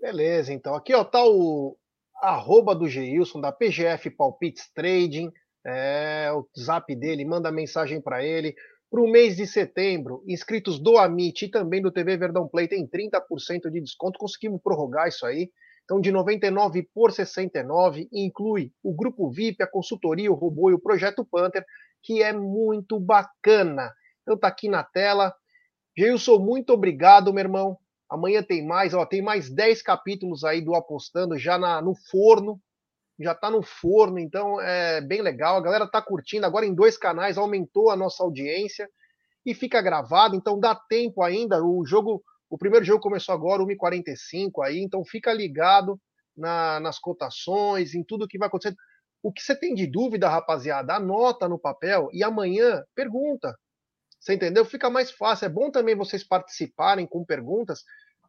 Beleza, 0.00 0.52
então. 0.52 0.74
Aqui, 0.74 0.94
ó, 0.94 1.02
tá 1.02 1.24
o 1.24 1.76
arroba 2.20 2.74
do 2.74 2.88
Geilson, 2.88 3.40
da 3.40 3.52
PGF 3.52 4.10
Palpites 4.10 4.68
Trading 4.74 5.32
é, 5.66 6.30
o 6.32 6.46
zap 6.58 6.94
dele, 6.94 7.24
manda 7.24 7.50
mensagem 7.50 8.00
para 8.00 8.24
ele. 8.24 8.54
Para 8.88 9.00
o 9.00 9.10
mês 9.10 9.36
de 9.36 9.46
setembro, 9.46 10.22
inscritos 10.28 10.78
do 10.78 10.96
Amit 10.96 11.44
e 11.44 11.50
também 11.50 11.82
do 11.82 11.90
TV 11.90 12.16
Verdão 12.16 12.46
Play 12.46 12.68
tem 12.68 12.86
30% 12.88 13.68
de 13.70 13.80
desconto. 13.80 14.18
Conseguimos 14.18 14.62
prorrogar 14.62 15.08
isso 15.08 15.26
aí. 15.26 15.50
Então, 15.84 16.00
de 16.00 16.12
99 16.12 16.88
por 16.94 17.12
69, 17.12 18.08
inclui 18.12 18.72
o 18.82 18.94
grupo 18.94 19.30
VIP, 19.30 19.62
a 19.62 19.66
consultoria, 19.66 20.30
o 20.30 20.34
robô 20.34 20.70
e 20.70 20.74
o 20.74 20.80
projeto 20.80 21.24
Panther, 21.24 21.64
que 22.02 22.22
é 22.22 22.32
muito 22.32 22.98
bacana. 23.00 23.92
Então, 24.22 24.38
tá 24.38 24.48
aqui 24.48 24.68
na 24.68 24.84
tela. 24.84 25.34
Geilson, 25.98 26.38
muito 26.38 26.72
obrigado, 26.72 27.32
meu 27.32 27.42
irmão. 27.42 27.76
Amanhã 28.08 28.42
tem 28.42 28.64
mais, 28.64 28.94
ó, 28.94 29.04
tem 29.04 29.20
mais 29.20 29.50
10 29.50 29.82
capítulos 29.82 30.44
aí 30.44 30.60
do 30.60 30.74
Apostando 30.76 31.36
já 31.36 31.58
na, 31.58 31.82
no 31.82 31.94
forno. 32.08 32.60
Já 33.18 33.34
tá 33.34 33.50
no 33.50 33.62
forno, 33.62 34.18
então 34.18 34.60
é 34.60 35.00
bem 35.00 35.22
legal. 35.22 35.56
A 35.56 35.62
galera 35.62 35.86
tá 35.86 36.02
curtindo 36.02 36.44
agora 36.44 36.66
em 36.66 36.74
dois 36.74 36.98
canais, 36.98 37.38
aumentou 37.38 37.90
a 37.90 37.96
nossa 37.96 38.22
audiência 38.22 38.88
e 39.44 39.54
fica 39.54 39.80
gravado, 39.80 40.34
então 40.34 40.58
dá 40.58 40.74
tempo 40.74 41.22
ainda. 41.22 41.64
O 41.64 41.84
jogo, 41.86 42.22
o 42.50 42.58
primeiro 42.58 42.84
jogo 42.84 43.00
começou 43.00 43.34
agora, 43.34 43.62
1h45 43.62 44.64
aí, 44.64 44.80
então 44.80 45.04
fica 45.04 45.32
ligado 45.32 45.98
na, 46.36 46.78
nas 46.80 46.98
cotações, 46.98 47.94
em 47.94 48.04
tudo 48.04 48.28
que 48.28 48.38
vai 48.38 48.48
acontecer. 48.48 48.76
O 49.22 49.32
que 49.32 49.42
você 49.42 49.56
tem 49.56 49.74
de 49.74 49.86
dúvida, 49.86 50.28
rapaziada, 50.28 50.94
anota 50.94 51.48
no 51.48 51.58
papel 51.58 52.08
e 52.12 52.22
amanhã 52.22 52.84
pergunta. 52.94 53.56
Você 54.20 54.34
entendeu? 54.34 54.64
Fica 54.64 54.90
mais 54.90 55.10
fácil. 55.10 55.46
É 55.46 55.48
bom 55.48 55.70
também 55.70 55.94
vocês 55.94 56.24
participarem 56.24 57.06
com 57.06 57.24
perguntas. 57.24 57.82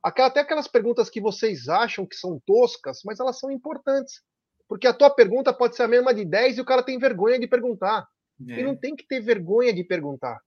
Até 0.04 0.40
aquelas 0.40 0.68
perguntas 0.68 1.10
que 1.10 1.20
vocês 1.20 1.68
acham 1.68 2.06
que 2.06 2.16
são 2.16 2.40
toscas, 2.46 3.02
mas 3.04 3.20
elas 3.20 3.40
são 3.40 3.52
importantes. 3.52 4.22
Porque 4.68 4.88
a 4.88 4.94
tua 4.94 5.10
pergunta 5.10 5.54
pode 5.54 5.76
ser 5.76 5.84
a 5.84 5.88
mesma 5.88 6.14
de 6.14 6.26
10 6.26 6.58
e 6.58 6.62
o 6.62 6.66
cara 6.66 6.84
tem 6.84 7.00
vergonha 7.00 7.40
de 7.40 7.48
perguntar. 7.48 8.08
É. 8.48 8.60
E 8.60 8.64
não 8.64 8.76
tem 8.76 8.96
que 8.96 9.08
ter 9.08 9.22
vergonha 9.22 9.74
de 9.74 9.84
perguntar. 9.84 10.40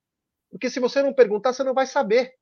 Porque 0.49 0.69
se 0.69 0.79
você 0.79 1.01
não 1.01 1.13
perguntar, 1.13 1.53
você 1.53 1.63
não 1.63 1.73
vai 1.73 1.87
saber. 1.87 2.33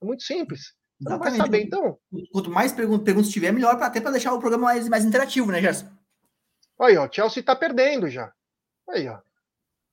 É 0.00 0.04
muito 0.04 0.22
simples. 0.22 0.74
Você 1.00 1.08
não 1.08 1.18
vai 1.18 1.30
saber, 1.32 1.62
então. 1.62 1.98
Quanto 2.32 2.50
mais 2.50 2.72
perguntas 2.72 3.28
tiver, 3.28 3.52
melhor, 3.52 3.80
até 3.82 4.00
para 4.00 4.10
deixar 4.12 4.32
o 4.32 4.38
programa 4.38 4.64
mais, 4.64 4.88
mais 4.88 5.04
interativo, 5.04 5.50
né, 5.50 5.60
Gerson? 5.60 5.88
Aí, 6.80 6.96
ó, 6.96 7.08
Chelsea 7.10 7.42
tá 7.42 7.56
perdendo 7.56 8.08
já. 8.08 8.32
Aí, 8.88 9.08
ó. 9.08 9.18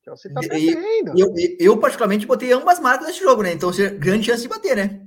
Chelsea 0.04 0.34
tá 0.34 0.42
perdendo. 0.42 1.18
Eu, 1.18 1.34
eu, 1.36 1.58
eu, 1.60 1.80
particularmente, 1.80 2.26
botei 2.26 2.52
ambas 2.52 2.80
marcas 2.80 3.08
nesse 3.08 3.20
jogo, 3.20 3.42
né? 3.42 3.54
Então, 3.54 3.72
grande 4.00 4.26
chance 4.26 4.42
de 4.42 4.48
bater, 4.48 4.76
né? 4.76 5.06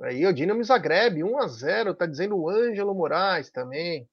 Aí, 0.00 0.26
o 0.26 0.32
Dinamo 0.32 0.62
Zagreb, 0.62 1.22
1x0, 1.22 1.94
tá 1.96 2.06
dizendo 2.06 2.36
o 2.36 2.48
Ângelo 2.48 2.94
Moraes 2.94 3.50
também. 3.50 4.08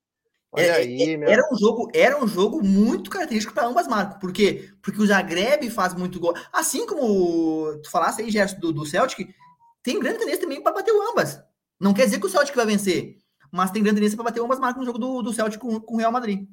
Olha 0.52 0.66
é, 0.66 0.72
aí, 0.72 1.14
é, 1.14 1.18
meu. 1.18 1.30
Era 1.30 1.42
um 1.52 1.58
jogo, 1.58 1.90
era 1.94 2.22
um 2.22 2.28
jogo 2.28 2.62
muito 2.62 3.10
característico 3.10 3.54
para 3.54 3.68
ambas 3.68 3.88
marcas. 3.88 4.20
Por 4.20 4.34
quê? 4.34 4.70
Porque 4.82 5.02
o 5.02 5.06
Zagreb 5.06 5.70
faz 5.70 5.94
muito 5.94 6.20
gol. 6.20 6.34
Assim 6.52 6.86
como 6.86 7.78
tu 7.82 7.90
falasse 7.90 8.22
aí, 8.22 8.30
Gerson, 8.30 8.60
do, 8.60 8.74
do 8.74 8.86
Celtic, 8.86 9.34
tem 9.82 10.00
grande 10.00 10.20
tendência 10.20 10.42
também 10.42 10.62
para 10.62 10.74
bater 10.74 10.92
o 10.92 11.10
ambas. 11.10 11.42
Não 11.80 11.94
quer 11.94 12.06
dizer 12.06 12.20
que 12.20 12.26
o 12.26 12.30
Celtic 12.30 12.56
vai 12.56 12.66
vencer, 12.66 13.18
mas 13.50 13.72
tem 13.72 13.82
grande 13.82 13.98
tendência 13.98 14.18
para 14.18 14.26
bater 14.26 14.42
ambas 14.42 14.60
marcas 14.60 14.80
no 14.80 14.86
jogo 14.86 15.00
do, 15.00 15.22
do 15.22 15.34
Celtic 15.34 15.60
com, 15.60 15.80
com 15.80 15.96
o 15.96 15.98
Real 15.98 16.12
Madrid. 16.12 16.46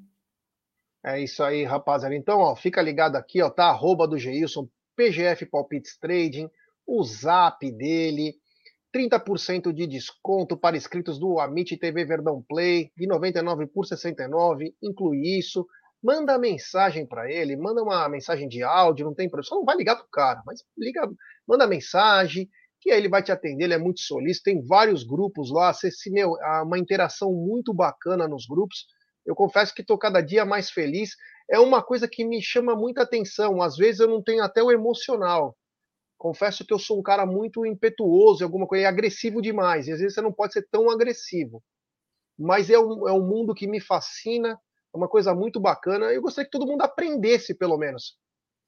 É 1.04 1.20
isso 1.20 1.42
aí, 1.42 1.64
rapaziada. 1.64 2.14
Então, 2.14 2.38
ó, 2.38 2.54
fica 2.54 2.80
ligado 2.80 3.16
aqui, 3.16 3.42
ó, 3.42 3.50
tá? 3.50 3.66
Arroba 3.66 4.06
do 4.06 4.18
Geilson, 4.18 4.68
PGF 4.96 5.46
Palpites 5.46 5.96
Trading, 5.98 6.48
o 6.86 7.02
zap 7.04 7.70
dele, 7.72 8.37
30% 8.94 9.72
de 9.72 9.86
desconto 9.86 10.56
para 10.56 10.76
inscritos 10.76 11.18
do 11.18 11.38
Amit 11.38 11.76
TV 11.76 12.04
Verdão 12.04 12.42
Play, 12.48 12.90
de 12.96 13.06
99 13.06 13.66
por 13.66 13.86
69, 13.86 14.74
inclui 14.82 15.38
isso. 15.38 15.66
Manda 16.02 16.38
mensagem 16.38 17.06
para 17.06 17.30
ele, 17.30 17.56
manda 17.56 17.82
uma 17.82 18.08
mensagem 18.08 18.48
de 18.48 18.62
áudio, 18.62 19.06
não 19.06 19.14
tem 19.14 19.28
problema, 19.28 19.48
só 19.48 19.56
não 19.56 19.64
vai 19.64 19.76
ligar 19.76 19.96
pro 19.96 20.08
cara, 20.10 20.42
mas 20.46 20.62
liga, 20.76 21.08
manda 21.46 21.66
mensagem, 21.66 22.48
que 22.80 22.90
aí 22.90 22.98
ele 22.98 23.08
vai 23.08 23.22
te 23.22 23.32
atender, 23.32 23.64
ele 23.64 23.74
é 23.74 23.78
muito 23.78 24.00
solícito, 24.00 24.44
tem 24.44 24.64
vários 24.64 25.02
grupos 25.02 25.50
lá, 25.50 25.72
você 25.72 25.90
meu, 26.10 26.34
uma 26.64 26.78
interação 26.78 27.32
muito 27.32 27.74
bacana 27.74 28.28
nos 28.28 28.46
grupos. 28.46 28.86
Eu 29.26 29.34
confesso 29.34 29.74
que 29.74 29.82
estou 29.82 29.98
cada 29.98 30.22
dia 30.22 30.44
mais 30.46 30.70
feliz. 30.70 31.10
É 31.50 31.58
uma 31.58 31.82
coisa 31.82 32.08
que 32.08 32.24
me 32.24 32.40
chama 32.40 32.74
muita 32.74 33.02
atenção. 33.02 33.60
Às 33.60 33.76
vezes 33.76 34.00
eu 34.00 34.08
não 34.08 34.22
tenho 34.22 34.42
até 34.42 34.62
o 34.62 34.70
emocional. 34.70 35.54
Confesso 36.18 36.66
que 36.66 36.74
eu 36.74 36.80
sou 36.80 36.98
um 36.98 37.02
cara 37.02 37.24
muito 37.24 37.64
impetuoso, 37.64 38.42
alguma 38.42 38.66
coisa, 38.66 38.82
e 38.82 38.86
agressivo 38.86 39.40
demais. 39.40 39.86
E 39.86 39.92
às 39.92 40.00
vezes 40.00 40.14
você 40.14 40.20
não 40.20 40.32
pode 40.32 40.52
ser 40.52 40.66
tão 40.68 40.90
agressivo. 40.90 41.62
Mas 42.36 42.68
é 42.68 42.78
um, 42.78 43.08
é 43.08 43.12
um 43.12 43.24
mundo 43.24 43.54
que 43.54 43.68
me 43.68 43.80
fascina, 43.80 44.58
é 44.92 44.96
uma 44.96 45.08
coisa 45.08 45.32
muito 45.32 45.60
bacana. 45.60 46.06
Eu 46.06 46.20
gostaria 46.20 46.50
que 46.50 46.58
todo 46.58 46.66
mundo 46.66 46.82
aprendesse, 46.82 47.54
pelo 47.54 47.78
menos. 47.78 48.16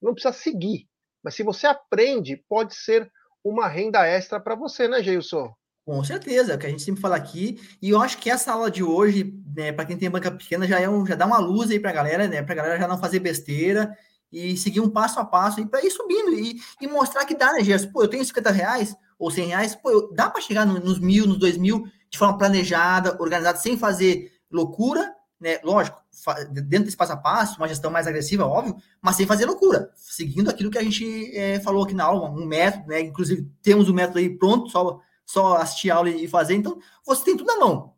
Não 0.01 0.15
precisa 0.15 0.33
seguir. 0.33 0.89
Mas 1.23 1.35
se 1.35 1.43
você 1.43 1.67
aprende, 1.67 2.43
pode 2.49 2.75
ser 2.75 3.11
uma 3.43 3.67
renda 3.67 4.07
extra 4.07 4.39
para 4.39 4.55
você, 4.55 4.87
né, 4.87 5.03
Geilson? 5.03 5.53
Com 5.85 6.05
certeza, 6.05 6.53
é 6.53 6.57
o 6.57 6.59
que 6.59 6.67
a 6.67 6.71
gente 6.71 6.83
sempre 6.83 7.01
fala 7.01 7.17
aqui. 7.17 7.61
E 7.83 7.91
eu 7.91 8.01
acho 8.01 8.19
que 8.19 8.31
essa 8.31 8.53
aula 8.53 8.71
de 8.71 8.83
hoje, 8.83 9.35
né, 9.57 9.73
para 9.73 9.87
quem 9.87 9.99
tem 9.99 10.09
banca 10.09 10.31
pequena, 10.31 10.67
já, 10.69 10.79
é 10.79 10.89
um, 10.89 11.05
já 11.05 11.17
dá 11.17 11.27
uma 11.27 11.39
luz 11.39 11.71
aí 11.71 11.81
para 11.81 11.91
a 11.91 11.95
galera, 11.95 12.29
né? 12.29 12.43
Para 12.43 12.53
a 12.53 12.57
galera 12.57 12.79
já 12.79 12.87
não 12.87 12.99
fazer 12.99 13.19
besteira 13.19 13.97
e 14.33 14.57
seguir 14.57 14.81
um 14.81 14.89
passo 14.89 15.19
a 15.19 15.25
passo 15.25 15.65
para 15.67 15.85
ir 15.85 15.91
subindo 15.91 16.33
e, 16.35 16.61
e, 16.81 16.87
mostrar 16.87 17.25
que 17.25 17.35
dá, 17.35 17.53
né, 17.53 17.65
Gerson? 17.65 17.91
Pô, 17.91 18.03
eu 18.03 18.09
tenho 18.09 18.25
50 18.25 18.51
reais 18.51 18.97
ou 19.19 19.31
100 19.31 19.47
reais, 19.47 19.75
pô, 19.75 19.91
eu, 19.91 20.13
dá 20.13 20.31
para 20.31 20.41
chegar 20.41 20.65
no, 20.65 20.79
nos 20.79 20.99
mil, 20.99 21.27
nos 21.27 21.39
dois 21.39 21.57
mil, 21.57 21.85
de 22.09 22.19
forma 22.19 22.39
planejada, 22.39 23.17
organizada, 23.21 23.59
sem 23.59 23.77
fazer 23.77 24.33
loucura, 24.51 25.15
né? 25.39 25.59
Lógico, 25.65 26.03
dentro 26.51 26.85
desse 26.85 26.97
passo 26.97 27.13
a 27.13 27.17
passo, 27.17 27.57
uma 27.59 27.69
gestão 27.69 27.91
mais 27.91 28.07
agressiva, 28.07 28.47
óbvio, 28.47 28.77
mas 29.01 29.17
sem 29.17 29.27
fazer 29.27 29.47
loucura, 29.47 29.91
seguindo 29.95 30.51
aquilo 30.51 30.71
que 30.71 30.79
a 30.79 30.83
gente 30.83 31.37
é, 31.37 31.59
falou 31.61 31.85
aqui 31.85 31.95
na 31.95 32.05
aula, 32.05 32.31
um 32.31 32.47
método, 32.47 32.89
né? 32.89 33.01
Inclusive, 33.01 33.51
temos 33.63 33.89
um 33.89 33.95
método 33.95 34.19
aí 34.19 34.29
pronto, 34.29 34.69
só 34.69 35.01
só 35.31 35.57
assistir 35.59 35.91
a 35.91 35.97
aula 35.97 36.11
e 36.11 36.27
fazer. 36.27 36.55
Então, 36.55 36.79
você 37.07 37.25
tem 37.25 37.37
tudo 37.37 37.47
na 37.47 37.59
mão. 37.59 37.95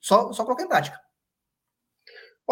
Só, 0.00 0.32
só 0.32 0.44
colocar 0.44 0.62
em 0.62 0.68
prática. 0.68 1.00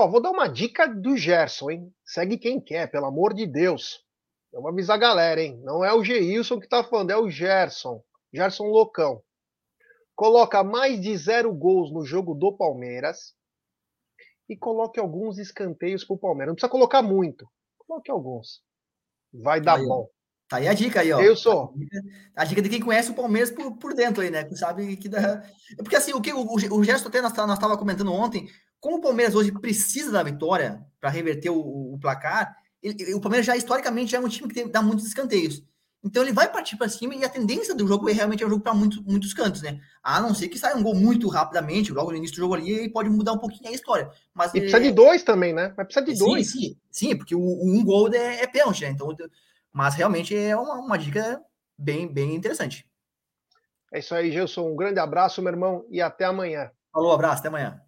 Ó, 0.00 0.08
vou 0.08 0.22
dar 0.22 0.30
uma 0.30 0.48
dica 0.48 0.86
do 0.88 1.14
Gerson, 1.14 1.70
hein? 1.70 1.94
Segue 2.02 2.38
quem 2.38 2.58
quer, 2.58 2.90
pelo 2.90 3.04
amor 3.04 3.34
de 3.34 3.46
Deus. 3.46 4.02
Eu 4.50 4.62
vou 4.62 4.70
avisar 4.70 4.96
a 4.96 5.00
galera, 5.00 5.42
hein? 5.42 5.60
Não 5.62 5.84
é 5.84 5.92
o 5.92 6.02
Geilson 6.02 6.58
que 6.58 6.66
tá 6.66 6.82
falando, 6.82 7.10
é 7.10 7.18
o 7.18 7.28
Gerson. 7.28 8.02
Gerson 8.32 8.64
Loucão. 8.64 9.22
Coloca 10.16 10.64
mais 10.64 10.98
de 10.98 11.14
zero 11.18 11.52
gols 11.52 11.92
no 11.92 12.02
jogo 12.02 12.34
do 12.34 12.50
Palmeiras 12.50 13.34
e 14.48 14.56
coloque 14.56 14.98
alguns 14.98 15.36
escanteios 15.36 16.02
pro 16.02 16.16
Palmeiras. 16.16 16.52
Não 16.52 16.54
precisa 16.54 16.70
colocar 16.72 17.02
muito. 17.02 17.46
Coloque 17.86 18.10
alguns. 18.10 18.62
Vai 19.30 19.60
dar 19.60 19.76
Aí, 19.76 19.86
bom. 19.86 20.08
Tá 20.50 20.56
aí 20.56 20.66
a 20.66 20.74
dica 20.74 21.00
aí, 21.00 21.12
ó. 21.12 21.20
Eu 21.20 21.36
sou. 21.36 21.72
A 22.34 22.44
dica, 22.44 22.60
de 22.60 22.68
quem 22.68 22.80
conhece 22.80 23.08
o 23.08 23.14
Palmeiras 23.14 23.52
por, 23.52 23.76
por 23.76 23.94
dentro 23.94 24.20
aí, 24.20 24.30
né? 24.30 24.42
Que 24.42 24.56
sabe 24.56 24.96
que 24.96 25.08
dá. 25.08 25.44
É 25.78 25.82
porque 25.82 25.94
assim, 25.94 26.12
o 26.12 26.20
que 26.20 26.32
o, 26.32 26.44
o 26.44 26.82
gesto 26.82 27.06
até 27.06 27.20
nós 27.20 27.30
estávamos 27.30 27.76
comentando 27.76 28.12
ontem, 28.12 28.48
como 28.80 28.96
o 28.96 29.00
Palmeiras 29.00 29.36
hoje 29.36 29.52
precisa 29.52 30.10
da 30.10 30.24
vitória 30.24 30.84
para 31.00 31.08
reverter 31.08 31.50
o, 31.50 31.94
o 31.94 31.98
placar, 32.00 32.52
ele, 32.82 33.14
o 33.14 33.20
Palmeiras 33.20 33.46
já 33.46 33.56
historicamente 33.56 34.10
já 34.10 34.18
é 34.18 34.20
um 34.20 34.28
time 34.28 34.48
que 34.48 34.54
tem, 34.54 34.68
dá 34.68 34.82
muitos 34.82 35.06
escanteios. 35.06 35.62
Então 36.02 36.20
ele 36.20 36.32
vai 36.32 36.50
partir 36.50 36.76
para 36.76 36.88
cima 36.88 37.14
e 37.14 37.24
a 37.24 37.28
tendência 37.28 37.72
do 37.72 37.86
jogo 37.86 38.10
é 38.10 38.12
realmente 38.12 38.42
é 38.42 38.46
um 38.46 38.50
jogo 38.50 38.64
para 38.64 38.74
muitos, 38.74 38.98
muitos 39.04 39.32
cantos, 39.32 39.62
né? 39.62 39.78
A 40.02 40.20
não 40.20 40.34
ser 40.34 40.48
que 40.48 40.58
saia 40.58 40.76
um 40.76 40.82
gol 40.82 40.96
muito 40.96 41.28
rapidamente, 41.28 41.92
logo 41.92 42.10
no 42.10 42.16
início 42.16 42.34
do 42.34 42.40
jogo 42.40 42.54
ali, 42.54 42.86
e 42.86 42.88
pode 42.88 43.08
mudar 43.08 43.34
um 43.34 43.38
pouquinho 43.38 43.70
a 43.70 43.72
história. 43.72 44.10
Mas, 44.34 44.52
e 44.52 44.62
precisa 44.62 44.78
é... 44.78 44.80
de 44.80 44.90
dois 44.90 45.22
também, 45.22 45.52
né? 45.52 45.72
Mas 45.76 45.86
precisa 45.86 46.04
de 46.04 46.16
sim, 46.16 46.24
dois. 46.24 46.50
Sim, 46.50 46.76
sim, 46.90 47.16
porque 47.16 47.36
o, 47.36 47.40
o 47.40 47.70
um 47.70 47.84
gol 47.84 48.12
é, 48.12 48.42
é 48.42 48.46
pênalti, 48.48 48.80
né? 48.80 48.90
Então 48.90 49.14
mas 49.72 49.94
realmente 49.94 50.37
é 50.37 50.56
uma, 50.56 50.74
uma 50.74 50.98
dica 50.98 51.40
bem, 51.78 52.06
bem 52.12 52.35
interessante. 52.35 52.88
É 53.92 53.98
isso 53.98 54.14
aí, 54.14 54.30
Gilson. 54.30 54.68
Um 54.68 54.76
grande 54.76 55.01
abraço, 55.01 55.42
meu 55.42 55.53
irmão, 55.53 55.84
e 55.90 56.01
até 56.01 56.24
amanhã. 56.24 56.70
Falou, 56.92 57.12
abraço, 57.12 57.40
até 57.40 57.49
amanhã. 57.49 57.82